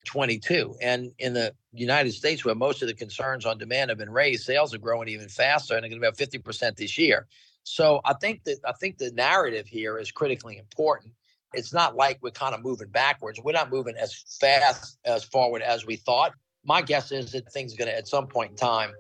2022. 0.05 0.77
And 0.81 1.13
in 1.19 1.33
the 1.33 1.55
United 1.73 2.13
States, 2.13 2.45
where 2.45 2.55
most 2.55 2.83
of 2.83 2.89
the 2.89 2.95
concerns 2.95 3.47
on 3.47 3.59
demand 3.59 3.91
have 3.91 3.99
been 3.99 4.11
raised, 4.11 4.45
sales 4.45 4.75
are 4.75 4.79
growing 4.79 5.09
even 5.09 5.29
faster 5.29 5.75
and 5.75 5.83
they're 5.83 5.91
going 5.91 6.01
to 6.01 6.11
be 6.13 6.27
up 6.27 6.45
50% 6.45 6.77
this 6.77 6.99
year. 6.99 7.27
So 7.65 8.01
I 8.05 8.15
think 8.15 8.45
that 8.45 8.59
I 8.67 8.73
think 8.73 8.99
the 8.99 9.13
narrative 9.13 9.67
here 9.67 9.99
is 9.99 10.11
critically 10.11 10.59
important. 10.59 11.13
It's 11.55 11.73
not 11.73 11.95
like 11.95 12.19
we're 12.23 12.31
kind 12.31 12.55
of 12.55 12.63
moving 12.63 12.89
backwards. 12.89 13.41
We're 13.43 13.53
not 13.53 13.71
moving 13.71 13.95
as 13.97 14.15
fast 14.41 14.99
as 15.05 15.23
forward 15.23 15.63
as 15.63 15.87
we 15.87 15.97
thought. 15.97 16.33
My 16.65 16.81
guess 16.83 17.13
is 17.13 17.33
that 17.33 17.53
things 17.53 17.75
are 17.75 17.77
going 17.77 17.91
to, 17.91 17.97
at 17.97 18.09
some 18.09 18.27
point 18.27 18.51
in 18.51 18.57
time, 18.57 18.93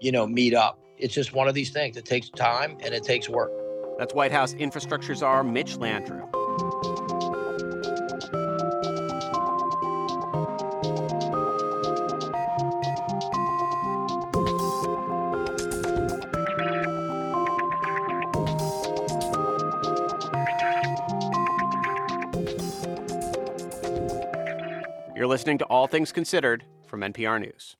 you 0.00 0.10
know, 0.10 0.26
meet 0.26 0.54
up. 0.54 0.80
It's 0.96 1.14
just 1.14 1.32
one 1.32 1.48
of 1.48 1.54
these 1.54 1.70
things. 1.70 1.96
It 1.96 2.06
takes 2.06 2.30
time 2.30 2.76
and 2.80 2.94
it 2.94 3.04
takes 3.04 3.28
work. 3.28 3.52
That's 3.98 4.14
White 4.14 4.32
House 4.32 4.54
infrastructure 4.54 5.14
czar 5.14 5.44
Mitch 5.44 5.76
Landrieu. 5.76 6.37
Listening 25.48 25.56
to 25.56 25.64
All 25.64 25.86
Things 25.86 26.12
Considered 26.12 26.62
from 26.86 27.00
NPR 27.00 27.40
News. 27.40 27.74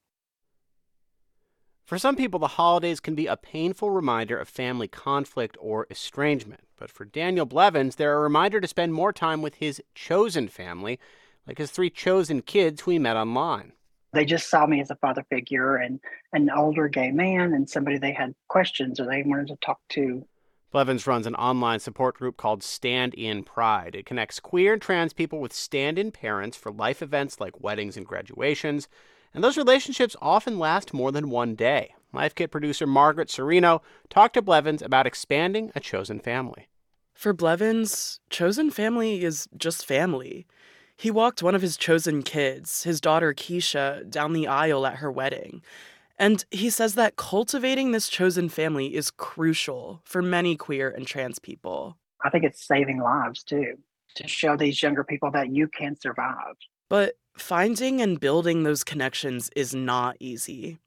For 1.85 1.99
some 1.99 2.15
people, 2.15 2.39
the 2.39 2.47
holidays 2.47 2.99
can 2.99 3.13
be 3.13 3.27
a 3.27 3.37
painful 3.37 3.91
reminder 3.91 4.39
of 4.39 4.49
family 4.49 4.87
conflict 4.87 5.55
or 5.59 5.85
estrangement. 5.91 6.61
But 6.79 6.89
for 6.89 7.05
Daniel 7.05 7.45
Blevins, 7.45 7.97
they're 7.97 8.17
a 8.17 8.21
reminder 8.21 8.59
to 8.59 8.67
spend 8.67 8.95
more 8.95 9.13
time 9.13 9.43
with 9.43 9.53
his 9.53 9.83
chosen 9.93 10.47
family, 10.47 10.97
like 11.45 11.59
his 11.59 11.69
three 11.69 11.91
chosen 11.91 12.41
kids 12.41 12.81
who 12.81 12.89
he 12.89 12.97
met 12.97 13.15
online. 13.15 13.73
They 14.13 14.25
just 14.25 14.49
saw 14.49 14.65
me 14.65 14.81
as 14.81 14.89
a 14.89 14.95
father 14.95 15.23
figure 15.29 15.75
and 15.75 15.99
an 16.33 16.49
older 16.49 16.87
gay 16.87 17.11
man 17.11 17.53
and 17.53 17.69
somebody 17.69 17.99
they 17.99 18.13
had 18.13 18.33
questions 18.47 18.99
or 18.99 19.05
they 19.05 19.21
wanted 19.21 19.49
to 19.49 19.57
talk 19.57 19.77
to. 19.89 20.25
Blevins 20.71 21.07
runs 21.07 21.25
an 21.25 21.33
online 21.35 21.79
support 21.79 22.15
group 22.15 22.37
called 22.37 22.61
Stand 22.61 23.15
in 23.15 23.43
Pride. 23.43 23.95
It 23.95 24.05
connects 24.05 24.39
queer 24.39 24.73
and 24.73 24.81
trans 24.81 25.13
people 25.13 25.39
with 25.39 25.51
stand 25.51 25.97
in 25.97 26.11
parents 26.11 26.55
for 26.55 26.71
life 26.71 27.01
events 27.01 27.39
like 27.39 27.59
weddings 27.59 27.97
and 27.97 28.05
graduations. 28.05 28.87
And 29.33 29.43
those 29.43 29.57
relationships 29.57 30.15
often 30.21 30.59
last 30.59 30.93
more 30.93 31.11
than 31.11 31.31
one 31.31 31.55
day. 31.55 31.95
Life 32.13 32.35
Kit 32.35 32.51
producer 32.51 32.85
Margaret 32.85 33.29
Cirino 33.29 33.81
talked 34.09 34.35
to 34.35 34.43
Blevins 34.43 34.83
about 34.83 35.07
expanding 35.07 35.71
a 35.75 35.79
chosen 35.79 36.19
family. 36.19 36.67
For 37.13 37.33
Blevins, 37.33 38.19
chosen 38.29 38.69
family 38.69 39.23
is 39.23 39.49
just 39.57 39.87
family. 39.87 40.45
He 40.95 41.09
walked 41.09 41.41
one 41.41 41.55
of 41.55 41.61
his 41.61 41.77
chosen 41.77 42.21
kids, 42.21 42.83
his 42.83 43.01
daughter 43.01 43.33
Keisha, 43.33 44.09
down 44.09 44.33
the 44.33 44.47
aisle 44.47 44.85
at 44.85 44.97
her 44.97 45.11
wedding. 45.11 45.61
And 46.19 46.43
he 46.51 46.69
says 46.69 46.95
that 46.95 47.15
cultivating 47.15 47.91
this 47.91 48.09
chosen 48.09 48.49
family 48.49 48.93
is 48.93 49.09
crucial 49.09 50.01
for 50.03 50.21
many 50.21 50.57
queer 50.57 50.89
and 50.89 51.07
trans 51.07 51.39
people. 51.39 51.97
I 52.23 52.29
think 52.29 52.43
it's 52.43 52.67
saving 52.67 52.99
lives 52.99 53.41
too, 53.41 53.75
to 54.15 54.27
show 54.27 54.57
these 54.57 54.83
younger 54.83 55.05
people 55.05 55.31
that 55.31 55.49
you 55.49 55.69
can 55.69 55.95
survive. 55.95 56.55
But 56.89 57.13
finding 57.37 58.01
and 58.01 58.19
building 58.19 58.63
those 58.63 58.83
connections 58.83 59.49
is 59.55 59.73
not 59.73 60.17
easy. 60.19 60.77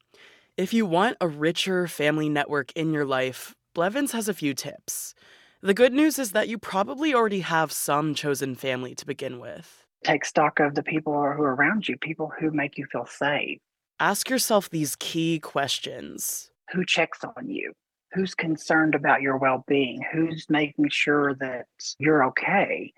If 0.59 0.75
you 0.75 0.85
want 0.85 1.17
a 1.19 1.29
richer 1.29 1.89
family 1.89 2.29
network 2.29 2.71
in 2.73 2.93
your 2.93 3.07
life, 3.07 3.55
Blevins 3.75 4.13
has 4.13 4.29
a 4.29 4.35
few 4.35 4.53
tips. 4.53 5.15
The 5.63 5.73
good 5.73 5.95
news 5.95 6.19
is 6.19 6.33
that 6.33 6.49
you 6.49 6.59
probably 6.59 7.15
already 7.15 7.41
have 7.41 7.73
some 7.73 8.15
chosen 8.15 8.55
family 8.55 8.95
to 8.97 9.07
begin 9.07 9.41
with. 9.41 9.87
Take 10.05 10.27
stock 10.27 10.61
of 10.61 10.75
the 10.75 10.83
people 10.83 11.15
who 11.15 11.21
are 11.21 11.55
around 11.55 11.89
you, 11.89 11.97
people 11.97 12.31
who 12.39 12.51
make 12.51 12.77
you 12.77 12.85
feel 12.93 13.07
safe. 13.07 13.61
Ask 14.01 14.29
yourself 14.29 14.69
these 14.69 14.97
key 14.97 15.39
questions 15.39 16.51
Who 16.73 16.85
checks 16.85 17.21
on 17.25 17.49
you? 17.49 17.73
Who's 18.13 18.35
concerned 18.35 18.95
about 18.95 19.23
your 19.23 19.39
well 19.39 19.65
being? 19.67 20.01
Who's 20.13 20.47
making 20.49 20.89
sure 20.91 21.35
that 21.37 21.67
you're 21.99 22.25
okay? 22.25 22.93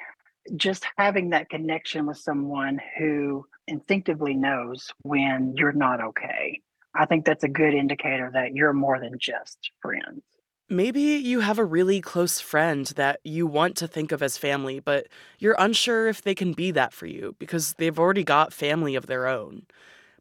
Just 0.57 0.84
having 0.97 1.30
that 1.30 1.49
connection 1.49 2.07
with 2.07 2.18
someone 2.18 2.80
who 2.99 3.47
instinctively 3.66 4.34
knows 4.34 4.90
when 5.03 5.55
you're 5.57 5.72
not 5.72 6.03
okay. 6.03 6.61
I 6.95 7.07
think 7.07 7.24
that's 7.24 7.45
a 7.45 7.49
good 7.49 7.74
indicator 7.74 8.30
that 8.34 8.55
you're 8.55 8.72
more 8.72 9.01
than 9.01 9.18
just 9.18 9.70
friends. 9.80 10.22
Maybe 10.70 11.01
you 11.01 11.40
have 11.40 11.59
a 11.59 11.64
really 11.64 12.01
close 12.01 12.40
friend 12.40 12.86
that 12.97 13.20
you 13.22 13.47
want 13.47 13.76
to 13.76 13.88
think 13.88 14.12
of 14.12 14.22
as 14.22 14.38
family, 14.38 14.80
but 14.80 15.09
you're 15.38 15.57
unsure 15.59 16.09
if 16.09 16.22
they 16.22 16.34
can 16.34 16.55
be 16.55 16.70
that 16.70 16.95
for 16.95 17.07
you 17.07 17.36
because 17.38 17.74
they've 17.74 17.99
already 17.99 18.24
got 18.24 18.53
family 18.53 18.95
of 18.95 19.07
their 19.07 19.26
own. 19.26 19.66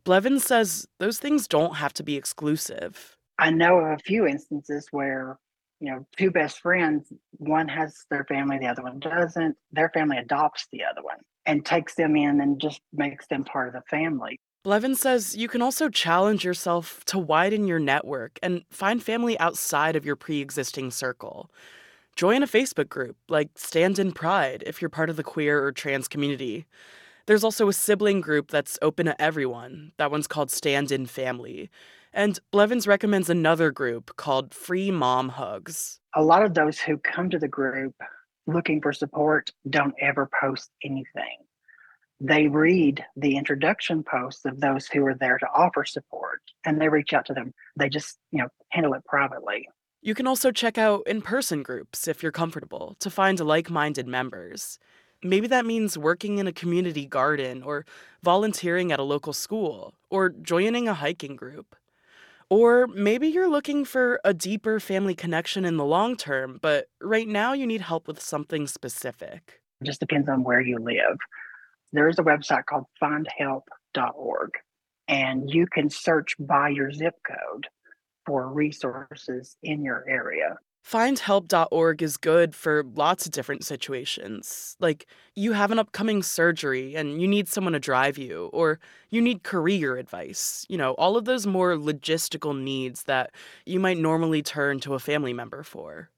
Blevins 0.06 0.44
says 0.44 0.88
those 1.00 1.20
things 1.20 1.48
don't 1.48 1.76
have 1.76 1.94
to 1.94 2.04
be 2.04 2.16
exclusive. 2.16 3.16
I 3.40 3.50
know 3.50 3.80
of 3.80 3.92
a 3.92 3.98
few 4.00 4.28
instances 4.28 4.88
where, 4.92 5.38
you 5.80 5.92
know, 5.92 6.06
two 6.18 6.32
best 6.32 6.60
friends, 6.60 7.12
one 7.32 7.68
has 7.68 8.06
their 8.10 8.26
family, 8.26 8.58
the 8.60 8.68
other 8.68 8.84
one 8.84 9.00
doesn't. 9.00 9.56
Their 9.72 9.90
family 9.90 10.18
adopts 10.18 10.68
the 10.72 10.84
other 10.84 11.02
one 11.02 11.18
and 11.46 11.66
takes 11.66 11.96
them 11.96 12.16
in 12.16 12.42
and 12.42 12.60
just 12.60 12.82
makes 12.94 13.28
them 13.28 13.44
part 13.44 13.68
of 13.70 13.74
the 13.74 13.82
family. 13.90 14.40
Blevins 14.64 15.02
says 15.02 15.36
you 15.36 15.50
can 15.50 15.62
also 15.62 15.90
challenge 15.90 16.46
yourself 16.46 17.04
to 17.06 17.20
widen 17.20 17.68
your 17.68 17.80
network 17.80 18.40
and 18.42 18.64
find 18.72 19.04
family 19.04 19.38
outside 19.40 19.96
of 19.96 20.06
your 20.06 20.16
pre 20.16 20.40
existing 20.40 20.92
circle. 20.92 21.50
Join 22.16 22.44
a 22.44 22.48
Facebook 22.48 22.90
group 22.90 23.18
like 23.28 23.50
Stand 23.56 24.00
in 24.00 24.12
Pride 24.12 24.64
if 24.66 24.82
you're 24.82 24.90
part 24.90 25.10
of 25.10 25.18
the 25.18 25.24
queer 25.24 25.64
or 25.64 25.72
trans 25.72 26.08
community. 26.08 26.66
There's 27.26 27.44
also 27.44 27.70
a 27.70 27.74
sibling 27.74 28.20
group 28.20 28.52
that's 28.52 28.78
open 28.82 29.06
to 29.06 29.22
everyone. 29.22 29.94
That 29.98 30.12
one's 30.12 30.28
called 30.28 30.52
Stand 30.52 30.92
in 30.92 31.06
Family. 31.06 31.70
And 32.12 32.38
Blevins 32.52 32.86
recommends 32.86 33.30
another 33.30 33.72
group 33.72 34.16
called 34.18 34.54
Free 34.54 34.92
Mom 34.92 35.30
Hugs. 35.30 36.00
A 36.16 36.24
lot 36.24 36.44
of 36.44 36.54
those 36.54 36.80
who 36.80 36.98
come 36.98 37.30
to 37.30 37.40
the 37.40 37.48
group 37.48 37.96
looking 38.46 38.82
for 38.82 38.92
support 38.92 39.50
don't 39.70 39.96
ever 40.02 40.30
post 40.42 40.70
anything. 40.84 41.38
They 42.20 42.48
read 42.48 43.04
the 43.16 43.38
introduction 43.38 44.04
posts 44.04 44.46
of 44.46 44.60
those 44.60 44.88
who 44.88 45.06
are 45.06 45.16
there 45.16 45.38
to 45.38 45.48
offer 45.56 45.86
support 45.86 46.42
and 46.66 46.80
they 46.80 46.90
reach 46.90 47.14
out 47.14 47.26
to 47.28 47.34
them. 47.34 47.54
They 47.78 47.90
just, 47.90 48.18
you 48.32 48.42
know, 48.42 48.50
handle 48.70 48.94
it 48.94 49.06
privately. 49.06 49.68
You 50.02 50.14
can 50.14 50.28
also 50.28 50.52
check 50.52 50.78
out 50.78 51.08
in 51.08 51.22
person 51.22 51.64
groups 51.64 52.08
if 52.10 52.22
you're 52.22 52.34
comfortable 52.34 52.98
to 53.00 53.10
find 53.10 53.40
like 53.40 53.70
minded 53.70 54.08
members. 54.08 54.78
Maybe 55.24 55.48
that 55.48 55.66
means 55.66 55.98
working 55.98 56.38
in 56.38 56.48
a 56.48 56.54
community 56.54 57.06
garden 57.06 57.64
or 57.64 57.86
volunteering 58.22 58.92
at 58.92 59.00
a 59.00 59.04
local 59.04 59.34
school 59.34 59.94
or 60.10 60.30
joining 60.30 60.88
a 60.88 60.94
hiking 60.94 61.36
group. 61.36 61.76
Or 62.50 62.88
maybe 62.88 63.30
you're 63.30 63.50
looking 63.50 63.86
for 63.86 64.20
a 64.24 64.34
deeper 64.34 64.80
family 64.80 65.16
connection 65.16 65.66
in 65.66 65.78
the 65.78 65.86
long 65.86 66.16
term, 66.16 66.60
but 66.62 66.88
right 67.02 67.28
now 67.28 67.54
you 67.54 67.66
need 67.66 67.82
help 67.82 68.08
with 68.08 68.22
something 68.22 68.68
specific. 68.68 69.62
It 69.82 69.86
just 69.86 70.00
depends 70.00 70.30
on 70.30 70.44
where 70.44 70.62
you 70.62 70.78
live. 70.78 71.18
There 71.94 72.08
is 72.10 72.20
a 72.20 72.24
website 72.24 72.66
called 72.66 72.86
findhelp.org, 73.02 74.52
and 75.08 75.50
you 75.50 75.68
can 75.68 75.90
search 75.90 76.36
by 76.40 76.70
your 76.70 76.92
zip 76.92 77.16
code 77.26 77.68
for 78.26 78.52
resources 78.52 79.58
in 79.64 79.84
your 79.84 80.04
area. 80.08 80.58
Findhelp.org 80.86 82.02
is 82.04 82.18
good 82.18 82.54
for 82.54 82.84
lots 82.96 83.26
of 83.26 83.32
different 83.32 83.64
situations. 83.64 84.76
Like 84.80 85.08
you 85.34 85.54
have 85.54 85.72
an 85.72 85.80
upcoming 85.80 86.22
surgery 86.22 86.96
and 86.96 87.22
you 87.22 87.28
need 87.28 87.48
someone 87.48 87.74
to 87.74 87.80
drive 87.80 88.18
you, 88.18 88.50
or 88.52 88.80
you 89.10 89.22
need 89.22 89.44
career 89.44 89.96
advice. 89.98 90.66
You 90.68 90.78
know, 90.78 90.92
all 90.94 91.16
of 91.16 91.26
those 91.26 91.48
more 91.48 91.76
logistical 91.76 92.60
needs 92.60 93.04
that 93.04 93.32
you 93.66 93.80
might 93.80 93.98
normally 93.98 94.42
turn 94.42 94.82
to 94.82 94.94
a 94.94 95.00
family 95.00 95.32
member 95.32 95.64
for. 95.64 96.10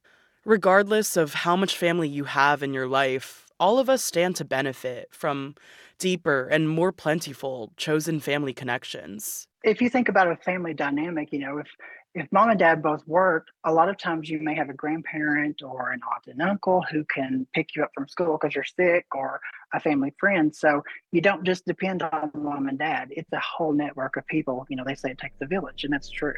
Regardless 0.45 1.16
of 1.16 1.34
how 1.34 1.55
much 1.55 1.78
family 1.78 2.07
you 2.07 2.24
have 2.24 2.63
in 2.63 2.74
your 2.74 2.88
life, 2.88 3.45
all 3.59 3.80
of 3.80 3.89
us 3.89 4.03
stand 4.03 4.36
to 4.38 4.45
benefit 4.45 5.09
from 5.11 5.55
deeper 5.99 6.47
and 6.47 6.70
more 6.70 6.91
plentiful 6.91 7.72
chosen 7.78 8.20
family 8.20 8.53
connections. 8.53 9.47
If 9.63 9.82
you 9.82 9.89
think 9.89 10.09
about 10.09 10.30
a 10.30 10.36
family 10.36 10.74
dynamic, 10.74 11.32
you 11.32 11.39
know, 11.39 11.57
if 11.59 11.68
if 12.16 12.32
mom 12.32 12.49
and 12.49 12.57
dad 12.57 12.82
both 12.82 13.05
work, 13.07 13.47
a 13.66 13.74
lot 13.74 13.89
of 13.89 13.97
times 13.97 14.30
you 14.30 14.39
may 14.39 14.55
have 14.55 14.70
a 14.70 14.74
grandparent 14.74 15.61
or 15.61 15.91
an 15.91 15.99
aunt 16.13 16.28
and 16.28 16.41
uncle 16.41 16.82
who 16.89 17.03
can 17.13 17.45
pick 17.53 17.76
you 17.76 17.84
up 17.84 17.91
from 17.93 18.07
school 18.07 18.38
because 18.39 18.55
you're 18.55 18.63
sick 18.63 19.05
or 19.13 19.41
a 19.74 19.82
family 19.82 20.13
friend. 20.18 20.55
So 20.55 20.82
you 21.11 21.20
don't 21.20 21.43
just 21.43 21.66
depend 21.66 22.03
on 22.03 22.32
mom 22.34 22.70
and 22.70 22.80
dad. 22.80 23.09
It's 23.11 23.32
a 23.34 23.39
whole 23.39 23.74
network 23.74 24.16
of 24.16 24.26
people. 24.28 24.66
You 24.70 24.78
know, 24.78 24.86
they 24.86 24.95
say 24.95 25.11
it 25.11 25.18
takes 25.18 25.36
a 25.41 25.45
village, 25.45 25.84
and 25.84 25.91
that's 25.91 26.09
true. 26.09 26.34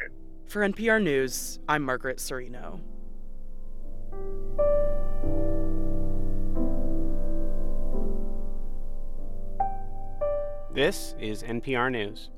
For 0.48 0.68
NPR 0.68 1.00
News, 1.00 1.60
I'm 1.68 1.84
Margaret 1.84 2.18
Cirino. 2.18 2.80
This 10.74 11.14
is 11.20 11.44
NPR 11.44 11.92
News. 11.92 12.30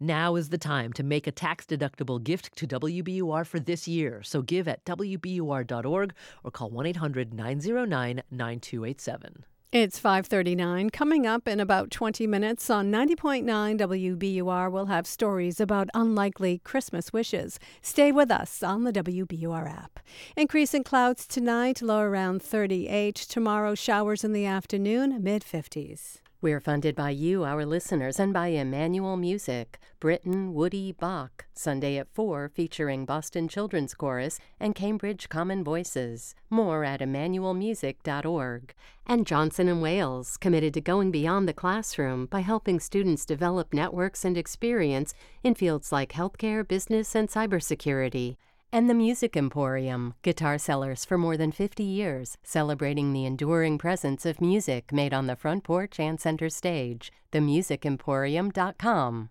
Now 0.00 0.36
is 0.36 0.50
the 0.50 0.58
time 0.58 0.92
to 0.92 1.02
make 1.02 1.26
a 1.26 1.32
tax-deductible 1.32 2.22
gift 2.22 2.54
to 2.56 2.68
WBUR 2.68 3.44
for 3.44 3.58
this 3.58 3.88
year. 3.88 4.22
So 4.22 4.42
give 4.42 4.68
at 4.68 4.84
WBUR.org 4.84 6.14
or 6.44 6.50
call 6.52 6.70
1-800-909-9287. 6.70 9.42
It's 9.70 10.00
5:39. 10.00 10.90
Coming 10.90 11.26
up 11.26 11.46
in 11.46 11.60
about 11.60 11.90
20 11.90 12.26
minutes 12.26 12.70
on 12.70 12.90
90.9 12.90 13.76
WBUR, 13.76 14.72
we'll 14.72 14.86
have 14.86 15.06
stories 15.06 15.60
about 15.60 15.90
unlikely 15.92 16.62
Christmas 16.64 17.12
wishes. 17.12 17.58
Stay 17.82 18.10
with 18.10 18.30
us 18.30 18.62
on 18.62 18.84
the 18.84 18.92
WBUR 18.92 19.68
app. 19.68 20.00
Increasing 20.38 20.84
clouds 20.84 21.26
tonight, 21.26 21.82
low 21.82 22.00
around 22.00 22.42
38. 22.42 23.14
Tomorrow 23.14 23.74
showers 23.74 24.24
in 24.24 24.32
the 24.32 24.46
afternoon, 24.46 25.22
mid 25.22 25.42
50s. 25.42 26.22
We're 26.40 26.60
funded 26.60 26.94
by 26.94 27.10
you, 27.10 27.42
our 27.42 27.66
listeners, 27.66 28.20
and 28.20 28.32
by 28.32 28.48
Emmanuel 28.48 29.16
Music, 29.16 29.80
Britten 29.98 30.54
Woody 30.54 30.92
Bach, 30.92 31.46
Sunday 31.52 31.96
at 31.96 32.14
4, 32.14 32.48
featuring 32.54 33.04
Boston 33.04 33.48
Children's 33.48 33.92
Chorus 33.92 34.38
and 34.60 34.72
Cambridge 34.72 35.28
Common 35.28 35.64
Voices. 35.64 36.36
More 36.48 36.84
at 36.84 37.00
emmanuelmusic.org. 37.00 38.72
And 39.04 39.26
Johnson 39.26 39.80
& 39.80 39.82
Wales, 39.82 40.36
committed 40.36 40.74
to 40.74 40.80
going 40.80 41.10
beyond 41.10 41.48
the 41.48 41.52
classroom 41.52 42.26
by 42.26 42.42
helping 42.42 42.78
students 42.78 43.26
develop 43.26 43.74
networks 43.74 44.24
and 44.24 44.38
experience 44.38 45.14
in 45.42 45.56
fields 45.56 45.90
like 45.90 46.12
healthcare, 46.12 46.66
business, 46.66 47.16
and 47.16 47.28
cybersecurity 47.28 48.36
and 48.72 48.88
the 48.88 48.94
Music 48.94 49.36
Emporium, 49.36 50.14
guitar 50.22 50.58
sellers 50.58 51.04
for 51.04 51.18
more 51.18 51.36
than 51.36 51.52
50 51.52 51.82
years, 51.82 52.36
celebrating 52.42 53.12
the 53.12 53.24
enduring 53.24 53.78
presence 53.78 54.26
of 54.26 54.40
music 54.40 54.92
made 54.92 55.14
on 55.14 55.26
the 55.26 55.36
front 55.36 55.64
porch 55.64 55.98
and 56.00 56.20
center 56.20 56.48
stage. 56.48 57.10
TheMusicEmporium.com. 57.32 59.30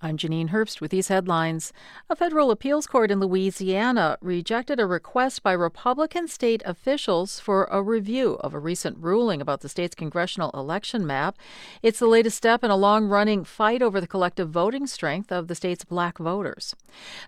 I'm 0.00 0.16
Janine 0.16 0.50
Herbst 0.50 0.80
with 0.80 0.92
these 0.92 1.08
headlines. 1.08 1.72
A 2.08 2.14
federal 2.14 2.52
appeals 2.52 2.86
court 2.86 3.10
in 3.10 3.18
Louisiana 3.18 4.16
rejected 4.20 4.78
a 4.78 4.86
request 4.86 5.42
by 5.42 5.50
Republican 5.50 6.28
state 6.28 6.62
officials 6.64 7.40
for 7.40 7.64
a 7.64 7.82
review 7.82 8.34
of 8.34 8.54
a 8.54 8.60
recent 8.60 8.96
ruling 8.98 9.40
about 9.40 9.60
the 9.60 9.68
state's 9.68 9.96
congressional 9.96 10.52
election 10.52 11.04
map. 11.04 11.36
It's 11.82 11.98
the 11.98 12.06
latest 12.06 12.36
step 12.36 12.62
in 12.62 12.70
a 12.70 12.76
long 12.76 13.06
running 13.08 13.42
fight 13.42 13.82
over 13.82 14.00
the 14.00 14.06
collective 14.06 14.50
voting 14.50 14.86
strength 14.86 15.32
of 15.32 15.48
the 15.48 15.56
state's 15.56 15.84
black 15.84 16.18
voters. 16.18 16.76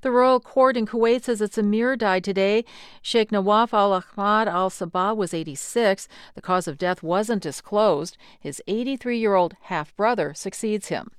The 0.02 0.12
royal 0.12 0.38
court 0.38 0.76
in 0.76 0.86
Kuwait 0.86 1.24
says 1.24 1.40
its 1.40 1.58
emir 1.58 1.96
died 1.96 2.22
today. 2.22 2.64
Sheikh 3.02 3.32
Nawaf 3.32 3.74
al 3.74 3.92
Ahmad 3.94 4.46
al 4.46 4.70
Sabah 4.70 5.16
was 5.16 5.34
86. 5.34 6.06
The 6.36 6.40
cause 6.40 6.68
of 6.68 6.78
death 6.78 7.02
wasn't 7.02 7.42
disclosed. 7.42 8.16
His 8.38 8.62
83 8.68 9.18
year 9.18 9.34
old 9.34 9.56
half 9.62 9.96
brother 9.96 10.34
succeeds 10.34 10.86
him. 10.86 11.10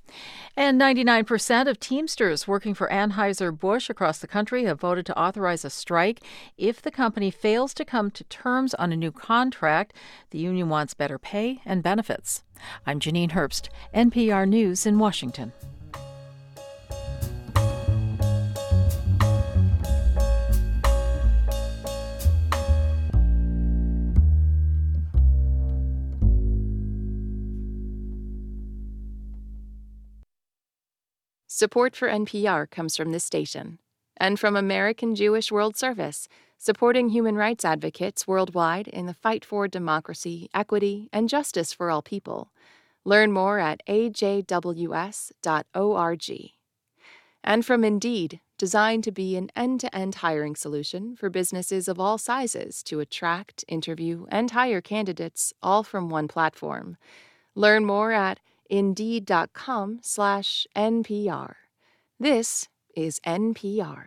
And 0.56 0.80
99% 0.80 1.66
of 1.66 1.80
Teamsters 1.80 2.46
working 2.46 2.74
for 2.74 2.88
Anheuser-Busch 2.88 3.88
across 3.88 4.18
the 4.18 4.26
country 4.26 4.64
have 4.64 4.80
voted 4.80 5.06
to 5.06 5.18
authorize 5.18 5.64
a 5.64 5.70
strike 5.70 6.20
if 6.58 6.82
the 6.82 6.90
company 6.90 7.30
fails 7.30 7.72
to 7.74 7.84
come 7.84 8.10
to 8.10 8.24
terms 8.24 8.74
on 8.74 8.92
a 8.92 8.96
new 8.96 9.12
contract. 9.12 9.94
The 10.30 10.38
union 10.38 10.68
wants 10.68 10.92
better 10.92 11.18
pay 11.18 11.62
and 11.64 11.82
benefits. 11.82 12.44
I'm 12.86 13.00
Janine 13.00 13.30
Herbst, 13.30 13.68
NPR 13.94 14.46
News 14.46 14.84
in 14.84 14.98
Washington. 14.98 15.52
Support 31.62 31.94
for 31.94 32.08
NPR 32.08 32.68
comes 32.68 32.96
from 32.96 33.12
this 33.12 33.22
station 33.22 33.78
and 34.16 34.40
from 34.40 34.56
American 34.56 35.14
Jewish 35.14 35.52
World 35.52 35.76
Service, 35.76 36.26
supporting 36.58 37.10
human 37.10 37.36
rights 37.36 37.64
advocates 37.64 38.26
worldwide 38.26 38.88
in 38.88 39.06
the 39.06 39.14
fight 39.14 39.44
for 39.44 39.68
democracy, 39.68 40.50
equity, 40.52 41.08
and 41.12 41.28
justice 41.28 41.72
for 41.72 41.88
all 41.88 42.02
people. 42.02 42.50
Learn 43.04 43.30
more 43.30 43.60
at 43.60 43.80
ajws.org. 43.86 44.50
And 47.44 47.64
from 47.64 47.84
Indeed, 47.84 48.40
designed 48.58 49.04
to 49.04 49.12
be 49.12 49.36
an 49.36 49.48
end 49.54 49.78
to 49.82 49.96
end 49.96 50.16
hiring 50.16 50.56
solution 50.56 51.14
for 51.14 51.30
businesses 51.30 51.86
of 51.86 52.00
all 52.00 52.18
sizes 52.18 52.82
to 52.82 52.98
attract, 52.98 53.64
interview, 53.68 54.26
and 54.30 54.50
hire 54.50 54.80
candidates 54.80 55.52
all 55.62 55.84
from 55.84 56.08
one 56.08 56.26
platform. 56.26 56.96
Learn 57.54 57.84
more 57.84 58.10
at 58.10 58.40
indeed.com 58.72 60.00
slash 60.00 60.66
NPR. 60.74 61.54
This 62.18 62.68
is 62.96 63.20
NPR. 63.20 64.06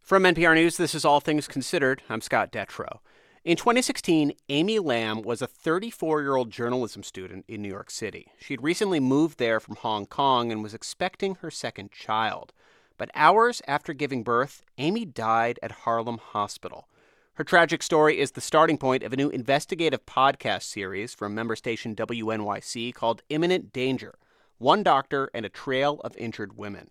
From 0.00 0.22
NPR 0.22 0.54
News, 0.54 0.76
this 0.76 0.94
is 0.94 1.04
All 1.04 1.18
Things 1.18 1.48
Considered. 1.48 2.02
I'm 2.08 2.20
Scott 2.20 2.52
Detrow. 2.52 3.00
In 3.44 3.56
2016, 3.56 4.32
Amy 4.48 4.78
Lamb 4.78 5.22
was 5.22 5.42
a 5.42 5.48
34 5.48 6.22
year 6.22 6.36
old 6.36 6.50
journalism 6.50 7.02
student 7.02 7.44
in 7.48 7.62
New 7.62 7.68
York 7.68 7.90
City. 7.90 8.28
She 8.38 8.54
had 8.54 8.62
recently 8.62 9.00
moved 9.00 9.38
there 9.38 9.58
from 9.58 9.74
Hong 9.76 10.06
Kong 10.06 10.52
and 10.52 10.62
was 10.62 10.74
expecting 10.74 11.36
her 11.36 11.50
second 11.50 11.90
child. 11.90 12.52
But 12.96 13.10
hours 13.14 13.60
after 13.66 13.92
giving 13.92 14.22
birth, 14.22 14.62
Amy 14.78 15.04
died 15.04 15.58
at 15.64 15.72
Harlem 15.82 16.18
Hospital. 16.18 16.88
Her 17.36 17.44
tragic 17.44 17.82
story 17.82 18.18
is 18.18 18.30
the 18.30 18.40
starting 18.40 18.78
point 18.78 19.02
of 19.02 19.12
a 19.12 19.16
new 19.16 19.28
investigative 19.28 20.06
podcast 20.06 20.62
series 20.62 21.12
from 21.12 21.34
member 21.34 21.54
station 21.54 21.94
WNYC 21.94 22.94
called 22.94 23.20
Imminent 23.28 23.74
Danger 23.74 24.14
One 24.56 24.82
Doctor 24.82 25.28
and 25.34 25.44
a 25.44 25.50
Trail 25.50 26.00
of 26.02 26.16
Injured 26.16 26.56
Women. 26.56 26.88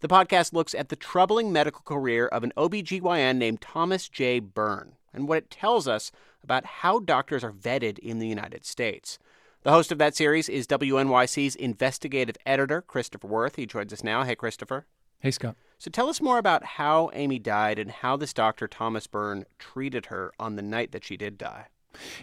The 0.00 0.08
podcast 0.08 0.52
looks 0.52 0.74
at 0.74 0.90
the 0.90 0.96
troubling 0.96 1.54
medical 1.54 1.80
career 1.86 2.26
of 2.26 2.44
an 2.44 2.52
OBGYN 2.54 3.36
named 3.36 3.62
Thomas 3.62 4.10
J. 4.10 4.40
Byrne 4.40 4.96
and 5.14 5.26
what 5.26 5.38
it 5.38 5.50
tells 5.50 5.88
us 5.88 6.12
about 6.44 6.66
how 6.66 6.98
doctors 6.98 7.42
are 7.42 7.50
vetted 7.50 7.98
in 8.00 8.18
the 8.18 8.28
United 8.28 8.66
States. 8.66 9.18
The 9.62 9.72
host 9.72 9.90
of 9.90 9.96
that 9.96 10.14
series 10.14 10.50
is 10.50 10.66
WNYC's 10.66 11.56
investigative 11.56 12.36
editor, 12.44 12.82
Christopher 12.82 13.26
Worth. 13.26 13.56
He 13.56 13.64
joins 13.64 13.94
us 13.94 14.04
now. 14.04 14.22
Hey, 14.24 14.34
Christopher. 14.34 14.84
Hey, 15.20 15.30
Scott. 15.30 15.56
So 15.78 15.90
tell 15.90 16.08
us 16.08 16.20
more 16.20 16.38
about 16.38 16.64
how 16.64 17.10
Amy 17.12 17.38
died 17.38 17.78
and 17.78 17.90
how 17.90 18.16
this 18.16 18.32
doctor, 18.32 18.66
Thomas 18.66 19.06
Byrne, 19.06 19.44
treated 19.58 20.06
her 20.06 20.32
on 20.38 20.56
the 20.56 20.62
night 20.62 20.92
that 20.92 21.04
she 21.04 21.16
did 21.16 21.38
die. 21.38 21.66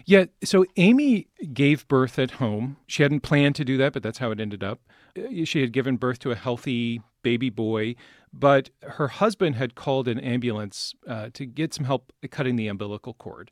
Yeah, 0.04 0.26
so 0.44 0.64
Amy 0.76 1.28
gave 1.52 1.88
birth 1.88 2.18
at 2.18 2.32
home. 2.32 2.76
She 2.86 3.02
hadn't 3.02 3.20
planned 3.20 3.56
to 3.56 3.64
do 3.64 3.76
that, 3.78 3.92
but 3.92 4.02
that's 4.02 4.18
how 4.18 4.30
it 4.30 4.40
ended 4.40 4.62
up. 4.62 4.80
Uh, 5.18 5.44
she 5.44 5.60
had 5.60 5.72
given 5.72 5.96
birth 5.96 6.18
to 6.20 6.30
a 6.30 6.36
healthy 6.36 7.00
baby 7.22 7.50
boy, 7.50 7.96
but 8.32 8.70
her 8.82 9.08
husband 9.08 9.56
had 9.56 9.74
called 9.74 10.06
an 10.06 10.20
ambulance 10.20 10.94
uh, 11.08 11.30
to 11.32 11.46
get 11.46 11.74
some 11.74 11.84
help 11.84 12.12
cutting 12.30 12.56
the 12.56 12.68
umbilical 12.68 13.14
cord. 13.14 13.50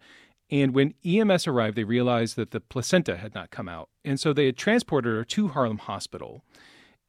And 0.51 0.75
when 0.75 0.95
EMS 1.05 1.47
arrived, 1.47 1.77
they 1.77 1.85
realized 1.85 2.37
that 2.37 2.51
the 2.51 2.61
placenta 2.61 3.17
had 3.17 3.35
not 3.35 3.51
come 3.51 3.69
out. 3.69 3.89
And 4.05 4.21
so 4.21 4.33
they 4.33 4.47
had 4.47 4.57
transported 4.57 5.13
her 5.13 5.25
to 5.25 5.49
Harlem 5.49 5.79
Hospital. 5.79 6.45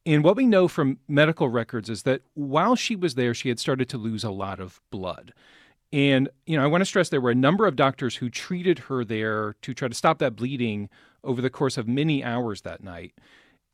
And 0.06 0.22
what 0.22 0.36
we 0.36 0.46
know 0.46 0.68
from 0.68 0.98
medical 1.08 1.48
records 1.48 1.90
is 1.90 2.04
that 2.04 2.22
while 2.34 2.76
she 2.76 2.94
was 2.94 3.16
there, 3.16 3.34
she 3.34 3.48
had 3.48 3.58
started 3.58 3.88
to 3.88 3.98
lose 3.98 4.22
a 4.22 4.30
lot 4.30 4.60
of 4.60 4.80
blood. 4.90 5.34
And, 5.92 6.28
you 6.46 6.56
know, 6.56 6.62
I 6.62 6.68
want 6.68 6.80
to 6.80 6.86
stress 6.86 7.08
there 7.08 7.20
were 7.20 7.30
a 7.30 7.34
number 7.34 7.66
of 7.66 7.74
doctors 7.74 8.16
who 8.16 8.30
treated 8.30 8.80
her 8.80 9.04
there 9.04 9.56
to 9.62 9.74
try 9.74 9.88
to 9.88 9.94
stop 9.94 10.18
that 10.18 10.36
bleeding 10.36 10.88
over 11.24 11.42
the 11.42 11.50
course 11.50 11.76
of 11.76 11.88
many 11.88 12.22
hours 12.22 12.62
that 12.62 12.84
night. 12.84 13.14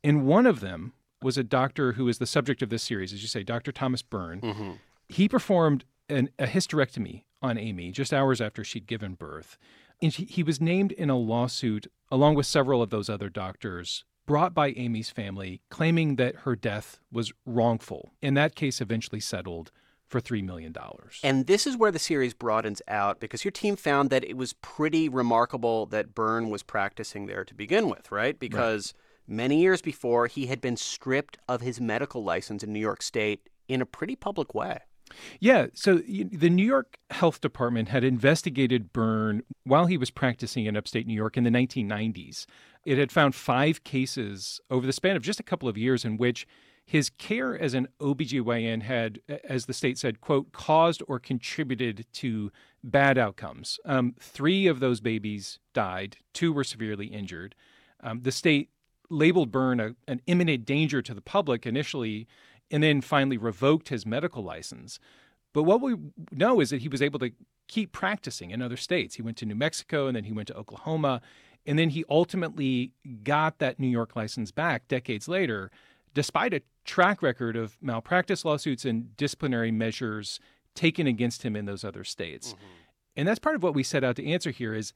And 0.03 0.25
one 0.25 0.47
of 0.47 0.59
them 0.59 0.93
was 1.21 1.37
a 1.37 1.43
doctor 1.43 1.93
who 1.93 2.07
is 2.07 2.17
the 2.17 2.25
subject 2.25 2.61
of 2.63 2.69
this 2.69 2.83
series, 2.83 3.13
as 3.13 3.21
you 3.21 3.27
say, 3.27 3.43
Dr. 3.43 3.71
Thomas 3.71 4.01
Byrne. 4.01 4.41
Mm-hmm. 4.41 4.71
He 5.09 5.29
performed 5.29 5.85
an, 6.09 6.29
a 6.39 6.47
hysterectomy 6.47 7.23
on 7.41 7.57
Amy 7.59 7.91
just 7.91 8.11
hours 8.11 8.41
after 8.41 8.63
she'd 8.63 8.87
given 8.87 9.13
birth. 9.13 9.57
And 10.01 10.11
he 10.11 10.43
was 10.43 10.59
named 10.59 10.91
in 10.93 11.09
a 11.09 11.17
lawsuit 11.17 11.87
along 12.11 12.35
with 12.35 12.45
several 12.45 12.81
of 12.81 12.89
those 12.89 13.09
other 13.09 13.29
doctors 13.29 14.03
brought 14.25 14.53
by 14.53 14.69
Amy's 14.71 15.09
family, 15.09 15.61
claiming 15.69 16.15
that 16.15 16.37
her 16.37 16.55
death 16.55 16.99
was 17.11 17.33
wrongful. 17.45 18.13
And 18.21 18.37
that 18.37 18.55
case 18.55 18.81
eventually 18.81 19.19
settled 19.19 19.71
for 20.07 20.21
$3 20.21 20.43
million. 20.43 20.75
And 21.23 21.47
this 21.47 21.65
is 21.65 21.75
where 21.75 21.91
the 21.91 21.99
series 21.99 22.33
broadens 22.33 22.81
out 22.87 23.19
because 23.19 23.43
your 23.43 23.51
team 23.51 23.75
found 23.75 24.09
that 24.11 24.23
it 24.23 24.37
was 24.37 24.53
pretty 24.53 25.09
remarkable 25.09 25.87
that 25.87 26.13
Byrne 26.13 26.49
was 26.49 26.61
practicing 26.61 27.25
there 27.25 27.43
to 27.43 27.55
begin 27.55 27.89
with, 27.89 28.11
right? 28.11 28.37
Because 28.37 28.93
right. 29.27 29.35
many 29.35 29.61
years 29.61 29.81
before, 29.81 30.27
he 30.27 30.45
had 30.45 30.61
been 30.61 30.77
stripped 30.77 31.37
of 31.49 31.61
his 31.61 31.81
medical 31.81 32.23
license 32.23 32.63
in 32.63 32.71
New 32.71 32.79
York 32.79 33.01
State 33.01 33.49
in 33.67 33.81
a 33.81 33.85
pretty 33.85 34.15
public 34.15 34.53
way. 34.53 34.79
Yeah, 35.39 35.67
so 35.73 35.97
the 35.97 36.49
New 36.49 36.65
York 36.65 36.97
Health 37.09 37.41
Department 37.41 37.89
had 37.89 38.03
investigated 38.03 38.93
Byrne 38.93 39.43
while 39.63 39.85
he 39.85 39.97
was 39.97 40.09
practicing 40.11 40.65
in 40.65 40.77
upstate 40.77 41.07
New 41.07 41.13
York 41.13 41.37
in 41.37 41.43
the 41.43 41.49
1990s. 41.49 42.45
It 42.85 42.97
had 42.97 43.11
found 43.11 43.35
five 43.35 43.83
cases 43.83 44.59
over 44.69 44.85
the 44.85 44.93
span 44.93 45.15
of 45.15 45.21
just 45.21 45.39
a 45.39 45.43
couple 45.43 45.69
of 45.69 45.77
years 45.77 46.03
in 46.03 46.17
which 46.17 46.47
his 46.85 47.09
care 47.09 47.57
as 47.57 47.73
an 47.73 47.87
OBGYN 48.01 48.83
had, 48.83 49.19
as 49.43 49.65
the 49.65 49.73
state 49.73 49.97
said, 49.97 50.19
quote, 50.19 50.51
caused 50.51 51.01
or 51.07 51.17
contributed 51.19 52.05
to 52.13 52.51
bad 52.83 53.17
outcomes. 53.17 53.79
Um, 53.85 54.15
three 54.19 54.67
of 54.67 54.79
those 54.79 54.99
babies 54.99 55.59
died, 55.73 56.17
two 56.33 56.51
were 56.51 56.65
severely 56.65 57.07
injured. 57.07 57.55
Um, 58.01 58.21
the 58.23 58.33
state 58.33 58.69
labeled 59.09 59.51
Byrne 59.51 59.79
a, 59.79 59.95
an 60.07 60.21
imminent 60.27 60.65
danger 60.65 61.01
to 61.01 61.13
the 61.13 61.21
public 61.21 61.65
initially, 61.65 62.27
and 62.73 62.81
then 62.81 63.01
finally 63.01 63.37
revoked 63.37 63.89
his 63.89 64.03
medical 64.03 64.43
license. 64.43 64.99
But 65.53 65.63
what 65.63 65.79
we 65.79 65.95
know 66.31 66.59
is 66.59 66.71
that 66.71 66.81
he 66.81 66.87
was 66.87 67.03
able 67.03 67.19
to 67.19 67.31
keep 67.67 67.91
practicing 67.91 68.49
in 68.49 68.63
other 68.63 68.75
states. 68.75 69.13
He 69.15 69.21
went 69.21 69.37
to 69.37 69.45
New 69.45 69.53
Mexico 69.53 70.07
and 70.07 70.15
then 70.15 70.23
he 70.23 70.33
went 70.33 70.47
to 70.47 70.57
Oklahoma. 70.57 71.21
And 71.67 71.77
then 71.77 71.91
he 71.91 72.03
ultimately 72.09 72.91
got 73.23 73.59
that 73.59 73.79
New 73.79 73.87
York 73.87 74.15
license 74.15 74.51
back 74.51 74.87
decades 74.87 75.27
later, 75.27 75.69
despite 76.15 76.51
a 76.51 76.63
track 76.83 77.21
record 77.21 77.55
of 77.55 77.77
malpractice 77.79 78.43
lawsuits 78.43 78.85
and 78.85 79.15
disciplinary 79.17 79.71
measures 79.71 80.39
taken 80.73 81.05
against 81.05 81.43
him 81.43 81.55
in 81.55 81.65
those 81.65 81.83
other 81.83 82.03
states. 82.03 82.53
Mm-hmm. 82.53 82.65
And 83.17 83.27
that's 83.27 83.39
part 83.39 83.55
of 83.55 83.61
what 83.61 83.75
we 83.75 83.83
set 83.83 84.03
out 84.03 84.15
to 84.15 84.27
answer 84.27 84.49
here 84.49 84.73
is 84.73 84.93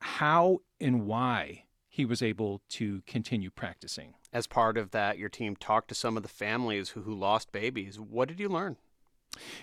how 0.00 0.58
and 0.78 1.06
why 1.06 1.64
he 1.88 2.04
was 2.04 2.20
able 2.20 2.60
to 2.68 3.00
continue 3.06 3.50
practicing. 3.50 4.12
As 4.34 4.48
part 4.48 4.76
of 4.76 4.90
that, 4.90 5.16
your 5.16 5.28
team 5.28 5.54
talked 5.54 5.88
to 5.88 5.94
some 5.94 6.16
of 6.16 6.24
the 6.24 6.28
families 6.28 6.90
who, 6.90 7.02
who 7.02 7.14
lost 7.14 7.52
babies. 7.52 8.00
What 8.00 8.28
did 8.28 8.40
you 8.40 8.48
learn? 8.48 8.76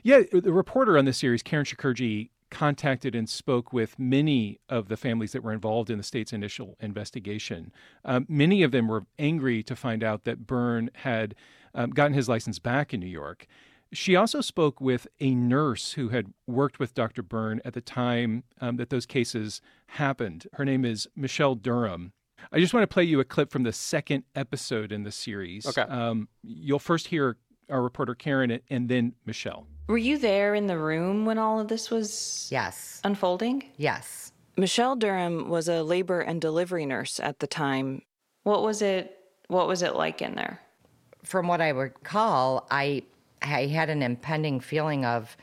Yeah, 0.01 0.22
the 0.32 0.53
reporter 0.53 0.97
on 0.97 1.05
this 1.05 1.17
series, 1.17 1.43
Karen 1.43 1.65
Shakerdge, 1.65 2.30
contacted 2.49 3.15
and 3.15 3.30
spoke 3.30 3.74
with 3.74 3.97
many 3.97 4.59
of 4.69 4.88
the 4.88 4.97
families 4.97 5.32
that 5.32 5.43
were 5.43 5.53
involved 5.53 5.89
in 5.89 5.97
the 5.97 6.03
state's 6.03 6.34
initial 6.34 6.78
investigation. 6.80 7.72
Um, 8.05 8.26
many 8.30 8.63
of 8.63 8.72
them 8.72 8.88
were 8.88 9.05
angry 9.19 9.61
to 9.63 9.76
find 9.76 10.03
out 10.03 10.24
that 10.24 10.47
Byrne 10.47 10.89
had 10.95 11.36
um, 11.74 11.91
gotten 11.91 12.13
his 12.13 12.30
license 12.30 12.59
back 12.59 12.93
in 12.93 12.99
New 12.99 13.07
York. 13.07 13.47
She 13.93 14.15
also 14.15 14.39
spoke 14.39 14.80
with 14.80 15.07
a 15.19 15.36
nurse 15.36 15.93
who 15.93 16.09
had 16.09 16.34
worked 16.47 16.80
with 16.80 16.93
Dr. 16.93 17.22
Byrne 17.22 17.61
at 17.65 17.74
the 17.74 17.82
time 17.82 18.43
um, 18.61 18.78
that 18.78 18.89
those 18.89 19.05
cases 19.05 19.61
happened. 19.88 20.47
Her 20.53 20.63
name 20.63 20.86
is 20.86 21.09
Michelle 21.15 21.55
Durham. 21.55 22.13
I 22.51 22.59
just 22.59 22.73
want 22.73 22.83
to 22.83 22.93
play 22.93 23.03
you 23.03 23.19
a 23.19 23.25
clip 23.25 23.51
from 23.51 23.63
the 23.63 23.73
second 23.73 24.23
episode 24.35 24.91
in 24.91 25.03
the 25.03 25.11
series. 25.11 25.65
Okay. 25.65 25.81
Um, 25.81 26.27
you'll 26.43 26.79
first 26.79 27.07
hear 27.07 27.37
our 27.69 27.81
reporter 27.81 28.15
Karen 28.15 28.59
and 28.69 28.89
then 28.89 29.13
Michelle. 29.25 29.67
Were 29.87 29.97
you 29.97 30.17
there 30.17 30.55
in 30.55 30.67
the 30.67 30.77
room 30.77 31.25
when 31.25 31.37
all 31.37 31.59
of 31.59 31.67
this 31.67 31.89
was 31.89 32.47
yes 32.51 33.01
unfolding? 33.03 33.63
Yes. 33.77 34.31
Michelle 34.57 34.95
Durham 34.95 35.49
was 35.49 35.67
a 35.67 35.81
labor 35.81 36.21
and 36.21 36.41
delivery 36.41 36.85
nurse 36.85 37.19
at 37.19 37.39
the 37.39 37.47
time. 37.47 38.01
What 38.43 38.63
was 38.63 38.81
it 38.81 39.17
what 39.47 39.67
was 39.67 39.81
it 39.81 39.95
like 39.95 40.21
in 40.21 40.35
there? 40.35 40.61
From 41.23 41.47
what 41.47 41.61
I 41.61 41.69
recall, 41.69 42.67
I 42.71 43.03
I 43.41 43.67
had 43.67 43.89
an 43.89 44.01
impending 44.01 44.59
feeling 44.59 45.05
of 45.05 45.35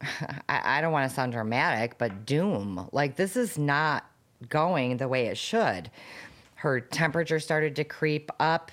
I, 0.48 0.78
I 0.78 0.80
don't 0.80 0.92
want 0.92 1.08
to 1.08 1.14
sound 1.14 1.32
dramatic, 1.32 1.98
but 1.98 2.26
doom. 2.26 2.88
Like 2.92 3.16
this 3.16 3.36
is 3.36 3.58
not 3.58 4.04
going 4.48 4.96
the 4.96 5.08
way 5.08 5.26
it 5.26 5.38
should. 5.38 5.90
Her 6.56 6.80
temperature 6.80 7.40
started 7.40 7.76
to 7.76 7.84
creep 7.84 8.30
up 8.38 8.70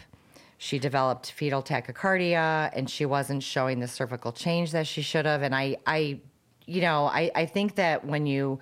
she 0.62 0.78
developed 0.78 1.32
fetal 1.32 1.64
tachycardia 1.64 2.70
and 2.74 2.90
she 2.90 3.06
wasn't 3.06 3.42
showing 3.42 3.80
the 3.80 3.88
cervical 3.88 4.34
change 4.34 4.74
that 4.74 4.86
she 4.86 5.02
should 5.02 5.26
have. 5.26 5.42
And 5.42 5.56
I, 5.56 5.78
I, 5.88 6.20
you 6.68 6.82
know, 6.82 7.06
I, 7.06 7.32
I 7.34 7.46
think 7.46 7.76
that 7.76 8.04
when 8.04 8.26
you 8.26 8.60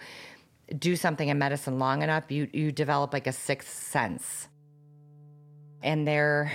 do 0.77 0.95
something 0.95 1.27
in 1.27 1.39
medicine 1.39 1.79
long 1.79 2.03
enough, 2.03 2.31
you, 2.31 2.47
you 2.53 2.71
develop 2.71 3.13
like 3.13 3.25
a 3.25 3.31
sixth 3.31 3.69
sense. 3.69 4.47
And 5.81 6.07
there 6.07 6.51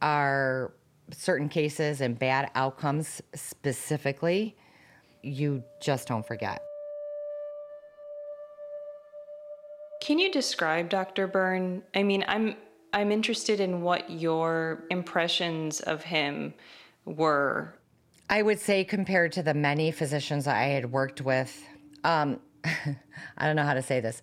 are 0.00 0.72
certain 1.10 1.48
cases 1.48 2.00
and 2.00 2.16
bad 2.16 2.48
outcomes 2.54 3.20
specifically, 3.34 4.56
you 5.24 5.64
just 5.82 6.06
don't 6.06 6.24
forget. 6.24 6.62
Can 10.06 10.20
you 10.20 10.30
describe 10.30 10.88
Dr. 10.88 11.26
Byrne? 11.26 11.82
I 11.92 12.04
mean, 12.04 12.24
I'm 12.28 12.54
I'm 12.92 13.10
interested 13.10 13.58
in 13.58 13.82
what 13.82 14.08
your 14.08 14.84
impressions 14.88 15.80
of 15.80 16.04
him 16.04 16.54
were. 17.04 17.74
I 18.30 18.42
would 18.42 18.60
say, 18.60 18.84
compared 18.84 19.32
to 19.32 19.42
the 19.42 19.52
many 19.52 19.90
physicians 19.90 20.46
I 20.46 20.66
had 20.66 20.92
worked 20.92 21.22
with, 21.22 21.60
um, 22.04 22.38
I 22.64 23.46
don't 23.46 23.56
know 23.56 23.64
how 23.64 23.74
to 23.74 23.82
say 23.82 23.98
this. 23.98 24.22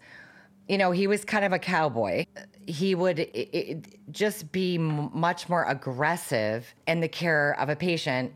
You 0.70 0.78
know, 0.78 0.92
he 0.92 1.06
was 1.06 1.26
kind 1.26 1.44
of 1.44 1.52
a 1.52 1.60
cowboy. 1.60 2.28
He 2.66 2.96
would 2.96 3.20
it, 3.20 3.36
it, 3.36 4.12
just 4.14 4.54
be 4.54 4.78
much 4.78 5.50
more 5.50 5.66
aggressive 5.66 6.74
in 6.88 7.02
the 7.02 7.10
care 7.10 7.60
of 7.60 7.68
a 7.68 7.76
patient. 7.76 8.32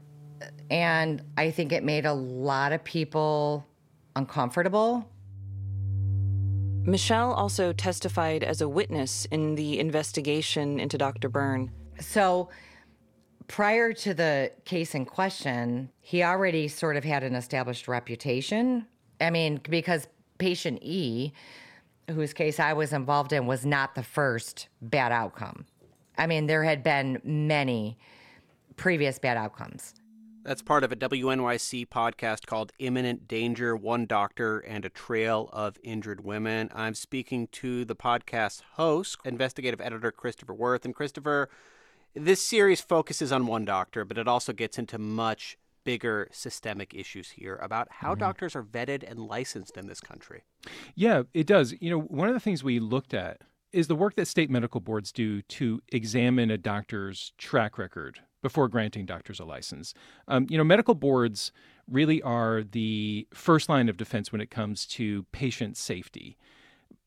And 0.70 1.24
I 1.38 1.52
think 1.52 1.72
it 1.72 1.86
made 1.86 2.06
a 2.06 2.14
lot 2.14 2.74
of 2.74 2.84
people 2.84 3.66
uncomfortable 4.18 5.08
Michelle 6.88 7.34
also 7.34 7.74
testified 7.74 8.46
as 8.46 8.62
a 8.62 8.70
witness 8.70 9.26
in 9.26 9.56
the 9.56 9.78
investigation 9.78 10.80
into 10.80 10.98
Dr. 10.98 11.28
Byrne. 11.28 11.70
So, 12.00 12.48
prior 13.50 13.92
to 13.92 14.14
the 14.14 14.54
case 14.64 14.96
in 14.96 15.04
question, 15.04 15.90
he 16.00 16.24
already 16.24 16.70
sort 16.70 16.96
of 16.96 17.04
had 17.04 17.24
an 17.24 17.36
established 17.36 17.90
reputation. 17.90 18.88
I 19.20 19.32
mean, 19.32 19.60
because 19.70 20.08
patient 20.38 20.80
E, 20.82 21.34
whose 22.10 22.32
case 22.32 22.58
I 22.58 22.72
was 22.72 22.94
involved 22.94 23.34
in, 23.34 23.48
was 23.48 23.66
not 23.66 23.94
the 23.94 24.04
first 24.04 24.70
bad 24.82 25.12
outcome. 25.12 25.66
I 26.18 26.26
mean, 26.26 26.48
there 26.48 26.64
had 26.64 26.84
been 26.84 27.20
many 27.26 27.98
previous 28.78 29.20
bad 29.20 29.36
outcomes. 29.36 29.94
That's 30.48 30.62
part 30.62 30.86
of 30.86 30.94
a 30.94 30.96
WNYC 30.96 31.90
podcast 31.90 32.46
called 32.46 32.72
Imminent 32.80 33.28
Danger 33.28 33.76
One 33.76 34.06
Doctor 34.06 34.60
and 34.60 34.86
a 34.86 34.90
Trail 34.90 35.50
of 35.52 35.78
Injured 35.84 36.24
Women. 36.24 36.70
I'm 36.74 36.94
speaking 36.94 37.48
to 37.48 37.84
the 37.84 37.98
podcast 37.98 38.62
host, 38.76 39.18
investigative 39.26 39.82
editor 39.82 40.10
Christopher 40.10 40.54
Worth. 40.54 40.86
And 40.86 40.96
Christopher, 40.96 41.50
this 42.16 42.42
series 42.42 42.80
focuses 42.80 43.34
on 43.34 43.46
one 43.46 43.66
doctor, 43.66 44.06
but 44.06 44.18
it 44.18 44.26
also 44.26 44.54
gets 44.54 44.80
into 44.80 44.98
much 44.98 45.58
bigger 45.84 46.30
systemic 46.32 46.94
issues 46.94 47.32
here 47.32 47.58
about 47.58 47.90
how 47.92 48.12
mm-hmm. 48.12 48.22
doctors 48.22 48.56
are 48.56 48.64
vetted 48.64 49.04
and 49.06 49.20
licensed 49.20 49.76
in 49.76 49.88
this 49.88 50.00
country. 50.00 50.44
Yeah, 50.96 51.24
it 51.34 51.46
does. 51.46 51.76
You 51.82 51.90
know, 51.90 52.00
one 52.00 52.30
of 52.30 52.34
the 52.34 52.40
things 52.40 52.64
we 52.64 52.80
looked 52.80 53.14
at 53.14 53.42
is 53.74 53.88
the 53.88 53.96
work 53.96 54.16
that 54.16 54.30
state 54.30 54.50
medical 54.50 54.80
boards 54.80 55.12
do 55.12 55.42
to 55.42 55.82
examine 55.90 56.50
a 56.50 56.58
doctor's 56.58 57.34
track 57.38 57.78
record 57.78 58.22
before 58.48 58.70
granting 58.70 59.06
doctors 59.06 59.42
a 59.42 59.44
license. 59.44 59.94
Um, 60.30 60.48
you 60.50 60.58
know, 60.58 60.64
medical 60.64 60.96
boards 60.96 61.52
really 61.92 62.22
are 62.22 62.64
the 62.64 63.28
first 63.34 63.68
line 63.68 63.90
of 63.90 63.98
defense 63.98 64.32
when 64.32 64.40
it 64.40 64.50
comes 64.50 64.86
to 64.86 65.24
patient 65.34 65.76
safety. 65.76 66.38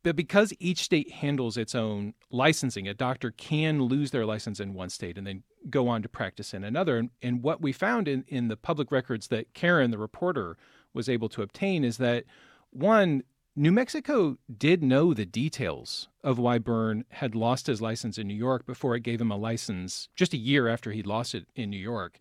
But 0.02 0.16
because 0.16 0.52
each 0.58 0.82
state 0.82 1.10
handles 1.10 1.56
its 1.56 1.74
own 1.74 2.12
licensing, 2.30 2.86
a 2.86 2.92
doctor 2.92 3.30
can 3.30 3.82
lose 3.84 4.10
their 4.10 4.26
license 4.26 4.60
in 4.60 4.74
one 4.74 4.90
state 4.90 5.16
and 5.16 5.26
then 5.26 5.44
go 5.70 5.88
on 5.88 6.02
to 6.02 6.10
practice 6.10 6.52
in 6.52 6.62
another. 6.62 6.98
And, 6.98 7.08
and 7.22 7.42
what 7.42 7.62
we 7.62 7.72
found 7.72 8.06
in, 8.06 8.24
in 8.28 8.48
the 8.48 8.56
public 8.58 8.92
records 8.92 9.28
that 9.28 9.54
Karen, 9.54 9.90
the 9.90 9.96
reporter, 9.96 10.58
was 10.92 11.08
able 11.08 11.30
to 11.30 11.40
obtain 11.40 11.84
is 11.84 11.96
that 11.96 12.24
one, 12.68 13.22
New 13.56 13.72
Mexico 13.72 14.38
did 14.56 14.82
know 14.82 15.12
the 15.12 15.26
details 15.26 16.08
of 16.22 16.38
why 16.38 16.58
Byrne 16.58 17.04
had 17.10 17.34
lost 17.34 17.66
his 17.66 17.82
license 17.82 18.16
in 18.16 18.28
New 18.28 18.34
York 18.34 18.64
before 18.64 18.94
it 18.94 19.02
gave 19.02 19.20
him 19.20 19.32
a 19.32 19.36
license 19.36 20.08
just 20.14 20.32
a 20.32 20.38
year 20.38 20.68
after 20.68 20.92
he'd 20.92 21.06
lost 21.06 21.34
it 21.34 21.46
in 21.56 21.68
New 21.68 21.78
York. 21.78 22.18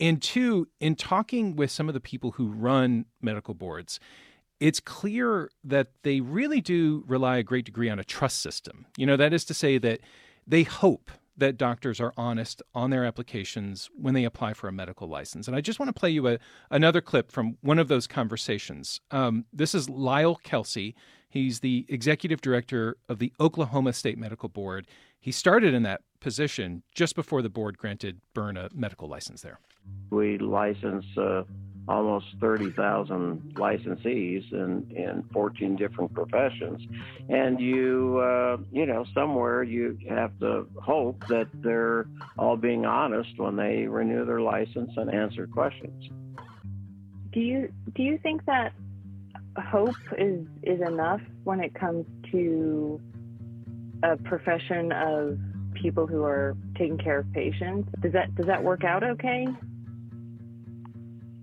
And 0.00 0.20
two, 0.20 0.66
in 0.80 0.96
talking 0.96 1.54
with 1.54 1.70
some 1.70 1.88
of 1.88 1.94
the 1.94 2.00
people 2.00 2.32
who 2.32 2.48
run 2.48 3.04
medical 3.22 3.54
boards, 3.54 4.00
it's 4.58 4.80
clear 4.80 5.50
that 5.62 5.88
they 6.02 6.20
really 6.20 6.60
do 6.60 7.04
rely 7.06 7.36
a 7.36 7.42
great 7.44 7.64
degree 7.64 7.88
on 7.88 8.00
a 8.00 8.04
trust 8.04 8.42
system. 8.42 8.86
You 8.96 9.06
know, 9.06 9.16
that 9.16 9.32
is 9.32 9.44
to 9.46 9.54
say 9.54 9.78
that 9.78 10.00
they 10.46 10.64
hope 10.64 11.10
that 11.40 11.56
doctors 11.56 12.00
are 12.00 12.12
honest 12.16 12.62
on 12.74 12.90
their 12.90 13.04
applications 13.04 13.90
when 13.94 14.14
they 14.14 14.24
apply 14.24 14.54
for 14.54 14.68
a 14.68 14.72
medical 14.72 15.08
license. 15.08 15.48
And 15.48 15.56
I 15.56 15.60
just 15.60 15.78
want 15.78 15.88
to 15.88 15.98
play 15.98 16.10
you 16.10 16.28
a, 16.28 16.38
another 16.70 17.00
clip 17.00 17.32
from 17.32 17.56
one 17.62 17.78
of 17.78 17.88
those 17.88 18.06
conversations. 18.06 19.00
Um, 19.10 19.46
this 19.52 19.74
is 19.74 19.90
Lyle 19.90 20.36
Kelsey. 20.36 20.94
He's 21.28 21.60
the 21.60 21.86
executive 21.88 22.40
director 22.40 22.96
of 23.08 23.18
the 23.18 23.32
Oklahoma 23.40 23.92
State 23.92 24.18
Medical 24.18 24.48
Board. 24.48 24.86
He 25.18 25.32
started 25.32 25.74
in 25.74 25.82
that 25.84 26.02
position 26.20 26.82
just 26.94 27.14
before 27.14 27.42
the 27.42 27.50
board 27.50 27.78
granted 27.78 28.20
Byrne 28.34 28.56
a 28.56 28.68
medical 28.74 29.08
license 29.08 29.42
there. 29.42 29.58
We 30.10 30.38
license 30.38 31.06
uh, 31.16 31.44
almost 31.88 32.26
30,000 32.40 33.54
licensees 33.56 34.52
in, 34.52 34.86
in 34.94 35.24
14 35.32 35.76
different 35.76 36.12
professions. 36.14 36.80
And 37.28 37.60
you, 37.60 38.18
uh, 38.18 38.58
you 38.70 38.86
know, 38.86 39.04
somewhere 39.14 39.62
you 39.62 39.98
have 40.08 40.38
to 40.40 40.66
hope 40.80 41.26
that 41.28 41.48
they're 41.54 42.06
all 42.38 42.56
being 42.56 42.86
honest 42.86 43.38
when 43.38 43.56
they 43.56 43.86
renew 43.86 44.24
their 44.24 44.40
license 44.40 44.90
and 44.96 45.12
answer 45.12 45.46
questions. 45.46 46.10
Do 47.32 47.40
you 47.40 47.72
do 47.94 48.02
you 48.02 48.18
think 48.18 48.44
that 48.46 48.72
hope 49.56 49.94
is 50.18 50.46
is 50.62 50.80
enough 50.80 51.20
when 51.44 51.60
it 51.60 51.74
comes 51.74 52.06
to 52.32 53.00
a 54.02 54.16
profession 54.16 54.92
of 54.92 55.38
people 55.74 56.06
who 56.06 56.24
are 56.24 56.56
taking 56.76 56.98
care 56.98 57.20
of 57.20 57.32
patients? 57.32 57.88
Does 58.00 58.12
that 58.12 58.34
does 58.34 58.46
that 58.46 58.62
work 58.62 58.84
out 58.84 59.04
okay? 59.04 59.46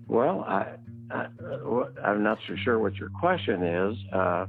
Well, 0.08 0.44
I, 0.48 0.76
I, 1.10 1.26
am 2.04 2.22
not 2.22 2.38
so 2.48 2.56
sure 2.64 2.78
what 2.78 2.96
your 2.96 3.10
question 3.10 3.62
is. 3.62 3.96
Uh, 4.12 4.46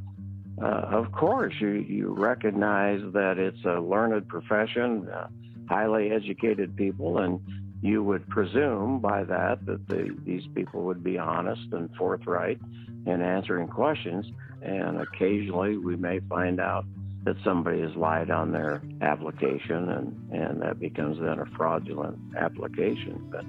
uh, 0.61 0.65
of 0.65 1.11
course, 1.11 1.53
you, 1.59 1.69
you 1.69 2.13
recognize 2.13 3.01
that 3.13 3.37
it's 3.37 3.63
a 3.65 3.79
learned 3.79 4.27
profession, 4.27 5.07
uh, 5.09 5.27
highly 5.69 6.11
educated 6.11 6.75
people, 6.75 7.19
and 7.19 7.39
you 7.81 8.03
would 8.03 8.27
presume 8.29 8.99
by 8.99 9.23
that 9.23 9.65
that 9.65 9.87
the, 9.87 10.17
these 10.25 10.43
people 10.53 10.83
would 10.83 11.03
be 11.03 11.17
honest 11.17 11.61
and 11.71 11.89
forthright 11.97 12.59
in 13.05 13.21
answering 13.21 13.67
questions. 13.67 14.25
And 14.61 14.99
occasionally 14.99 15.77
we 15.77 15.95
may 15.95 16.19
find 16.27 16.59
out 16.59 16.85
that 17.23 17.35
somebody 17.43 17.81
has 17.81 17.95
lied 17.95 18.31
on 18.31 18.51
their 18.51 18.81
application, 19.01 19.89
and, 19.89 20.31
and 20.31 20.61
that 20.61 20.79
becomes 20.79 21.19
then 21.19 21.39
a 21.39 21.45
fraudulent 21.57 22.17
application. 22.37 23.27
But 23.31 23.45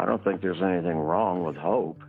I 0.00 0.06
don't 0.06 0.24
think 0.24 0.40
there's 0.40 0.62
anything 0.62 0.96
wrong 0.96 1.44
with 1.44 1.56
hope. 1.56 2.02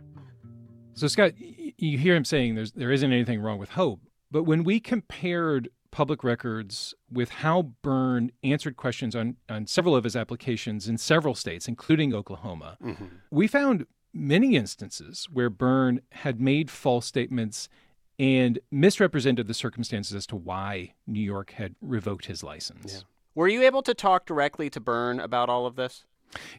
So, 0.94 1.08
Scott, 1.08 1.32
you 1.38 1.98
hear 1.98 2.16
him 2.16 2.24
saying 2.24 2.54
there's, 2.54 2.72
there 2.72 2.90
isn't 2.90 3.12
anything 3.12 3.40
wrong 3.40 3.58
with 3.58 3.70
hope. 3.70 4.00
But 4.30 4.44
when 4.44 4.64
we 4.64 4.80
compared 4.80 5.68
public 5.90 6.24
records 6.24 6.94
with 7.10 7.28
how 7.28 7.74
Byrne 7.82 8.32
answered 8.42 8.76
questions 8.76 9.14
on, 9.14 9.36
on 9.50 9.66
several 9.66 9.94
of 9.94 10.04
his 10.04 10.16
applications 10.16 10.88
in 10.88 10.96
several 10.96 11.34
states, 11.34 11.68
including 11.68 12.14
Oklahoma, 12.14 12.78
mm-hmm. 12.82 13.04
we 13.30 13.46
found 13.46 13.84
many 14.14 14.56
instances 14.56 15.28
where 15.30 15.50
Byrne 15.50 16.00
had 16.12 16.40
made 16.40 16.70
false 16.70 17.04
statements 17.04 17.68
and 18.18 18.58
misrepresented 18.70 19.48
the 19.48 19.54
circumstances 19.54 20.14
as 20.14 20.26
to 20.28 20.36
why 20.36 20.94
New 21.06 21.20
York 21.20 21.52
had 21.52 21.74
revoked 21.82 22.24
his 22.24 22.42
license. 22.42 22.94
Yeah. 22.94 23.00
Were 23.34 23.48
you 23.48 23.62
able 23.62 23.82
to 23.82 23.92
talk 23.92 24.24
directly 24.24 24.70
to 24.70 24.80
Byrne 24.80 25.20
about 25.20 25.50
all 25.50 25.66
of 25.66 25.76
this? 25.76 26.06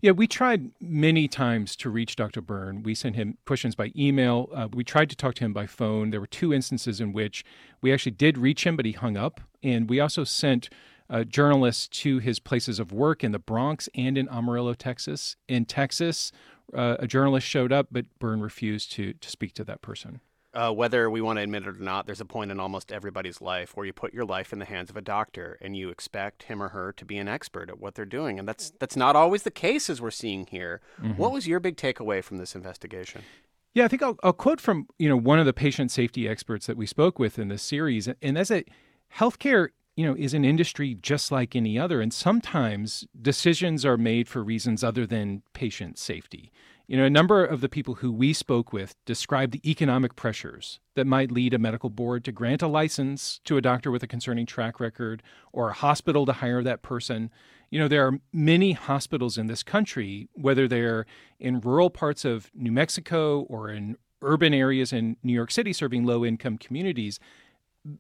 Yeah, 0.02 0.12
we 0.12 0.28
tried 0.28 0.72
many 0.80 1.28
times 1.28 1.76
to 1.78 1.90
reach 1.90 2.16
Dr. 2.16 2.42
Byrne. 2.42 2.84
We 2.84 2.96
sent 2.96 3.16
him 3.16 3.38
questions 3.46 3.76
by 3.76 3.92
email. 3.96 4.50
Uh, 4.54 4.68
we 4.72 4.84
tried 4.84 5.10
to 5.10 5.16
talk 5.16 5.36
to 5.36 5.46
him 5.46 5.54
by 5.54 5.66
phone. 5.66 6.12
There 6.12 6.20
were 6.20 6.28
two 6.28 6.54
instances 6.54 7.00
in 7.00 7.14
which 7.14 7.44
we 7.82 7.92
actually 7.92 8.12
did 8.12 8.38
reach 8.38 8.66
him, 8.66 8.76
but 8.76 8.86
he 8.86 8.92
hung 8.92 9.18
up. 9.18 9.42
And 9.62 9.90
we 9.90 10.00
also 10.00 10.24
sent 10.24 10.70
uh, 11.10 11.24
journalists 11.24 11.88
to 11.88 12.20
his 12.20 12.40
places 12.40 12.80
of 12.80 12.92
work 12.92 13.24
in 13.24 13.32
the 13.32 13.40
Bronx 13.40 13.90
and 13.96 14.18
in 14.18 14.30
Amarillo, 14.30 14.74
Texas. 14.74 15.36
In 15.48 15.66
Texas, 15.66 16.32
uh, 16.74 16.98
a 17.00 17.08
journalist 17.08 17.48
showed 17.48 17.72
up, 17.72 17.88
but 17.92 18.06
Byrne 18.20 18.42
refused 18.42 18.92
to 18.94 19.14
to 19.14 19.30
speak 19.30 19.54
to 19.54 19.64
that 19.64 19.82
person 19.82 20.22
uh, 20.54 20.72
whether 20.72 21.10
we 21.10 21.22
want 21.22 21.38
to 21.38 21.44
admit 21.44 21.64
it 21.64 21.70
or 21.70 21.74
not, 21.74 22.06
there's 22.06 22.22
a 22.22 22.26
point 22.26 22.52
in 22.52 22.60
almost 22.60 22.92
everybody's 22.92 23.42
life 23.42 23.76
where 23.76 23.86
you 23.86 23.94
put 23.94 24.14
your 24.14 24.26
life 24.26 24.54
in 24.54 24.60
the 24.60 24.66
hands 24.66 24.90
of 24.90 24.98
a 24.98 25.02
doctor 25.02 25.58
and 25.62 25.76
you 25.76 25.90
expect 25.90 26.44
him 26.44 26.62
or 26.62 26.70
her 26.70 26.94
to 26.94 27.06
be 27.06 27.18
an 27.18 27.28
expert 27.28 27.70
at 27.70 27.80
what 27.80 27.96
they're 27.96 28.06
doing, 28.06 28.38
and 28.38 28.48
that's 28.48 28.72
that's 28.80 28.96
not 28.96 29.16
always 29.16 29.44
the 29.44 29.52
case 29.52 29.90
as 29.90 30.02
we're 30.02 30.12
seeing 30.12 30.46
here. 30.46 30.82
Mm-hmm. 31.02 31.18
What 31.18 31.32
was 31.32 31.48
your 31.48 31.60
big 31.60 31.76
takeaway 31.76 32.24
from 32.24 32.38
this 32.38 32.56
investigation? 32.56 33.24
Yeah, 33.74 33.86
I 33.86 33.88
think 33.88 34.04
I'll, 34.04 34.18
I'll 34.24 34.34
quote 34.34 34.62
from 34.62 34.88
you 35.00 35.10
know 35.10 35.18
one 35.18 35.40
of 35.40 35.46
the 35.46 35.54
patient 35.54 35.92
safety 35.92 36.28
experts 36.28 36.68
that 36.68 36.78
we 36.78 36.86
spoke 36.86 37.18
with 37.18 37.40
in 37.40 37.48
this 37.48 37.64
series, 37.64 38.08
and 38.22 38.38
that's 38.38 38.50
that 38.50 38.68
healthcare 39.18 39.70
you 39.96 40.06
know 40.06 40.16
is 40.16 40.34
an 40.34 40.46
industry 40.46 40.96
just 41.02 41.32
like 41.32 41.56
any 41.56 41.80
other, 41.80 42.00
and 42.00 42.14
sometimes 42.14 43.08
decisions 43.20 43.86
are 43.86 43.98
made 43.98 44.28
for 44.28 44.44
reasons 44.44 44.84
other 44.84 45.08
than 45.08 45.42
patient 45.54 45.98
safety. 45.98 46.52
You 46.86 46.98
know, 46.98 47.06
a 47.06 47.10
number 47.10 47.46
of 47.46 47.62
the 47.62 47.70
people 47.70 47.96
who 47.96 48.12
we 48.12 48.34
spoke 48.34 48.74
with 48.74 48.96
described 49.06 49.54
the 49.54 49.70
economic 49.70 50.18
pressures 50.18 50.82
that 50.96 51.08
might 51.08 51.32
lead 51.32 51.54
a 51.54 51.60
medical 51.60 51.90
board 51.90 52.26
to 52.26 52.34
grant 52.34 52.62
a 52.62 52.68
license 52.68 53.40
to 53.46 53.56
a 53.56 53.62
doctor 53.62 53.90
with 53.90 54.04
a 54.04 54.08
concerning 54.08 54.46
track 54.46 54.82
record 54.82 55.24
or 55.54 55.70
a 55.70 55.74
hospital 55.74 56.26
to 56.26 56.34
hire 56.34 56.62
that 56.62 56.82
person. 56.82 57.32
You 57.70 57.80
know, 57.80 57.88
there 57.88 58.06
are 58.06 58.20
many 58.34 58.74
hospitals 58.74 59.38
in 59.38 59.48
this 59.48 59.64
country, 59.64 60.28
whether 60.34 60.68
they're 60.68 61.06
in 61.40 61.62
rural 61.62 61.90
parts 61.90 62.26
of 62.26 62.52
New 62.54 62.72
Mexico 62.72 63.42
or 63.42 63.70
in 63.70 63.96
urban 64.22 64.54
areas 64.54 64.92
in 64.92 65.16
New 65.24 65.34
York 65.34 65.52
City 65.52 65.72
serving 65.72 66.06
low 66.06 66.26
income 66.26 66.58
communities, 66.58 67.18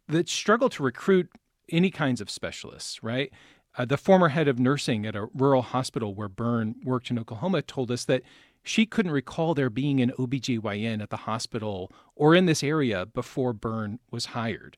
that 0.09 0.27
struggle 0.27 0.69
to 0.69 0.83
recruit 0.83 1.29
any 1.69 1.89
kinds 1.89 2.19
of 2.19 2.29
specialists, 2.29 3.01
right? 3.01 3.31
Uh, 3.75 3.85
the 3.85 3.97
former 3.97 4.29
head 4.29 4.47
of 4.47 4.59
nursing 4.59 5.05
at 5.05 5.15
a 5.15 5.27
rural 5.33 5.61
hospital 5.61 6.13
where 6.13 6.29
Byrne 6.29 6.75
worked 6.83 7.09
in 7.09 7.17
Oklahoma 7.17 7.61
told 7.61 7.89
us 7.89 8.05
that 8.05 8.21
she 8.63 8.85
couldn't 8.85 9.11
recall 9.11 9.53
there 9.53 9.69
being 9.69 10.01
an 10.01 10.11
OBGYN 10.17 11.01
at 11.01 11.09
the 11.09 11.17
hospital 11.17 11.91
or 12.15 12.33
in 12.33 12.45
this 12.45 12.63
area 12.63 13.05
before 13.05 13.53
Byrne 13.53 13.99
was 14.09 14.27
hired. 14.27 14.77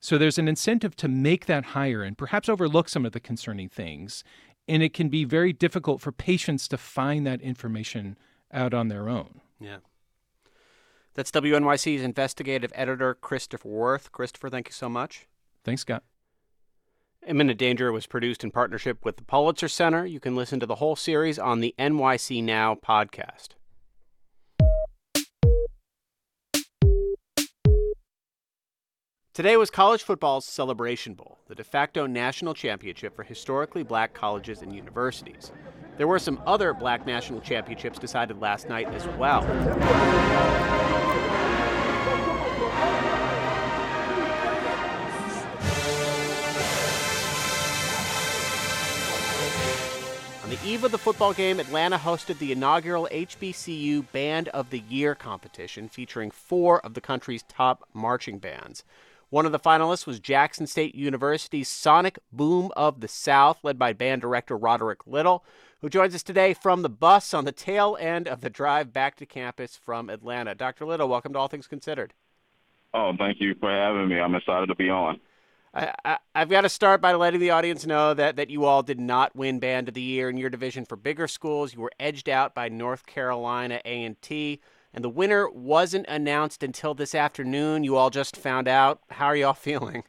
So 0.00 0.18
there's 0.18 0.38
an 0.38 0.48
incentive 0.48 0.94
to 0.96 1.08
make 1.08 1.46
that 1.46 1.66
hire 1.66 2.02
and 2.02 2.16
perhaps 2.16 2.48
overlook 2.48 2.88
some 2.88 3.04
of 3.04 3.12
the 3.12 3.20
concerning 3.20 3.68
things. 3.68 4.22
And 4.68 4.82
it 4.82 4.94
can 4.94 5.08
be 5.08 5.24
very 5.24 5.52
difficult 5.52 6.00
for 6.00 6.12
patients 6.12 6.68
to 6.68 6.78
find 6.78 7.26
that 7.26 7.40
information 7.40 8.16
out 8.52 8.72
on 8.72 8.88
their 8.88 9.08
own. 9.08 9.40
Yeah. 9.60 9.78
That's 11.14 11.30
WNYC's 11.30 12.02
investigative 12.02 12.72
editor, 12.74 13.14
Christopher 13.14 13.68
Worth. 13.68 14.12
Christopher, 14.12 14.50
thank 14.50 14.68
you 14.68 14.72
so 14.72 14.88
much. 14.88 15.26
Thanks, 15.64 15.82
Scott. 15.82 16.02
Imminent 17.26 17.58
Danger 17.58 17.90
was 17.90 18.06
produced 18.06 18.44
in 18.44 18.50
partnership 18.50 19.04
with 19.04 19.16
the 19.16 19.24
Pulitzer 19.24 19.68
Center. 19.68 20.04
You 20.04 20.20
can 20.20 20.36
listen 20.36 20.60
to 20.60 20.66
the 20.66 20.74
whole 20.76 20.96
series 20.96 21.38
on 21.38 21.60
the 21.60 21.74
NYC 21.78 22.42
Now 22.42 22.74
podcast. 22.74 23.48
Today 29.32 29.56
was 29.56 29.70
college 29.70 30.02
football's 30.04 30.44
Celebration 30.44 31.14
Bowl, 31.14 31.38
the 31.48 31.56
de 31.56 31.64
facto 31.64 32.06
national 32.06 32.54
championship 32.54 33.16
for 33.16 33.24
historically 33.24 33.82
black 33.82 34.14
colleges 34.14 34.62
and 34.62 34.72
universities. 34.72 35.50
There 35.96 36.06
were 36.06 36.20
some 36.20 36.40
other 36.46 36.72
black 36.72 37.04
national 37.04 37.40
championships 37.40 37.98
decided 37.98 38.40
last 38.40 38.68
night 38.68 38.86
as 38.94 39.08
well. 39.18 39.42
The 50.54 50.68
eve 50.68 50.84
of 50.84 50.92
the 50.92 50.98
football 50.98 51.32
game, 51.32 51.58
Atlanta 51.58 51.98
hosted 51.98 52.38
the 52.38 52.52
inaugural 52.52 53.08
HBCU 53.10 54.04
Band 54.12 54.46
of 54.50 54.70
the 54.70 54.84
Year 54.88 55.16
competition 55.16 55.88
featuring 55.88 56.30
four 56.30 56.80
of 56.86 56.94
the 56.94 57.00
country's 57.00 57.42
top 57.42 57.88
marching 57.92 58.38
bands. 58.38 58.84
One 59.30 59.46
of 59.46 59.52
the 59.52 59.58
finalists 59.58 60.06
was 60.06 60.20
Jackson 60.20 60.68
State 60.68 60.94
University's 60.94 61.68
Sonic 61.68 62.20
Boom 62.32 62.70
of 62.76 63.00
the 63.00 63.08
South, 63.08 63.58
led 63.64 63.80
by 63.80 63.92
band 63.94 64.22
director 64.22 64.56
Roderick 64.56 65.08
Little, 65.08 65.44
who 65.80 65.88
joins 65.88 66.14
us 66.14 66.22
today 66.22 66.54
from 66.54 66.82
the 66.82 66.88
bus 66.88 67.34
on 67.34 67.46
the 67.46 67.50
tail 67.50 67.96
end 67.98 68.28
of 68.28 68.40
the 68.40 68.50
drive 68.50 68.92
back 68.92 69.16
to 69.16 69.26
campus 69.26 69.76
from 69.76 70.08
Atlanta. 70.08 70.54
Dr. 70.54 70.84
Little, 70.84 71.08
welcome 71.08 71.32
to 71.32 71.38
All 71.40 71.48
Things 71.48 71.66
Considered. 71.66 72.14
Oh, 72.92 73.12
thank 73.18 73.40
you 73.40 73.56
for 73.56 73.70
having 73.72 74.06
me. 74.06 74.20
I'm 74.20 74.36
excited 74.36 74.66
to 74.66 74.76
be 74.76 74.88
on. 74.88 75.18
I, 75.74 76.18
have 76.34 76.48
got 76.48 76.60
to 76.60 76.68
start 76.68 77.00
by 77.00 77.14
letting 77.14 77.40
the 77.40 77.50
audience 77.50 77.84
know 77.84 78.14
that, 78.14 78.36
that 78.36 78.48
you 78.48 78.64
all 78.64 78.82
did 78.82 79.00
not 79.00 79.34
win 79.34 79.58
Band 79.58 79.88
of 79.88 79.94
the 79.94 80.00
Year 80.00 80.30
in 80.30 80.36
your 80.36 80.50
division 80.50 80.84
for 80.84 80.96
bigger 80.96 81.26
schools. 81.26 81.74
You 81.74 81.80
were 81.80 81.92
edged 81.98 82.28
out 82.28 82.54
by 82.54 82.68
North 82.68 83.06
Carolina 83.06 83.80
A&T, 83.84 84.60
and 84.92 85.04
the 85.04 85.08
winner 85.08 85.50
wasn't 85.50 86.06
announced 86.08 86.62
until 86.62 86.94
this 86.94 87.14
afternoon. 87.14 87.82
You 87.82 87.96
all 87.96 88.10
just 88.10 88.36
found 88.36 88.68
out. 88.68 89.00
How 89.10 89.26
are 89.26 89.36
you 89.36 89.46
all 89.46 89.54
feeling? 89.54 90.04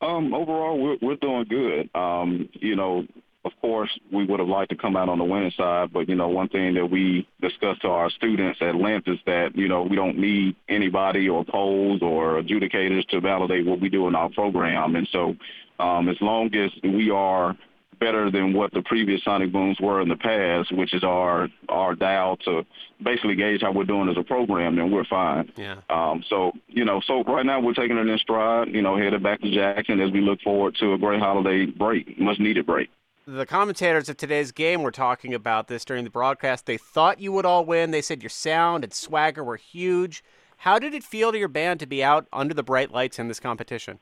Um, 0.00 0.34
overall, 0.34 0.80
we're, 0.80 0.96
we're 1.00 1.16
doing 1.16 1.44
good. 1.48 1.90
Um, 1.94 2.48
you 2.54 2.74
know, 2.74 3.06
of 3.44 3.52
course, 3.60 3.90
we 4.12 4.24
would 4.26 4.38
have 4.38 4.48
liked 4.48 4.70
to 4.70 4.76
come 4.76 4.96
out 4.96 5.08
on 5.08 5.18
the 5.18 5.24
winning 5.24 5.52
side, 5.56 5.92
but 5.92 6.08
you 6.08 6.14
know, 6.14 6.28
one 6.28 6.48
thing 6.48 6.74
that 6.74 6.86
we 6.86 7.26
discuss 7.40 7.78
to 7.78 7.88
our 7.88 8.10
students 8.10 8.60
at 8.60 8.74
length 8.74 9.08
is 9.08 9.18
that 9.24 9.56
you 9.56 9.66
know 9.66 9.82
we 9.82 9.96
don't 9.96 10.18
need 10.18 10.56
anybody 10.68 11.28
or 11.28 11.44
polls 11.44 12.02
or 12.02 12.42
adjudicators 12.42 13.06
to 13.08 13.20
validate 13.20 13.64
what 13.64 13.80
we 13.80 13.88
do 13.88 14.06
in 14.08 14.14
our 14.14 14.28
program, 14.30 14.94
and 14.94 15.08
so 15.10 15.34
um, 15.78 16.08
as 16.08 16.16
long 16.20 16.54
as 16.54 16.70
we 16.82 17.10
are 17.10 17.56
better 17.98 18.30
than 18.30 18.54
what 18.54 18.72
the 18.72 18.82
previous 18.82 19.22
sonic 19.24 19.52
booms 19.52 19.76
were 19.80 20.00
in 20.00 20.08
the 20.08 20.16
past, 20.16 20.70
which 20.72 20.92
is 20.92 21.02
our 21.02 21.48
our 21.70 21.94
dial 21.94 22.36
to 22.38 22.64
basically 23.02 23.36
gauge 23.36 23.62
how 23.62 23.72
we're 23.72 23.84
doing 23.84 24.10
as 24.10 24.18
a 24.18 24.22
program, 24.22 24.76
then 24.76 24.90
we're 24.90 25.04
fine. 25.04 25.50
Yeah. 25.56 25.76
Um, 25.88 26.22
so 26.28 26.52
you 26.68 26.84
know, 26.84 27.00
so 27.06 27.22
right 27.24 27.46
now 27.46 27.58
we're 27.60 27.72
taking 27.72 27.96
it 27.96 28.06
in 28.06 28.18
stride. 28.18 28.68
You 28.68 28.82
know, 28.82 28.98
headed 28.98 29.22
back 29.22 29.40
to 29.40 29.50
Jackson 29.50 29.98
as 30.00 30.10
we 30.10 30.20
look 30.20 30.42
forward 30.42 30.76
to 30.80 30.92
a 30.92 30.98
great 30.98 31.20
holiday 31.20 31.64
break, 31.64 32.20
much 32.20 32.38
needed 32.38 32.66
break 32.66 32.90
the 33.26 33.46
commentators 33.46 34.08
of 34.08 34.16
today's 34.16 34.52
game 34.52 34.82
were 34.82 34.90
talking 34.90 35.34
about 35.34 35.68
this 35.68 35.84
during 35.84 36.04
the 36.04 36.10
broadcast. 36.10 36.66
They 36.66 36.78
thought 36.78 37.20
you 37.20 37.32
would 37.32 37.46
all 37.46 37.64
win. 37.64 37.90
They 37.90 38.02
said 38.02 38.22
your 38.22 38.30
sound 38.30 38.84
and 38.84 38.92
swagger 38.92 39.44
were 39.44 39.56
huge. 39.56 40.24
How 40.58 40.78
did 40.78 40.94
it 40.94 41.04
feel 41.04 41.32
to 41.32 41.38
your 41.38 41.48
band 41.48 41.80
to 41.80 41.86
be 41.86 42.02
out 42.02 42.26
under 42.32 42.54
the 42.54 42.62
bright 42.62 42.90
lights 42.90 43.18
in 43.18 43.28
this 43.28 43.40
competition? 43.40 43.98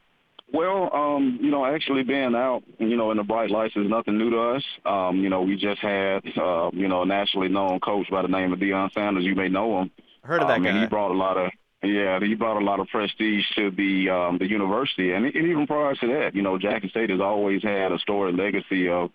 Well, 0.53 0.95
um, 0.95 1.39
you 1.43 1.51
know, 1.51 1.67
actually 1.67 2.05
being 2.05 2.35
out, 2.35 2.63
you 2.79 2.97
know, 2.97 3.11
in 3.11 3.19
the 3.19 3.23
bright 3.23 3.51
lights 3.51 3.77
is 3.77 3.89
nothing 3.89 4.17
new 4.17 4.31
to 4.31 4.39
us. 4.39 4.65
Um, 4.87 5.19
you 5.19 5.29
know, 5.29 5.43
we 5.43 5.57
just 5.57 5.81
had, 5.81 6.23
uh, 6.39 6.71
you 6.73 6.89
know, 6.89 7.03
a 7.03 7.07
nationally 7.07 7.49
known 7.49 7.81
coach 7.81 8.11
by 8.11 8.23
the 8.23 8.29
name 8.29 8.53
of 8.53 8.59
Deion 8.59 8.93
Sanders. 8.95 9.25
You 9.25 9.35
may 9.35 9.49
know 9.49 9.83
him. 9.83 9.91
Heard 10.23 10.41
of 10.41 10.49
that 10.49 10.57
um, 10.57 10.63
guy. 10.63 10.71
And 10.71 10.81
he 10.81 10.87
brought 10.87 11.11
a 11.11 11.15
lot 11.15 11.37
of 11.37 11.51
yeah, 11.83 12.19
he 12.21 12.35
brought 12.35 12.61
a 12.61 12.65
lot 12.65 12.81
of 12.81 12.89
prestige 12.89 13.45
to 13.57 13.71
the 13.71 14.11
um, 14.11 14.39
the 14.39 14.49
university, 14.49 15.13
and, 15.13 15.25
and 15.27 15.47
even 15.47 15.67
prior 15.67 15.95
to 15.95 16.07
that, 16.09 16.35
you 16.35 16.43
know, 16.43 16.59
Jackson 16.59 16.91
State 16.91 17.11
has 17.11 17.21
always 17.21 17.63
had 17.63 17.93
a 17.93 17.99
storied 18.01 18.35
legacy 18.35 18.89
of 18.89 19.11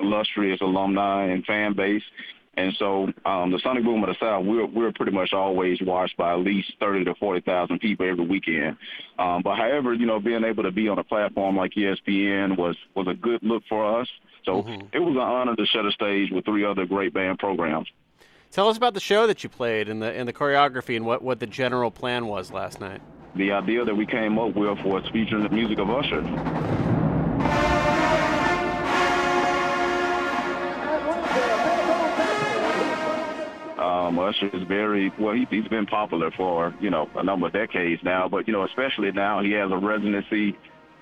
illustrious 0.00 0.60
alumni 0.60 1.26
and 1.26 1.44
fan 1.44 1.74
base. 1.74 2.02
And 2.58 2.72
so 2.78 3.08
um, 3.26 3.52
the 3.52 3.60
Sonic 3.62 3.84
Boom 3.84 4.02
of 4.02 4.08
the 4.08 4.16
South, 4.18 4.46
we're 4.46 4.64
we're 4.64 4.92
pretty 4.92 5.12
much 5.12 5.34
always 5.34 5.78
watched 5.82 6.16
by 6.16 6.32
at 6.32 6.38
least 6.38 6.72
thirty 6.80 7.04
to 7.04 7.14
forty 7.16 7.42
thousand 7.42 7.80
people 7.80 8.08
every 8.08 8.26
weekend. 8.26 8.78
Um, 9.18 9.42
but 9.42 9.56
however, 9.56 9.92
you 9.92 10.06
know, 10.06 10.18
being 10.18 10.42
able 10.42 10.62
to 10.62 10.70
be 10.70 10.88
on 10.88 10.98
a 10.98 11.04
platform 11.04 11.54
like 11.54 11.72
ESPN 11.72 12.56
was 12.56 12.76
was 12.94 13.08
a 13.08 13.14
good 13.14 13.42
look 13.42 13.62
for 13.68 14.00
us. 14.00 14.08
So 14.46 14.62
mm-hmm. 14.62 14.86
it 14.94 15.00
was 15.00 15.16
an 15.16 15.20
honor 15.20 15.54
to 15.54 15.66
share 15.66 15.82
the 15.82 15.90
stage 15.90 16.30
with 16.32 16.46
three 16.46 16.64
other 16.64 16.86
great 16.86 17.12
band 17.12 17.38
programs. 17.38 17.88
Tell 18.50 18.68
us 18.68 18.76
about 18.76 18.94
the 18.94 19.00
show 19.00 19.26
that 19.26 19.42
you 19.42 19.50
played 19.50 19.88
and 19.88 20.00
the 20.00 20.12
and 20.12 20.28
the 20.28 20.32
choreography 20.32 20.96
and 20.96 21.04
what, 21.04 21.22
what 21.22 21.40
the 21.40 21.46
general 21.46 21.90
plan 21.90 22.26
was 22.26 22.52
last 22.52 22.80
night. 22.80 23.00
The 23.34 23.52
idea 23.52 23.84
that 23.84 23.94
we 23.94 24.06
came 24.06 24.38
up 24.38 24.54
with 24.54 24.78
was 24.82 25.04
featuring 25.12 25.42
the 25.42 25.50
music 25.50 25.78
of 25.78 25.90
Usher. 25.90 26.20
Um, 33.78 34.18
Usher 34.18 34.48
is 34.54 34.62
very 34.62 35.12
well. 35.18 35.34
He, 35.34 35.46
he's 35.50 35.68
been 35.68 35.84
popular 35.86 36.30
for 36.30 36.74
you 36.80 36.88
know 36.88 37.10
a 37.14 37.22
number 37.22 37.48
of 37.48 37.52
decades 37.52 38.02
now, 38.02 38.28
but 38.28 38.46
you 38.46 38.52
know 38.52 38.64
especially 38.64 39.12
now 39.12 39.42
he 39.42 39.52
has 39.52 39.70
a 39.70 39.76
residency 39.76 40.56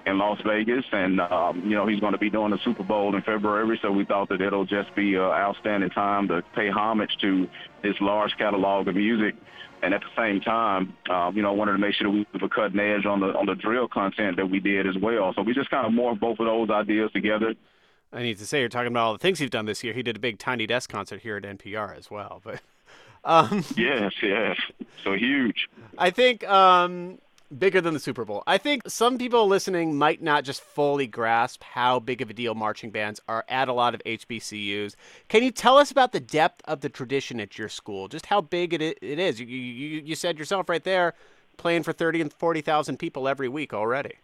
in 0.07 0.19
Las 0.19 0.39
Vegas, 0.47 0.85
and 0.93 1.21
um, 1.21 1.63
you 1.65 1.75
know 1.75 1.87
he's 1.87 2.01
going 2.01 2.13
to 2.13 2.19
be 2.19 2.31
doing 2.31 2.51
the 2.51 2.59
Super 2.65 2.83
Bowl 2.83 3.15
in 3.15 3.23
February. 3.23 3.79
So 3.83 3.91
we 3.91 4.05
thought 4.05 4.29
that 4.29 4.41
it'll 4.41 4.65
just 4.65 4.95
be 4.95 5.15
an 5.15 5.23
outstanding 5.23 5.91
time 5.91 6.29
to 6.29 6.43
pay 6.55 6.71
homage 6.71 7.17
to 7.23 7.49
this 7.83 7.95
large 8.01 8.37
catalog 8.37 8.89
of 8.89 8.97
music, 8.97 9.35
and 9.83 9.95
at 9.95 10.03
the 10.03 10.23
same 10.23 10.41
time, 10.41 10.95
um, 11.11 11.37
you 11.37 11.43
know, 11.43 11.53
wanted 11.53 11.73
to 11.73 11.79
make 11.79 11.95
sure 11.95 12.11
that 12.11 12.27
we 12.33 12.41
were 12.41 12.49
cutting 12.49 12.79
edge 12.79 13.07
on 13.07 13.21
the 13.21 13.29
on 13.29 13.47
the 13.47 13.55
drill 13.55 13.89
content 13.89 14.37
that 14.37 14.51
we 14.51 14.61
did 14.61 14.87
as 14.87 14.97
well. 15.01 15.33
So 15.35 15.43
we 15.43 15.55
just 15.55 15.71
kind 15.71 15.87
of 15.87 15.93
morphed 15.93 16.21
both 16.21 16.39
of 16.39 16.47
those 16.47 16.71
ideas 16.71 17.11
together. 17.13 17.55
I 18.13 18.23
need 18.23 18.39
to 18.39 18.47
say, 18.47 18.61
you're 18.61 18.69
talking 18.69 18.89
about 18.89 19.07
all 19.07 19.13
the 19.13 19.19
things 19.19 19.41
he's 19.41 19.51
done 19.51 19.67
this 19.67 19.83
year. 19.83 19.93
He 19.93 20.03
did 20.03 20.17
a 20.17 20.21
big 20.21 20.39
Tiny 20.39 20.69
Desk 20.69 20.89
concert 20.89 21.23
here 21.23 21.37
at 21.37 21.43
NPR 21.43 21.97
as 21.97 22.11
well, 22.11 22.41
but. 22.45 22.61
Um, 23.27 23.65
yes, 23.75 24.13
yes. 24.23 24.59
So 25.03 25.15
huge. 25.15 25.69
I 25.97 26.11
think 26.11 26.47
um, 26.47 27.19
bigger 27.59 27.81
than 27.81 27.95
the 27.95 28.01
Super 28.01 28.25
Bowl. 28.25 28.43
I 28.47 28.59
think 28.59 28.83
some 28.89 29.19
people 29.19 29.47
listening 29.47 29.97
might 29.97 30.23
not 30.23 30.45
just 30.45 30.61
fully 30.61 31.07
grasp 31.07 31.63
how 31.63 32.01
big 32.01 32.21
of 32.21 32.31
a 32.31 32.35
deal 32.35 32.55
marching 32.55 32.91
bands 32.91 33.21
are 33.29 33.45
at 33.49 33.69
a 33.69 33.73
lot 33.73 33.95
of 33.95 34.03
HBCUs. 34.05 34.95
Can 35.29 35.43
you 35.43 35.51
tell 35.51 35.79
us 35.79 35.91
about 35.91 36.13
the 36.13 36.21
depth 36.21 36.63
of 36.67 36.81
the 36.81 36.89
tradition 36.89 37.41
at 37.41 37.59
your 37.59 37.69
school? 37.69 38.09
Just 38.09 38.27
how 38.27 38.41
big 38.41 38.75
it 38.75 38.83
it 38.83 39.19
is. 39.19 39.41
You 39.41 39.47
you, 39.47 40.03
you 40.05 40.15
said 40.15 40.39
yourself 40.39 40.69
right 40.69 40.85
there, 40.85 41.15
playing 41.57 41.83
for 41.83 41.93
thirty 41.93 42.21
and 42.21 42.33
forty 42.33 42.61
thousand 42.61 42.99
people 42.99 43.29
every 43.29 43.49
week 43.49 43.73
already 43.73 44.15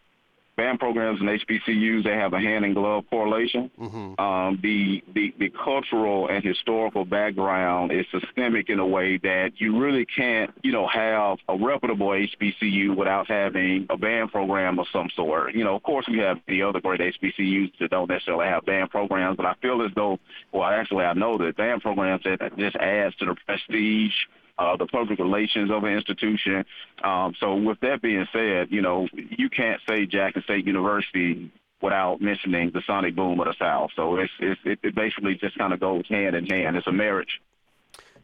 band 0.57 0.79
programs 0.79 1.21
and 1.21 1.29
HBCUs, 1.29 2.05
they 2.05 2.11
have 2.11 2.33
a 2.33 2.41
hand 2.41 2.65
in 2.65 2.75
glove 2.75 3.05
correlation. 3.09 3.71
Mm-hmm. 3.81 4.21
Um, 4.21 4.59
the, 4.63 5.03
the 5.15 5.33
the 5.39 5.51
cultural 5.51 6.29
and 6.29 6.45
historical 6.45 7.05
background 7.05 7.93
is 7.93 8.05
systemic 8.11 8.69
in 8.69 8.79
a 8.79 8.87
way 8.87 9.17
that 9.19 9.53
you 9.57 9.79
really 9.81 10.05
can't, 10.05 10.51
you 10.63 10.73
know, 10.73 10.87
have 10.87 11.39
a 11.49 11.57
reputable 11.57 12.09
HBCU 12.09 12.97
without 12.97 13.29
having 13.29 13.87
a 13.91 13.97
band 13.97 14.33
program 14.33 14.79
of 14.79 14.87
some 14.93 15.09
sort. 15.17 15.55
You 15.55 15.65
know, 15.65 15.77
of 15.77 15.83
course, 15.83 16.07
we 16.11 16.19
have 16.19 16.39
the 16.47 16.63
other 16.63 16.81
great 16.81 17.01
HBCUs 17.01 17.73
that 17.81 17.91
don't 17.91 18.09
necessarily 18.09 18.47
have 18.47 18.67
band 18.67 18.91
programs, 18.91 19.37
but 19.37 19.47
I 19.47 19.55
feel 19.63 19.83
as 19.83 19.93
though, 19.95 20.19
well, 20.53 20.65
actually, 20.69 21.05
I 21.05 21.15
know 21.15 21.39
that 21.39 21.57
band 21.57 21.83
programs 21.83 22.23
that 22.25 22.57
just 22.59 22.77
adds 22.77 23.17
to 23.17 23.27
the 23.27 23.37
prestige 23.47 24.15
uh, 24.59 24.77
the 24.77 24.87
public 24.87 25.19
relations 25.19 25.71
of 25.71 25.85
an 25.85 25.93
institution. 25.93 26.65
Um, 27.03 27.35
so 27.39 27.55
with 27.55 27.81
that 27.81 28.03
being 28.03 28.27
said, 28.33 28.69
you 28.71 28.83
know, 28.83 29.09
you 29.13 29.49
can't 29.49 29.81
say 29.89 30.07
Jackson 30.07 30.43
State 30.43 30.67
University 30.67 31.51
without 31.83 32.21
mentioning 32.21 32.71
the 32.73 32.83
sonic 32.87 33.17
boom 33.17 33.41
of 33.41 33.47
the 33.47 33.55
South. 33.59 33.91
So 33.97 34.17
it's, 34.17 34.33
it's 34.41 34.61
it 34.65 34.95
basically 34.95 35.35
just 35.37 35.57
kind 35.57 35.73
of 35.73 35.81
goes 35.81 36.05
hand 36.09 36.37
in 36.37 36.47
hand. 36.47 36.77
It's 36.77 36.87
a 36.87 36.93
marriage. 36.93 37.41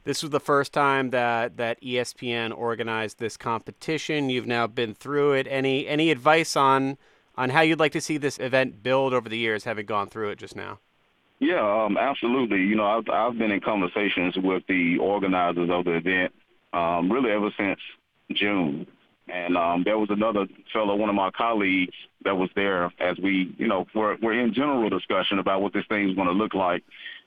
This 0.05 0.23
was 0.23 0.31
the 0.31 0.41
first 0.41 0.73
time 0.73 1.11
that, 1.11 1.57
that 1.57 1.83
ESPN 1.83 2.57
organized 2.57 3.19
this 3.19 3.37
competition. 3.37 4.31
You've 4.31 4.47
now 4.47 4.69
been 4.69 4.95
through 4.95 5.33
it. 5.33 5.49
Any 5.51 5.89
any 5.89 6.11
advice 6.11 6.55
on 6.55 6.97
on 7.37 7.51
how 7.51 7.61
you'd 7.63 7.81
like 7.81 7.93
to 7.93 8.01
see 8.01 8.17
this 8.17 8.39
event 8.39 8.83
build 8.83 9.13
over 9.13 9.29
the 9.29 9.37
years, 9.37 9.65
having 9.65 9.85
gone 9.85 10.09
through 10.09 10.31
it 10.31 10.39
just 10.39 10.55
now? 10.55 10.79
Yeah, 11.39 11.85
um, 11.85 11.99
absolutely. 11.99 12.63
You 12.63 12.77
know, 12.77 12.87
I've, 12.87 13.09
I've 13.13 13.39
been 13.39 13.51
in 13.51 13.61
conversations 13.61 14.37
with 14.37 14.63
the 14.69 14.99
organizers 14.99 15.69
of 15.71 15.85
the 15.85 15.93
event 15.93 16.33
um, 16.73 17.13
really 17.13 17.31
ever 17.31 17.51
since 17.59 17.79
June. 18.33 18.87
And 19.29 19.57
um, 19.57 19.83
there 19.85 19.99
was 19.99 20.09
another 20.11 20.47
fellow, 20.73 20.95
one 20.95 21.09
of 21.09 21.15
my 21.15 21.31
colleagues, 21.31 21.95
that 22.25 22.37
was 22.37 22.49
there 22.55 22.93
as 22.99 23.19
we, 23.19 23.55
you 23.59 23.69
know, 23.69 23.87
we're, 23.95 24.17
we're 24.23 24.41
in 24.41 24.55
general 24.55 24.89
discussion 24.89 25.39
about 25.39 25.63
what 25.63 25.73
this 25.73 25.85
thing 25.89 26.09
is 26.09 26.15
going 26.17 26.29
to 26.29 26.33
look 26.33 26.55
like. 26.55 26.83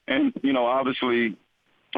And, 0.07 0.33
you 0.41 0.53
know, 0.53 0.65
obviously, 0.65 1.37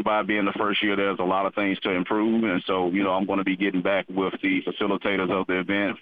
by 0.03 0.23
being 0.23 0.45
the 0.45 0.53
first 0.53 0.83
year, 0.83 0.95
there's 0.95 1.19
a 1.19 1.23
lot 1.23 1.45
of 1.45 1.55
things 1.55 1.79
to 1.79 1.91
improve. 1.91 2.43
And 2.43 2.63
so, 2.65 2.89
you 2.89 3.03
know, 3.03 3.11
I'm 3.11 3.25
going 3.25 3.39
to 3.39 3.45
be 3.45 3.55
getting 3.55 3.81
back 3.81 4.05
with 4.09 4.33
the 4.41 4.61
facilitators 4.63 5.31
of 5.31 5.47
the 5.47 5.59
event 5.59 5.97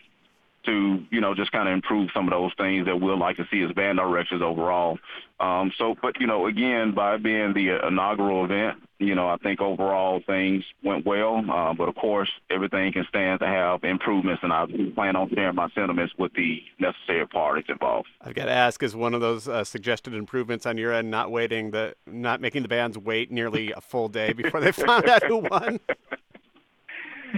to 0.66 1.04
you 1.10 1.22
know 1.22 1.34
just 1.36 1.52
kind 1.52 1.68
of 1.68 1.74
improve 1.74 2.10
some 2.14 2.26
of 2.26 2.32
those 2.32 2.52
things 2.58 2.86
that 2.86 3.00
we'll 3.00 3.20
like 3.20 3.38
to 3.38 3.46
see 3.52 3.62
as 3.62 3.72
band 3.72 3.98
directors 3.98 4.42
overall. 4.42 4.98
Um, 5.40 5.72
so, 5.78 5.96
but 6.02 6.20
you 6.20 6.28
know, 6.28 6.48
again, 6.48 6.94
by 6.94 7.18
being 7.18 7.54
the 7.54 7.88
inaugural 7.88 8.44
event, 8.44 8.78
you 9.00 9.16
know, 9.16 9.30
I 9.30 9.38
think 9.38 9.62
overall 9.62 10.22
things 10.26 10.66
went 10.84 11.06
well. 11.06 11.44
Uh, 11.50 11.74
but 11.74 11.88
of 11.88 11.96
course, 11.96 12.30
everything 12.50 12.92
can 12.92 13.06
stand 13.08 13.40
to 13.40 13.46
have 13.46 13.84
improvements, 13.86 14.44
and 14.44 14.52
I 14.52 14.66
plan 14.94 15.16
on 15.16 15.30
sharing 15.34 15.56
my 15.56 15.70
sentiments 15.70 16.14
with 16.18 16.34
the 16.34 16.62
necessary 16.78 17.26
parties 17.26 17.66
involved. 17.70 18.10
I've 18.22 18.36
got 18.36 18.46
to 18.46 18.52
ask: 18.52 18.84
Is 18.84 18.96
one 18.96 19.14
of 19.14 19.22
those 19.22 19.48
uh, 19.48 19.64
suggested 19.64 20.14
improvements 20.14 20.66
on 20.66 20.78
your 20.78 20.92
end 20.92 21.10
not 21.10 21.32
waiting 21.32 21.72
the 21.72 21.96
not 22.06 22.42
making 22.42 22.64
the 22.64 22.68
bands 22.68 22.98
wait 22.98 23.32
nearly 23.32 23.72
a 23.72 23.80
full 23.80 24.10
day 24.10 24.34
before 24.34 24.60
they 24.60 24.72
find 24.74 25.08
out 25.08 25.24
who 25.24 25.38
won? 25.38 25.80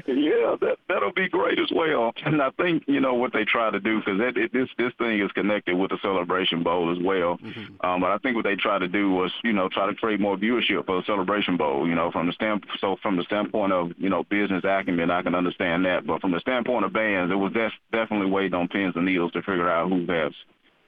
yeah, 0.07 0.55
that 0.61 0.77
that'll 0.87 1.13
be 1.13 1.29
great 1.29 1.59
as 1.59 1.71
well. 1.73 2.13
And 2.25 2.41
I 2.41 2.49
think 2.51 2.83
you 2.87 2.99
know 2.99 3.13
what 3.13 3.33
they 3.33 3.45
try 3.45 3.69
to 3.69 3.79
do 3.79 3.99
because 3.99 4.19
this 4.51 4.69
this 4.77 4.93
thing 4.97 5.21
is 5.21 5.31
connected 5.31 5.75
with 5.75 5.91
the 5.91 5.97
Celebration 6.01 6.63
Bowl 6.63 6.91
as 6.91 7.03
well. 7.03 7.37
Mm-hmm. 7.37 7.85
Um, 7.85 8.01
but 8.01 8.11
I 8.11 8.17
think 8.19 8.35
what 8.35 8.45
they 8.45 8.55
tried 8.55 8.79
to 8.79 8.87
do 8.87 9.11
was 9.11 9.31
you 9.43 9.53
know 9.53 9.69
try 9.69 9.87
to 9.87 9.95
create 9.95 10.19
more 10.19 10.37
viewership 10.37 10.85
for 10.85 10.97
the 10.97 11.05
Celebration 11.05 11.57
Bowl. 11.57 11.87
You 11.87 11.95
know, 11.95 12.11
from 12.11 12.27
the 12.27 12.33
stand 12.33 12.65
so 12.79 12.97
from 13.01 13.17
the 13.17 13.23
standpoint 13.23 13.73
of 13.73 13.91
you 13.97 14.09
know 14.09 14.23
business 14.23 14.63
acumen, 14.63 15.11
I 15.11 15.21
can 15.21 15.35
understand 15.35 15.85
that. 15.85 16.05
But 16.05 16.21
from 16.21 16.31
the 16.31 16.39
standpoint 16.39 16.85
of 16.85 16.93
bands, 16.93 17.31
it 17.31 17.35
was 17.35 17.53
def- 17.53 17.71
definitely 17.91 18.29
waiting 18.29 18.53
on 18.53 18.67
pins 18.67 18.95
and 18.95 19.05
needles 19.05 19.31
to 19.33 19.41
figure 19.41 19.69
out 19.69 19.89
who 19.89 20.05
has 20.07 20.33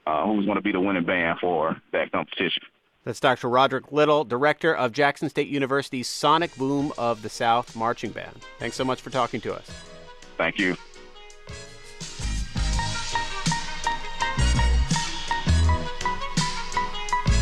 uh, 0.05 0.25
who's 0.25 0.45
going 0.45 0.57
to 0.57 0.63
be 0.63 0.71
the 0.71 0.79
winning 0.79 1.05
band 1.05 1.39
for 1.39 1.81
that 1.91 2.11
competition. 2.11 2.63
That's 3.03 3.19
Dr. 3.19 3.49
Roderick 3.49 3.91
Little, 3.91 4.23
director 4.23 4.73
of 4.73 4.93
Jackson 4.93 5.29
State 5.29 5.49
University's 5.49 6.07
Sonic 6.07 6.55
Boom 6.55 6.93
of 6.97 7.21
the 7.21 7.29
South 7.29 7.75
Marching 7.75 8.11
Band. 8.11 8.45
Thanks 8.59 8.77
so 8.77 8.85
much 8.85 9.01
for 9.01 9.09
talking 9.09 9.41
to 9.41 9.53
us. 9.53 9.69
Thank 10.37 10.57
you. 10.57 10.77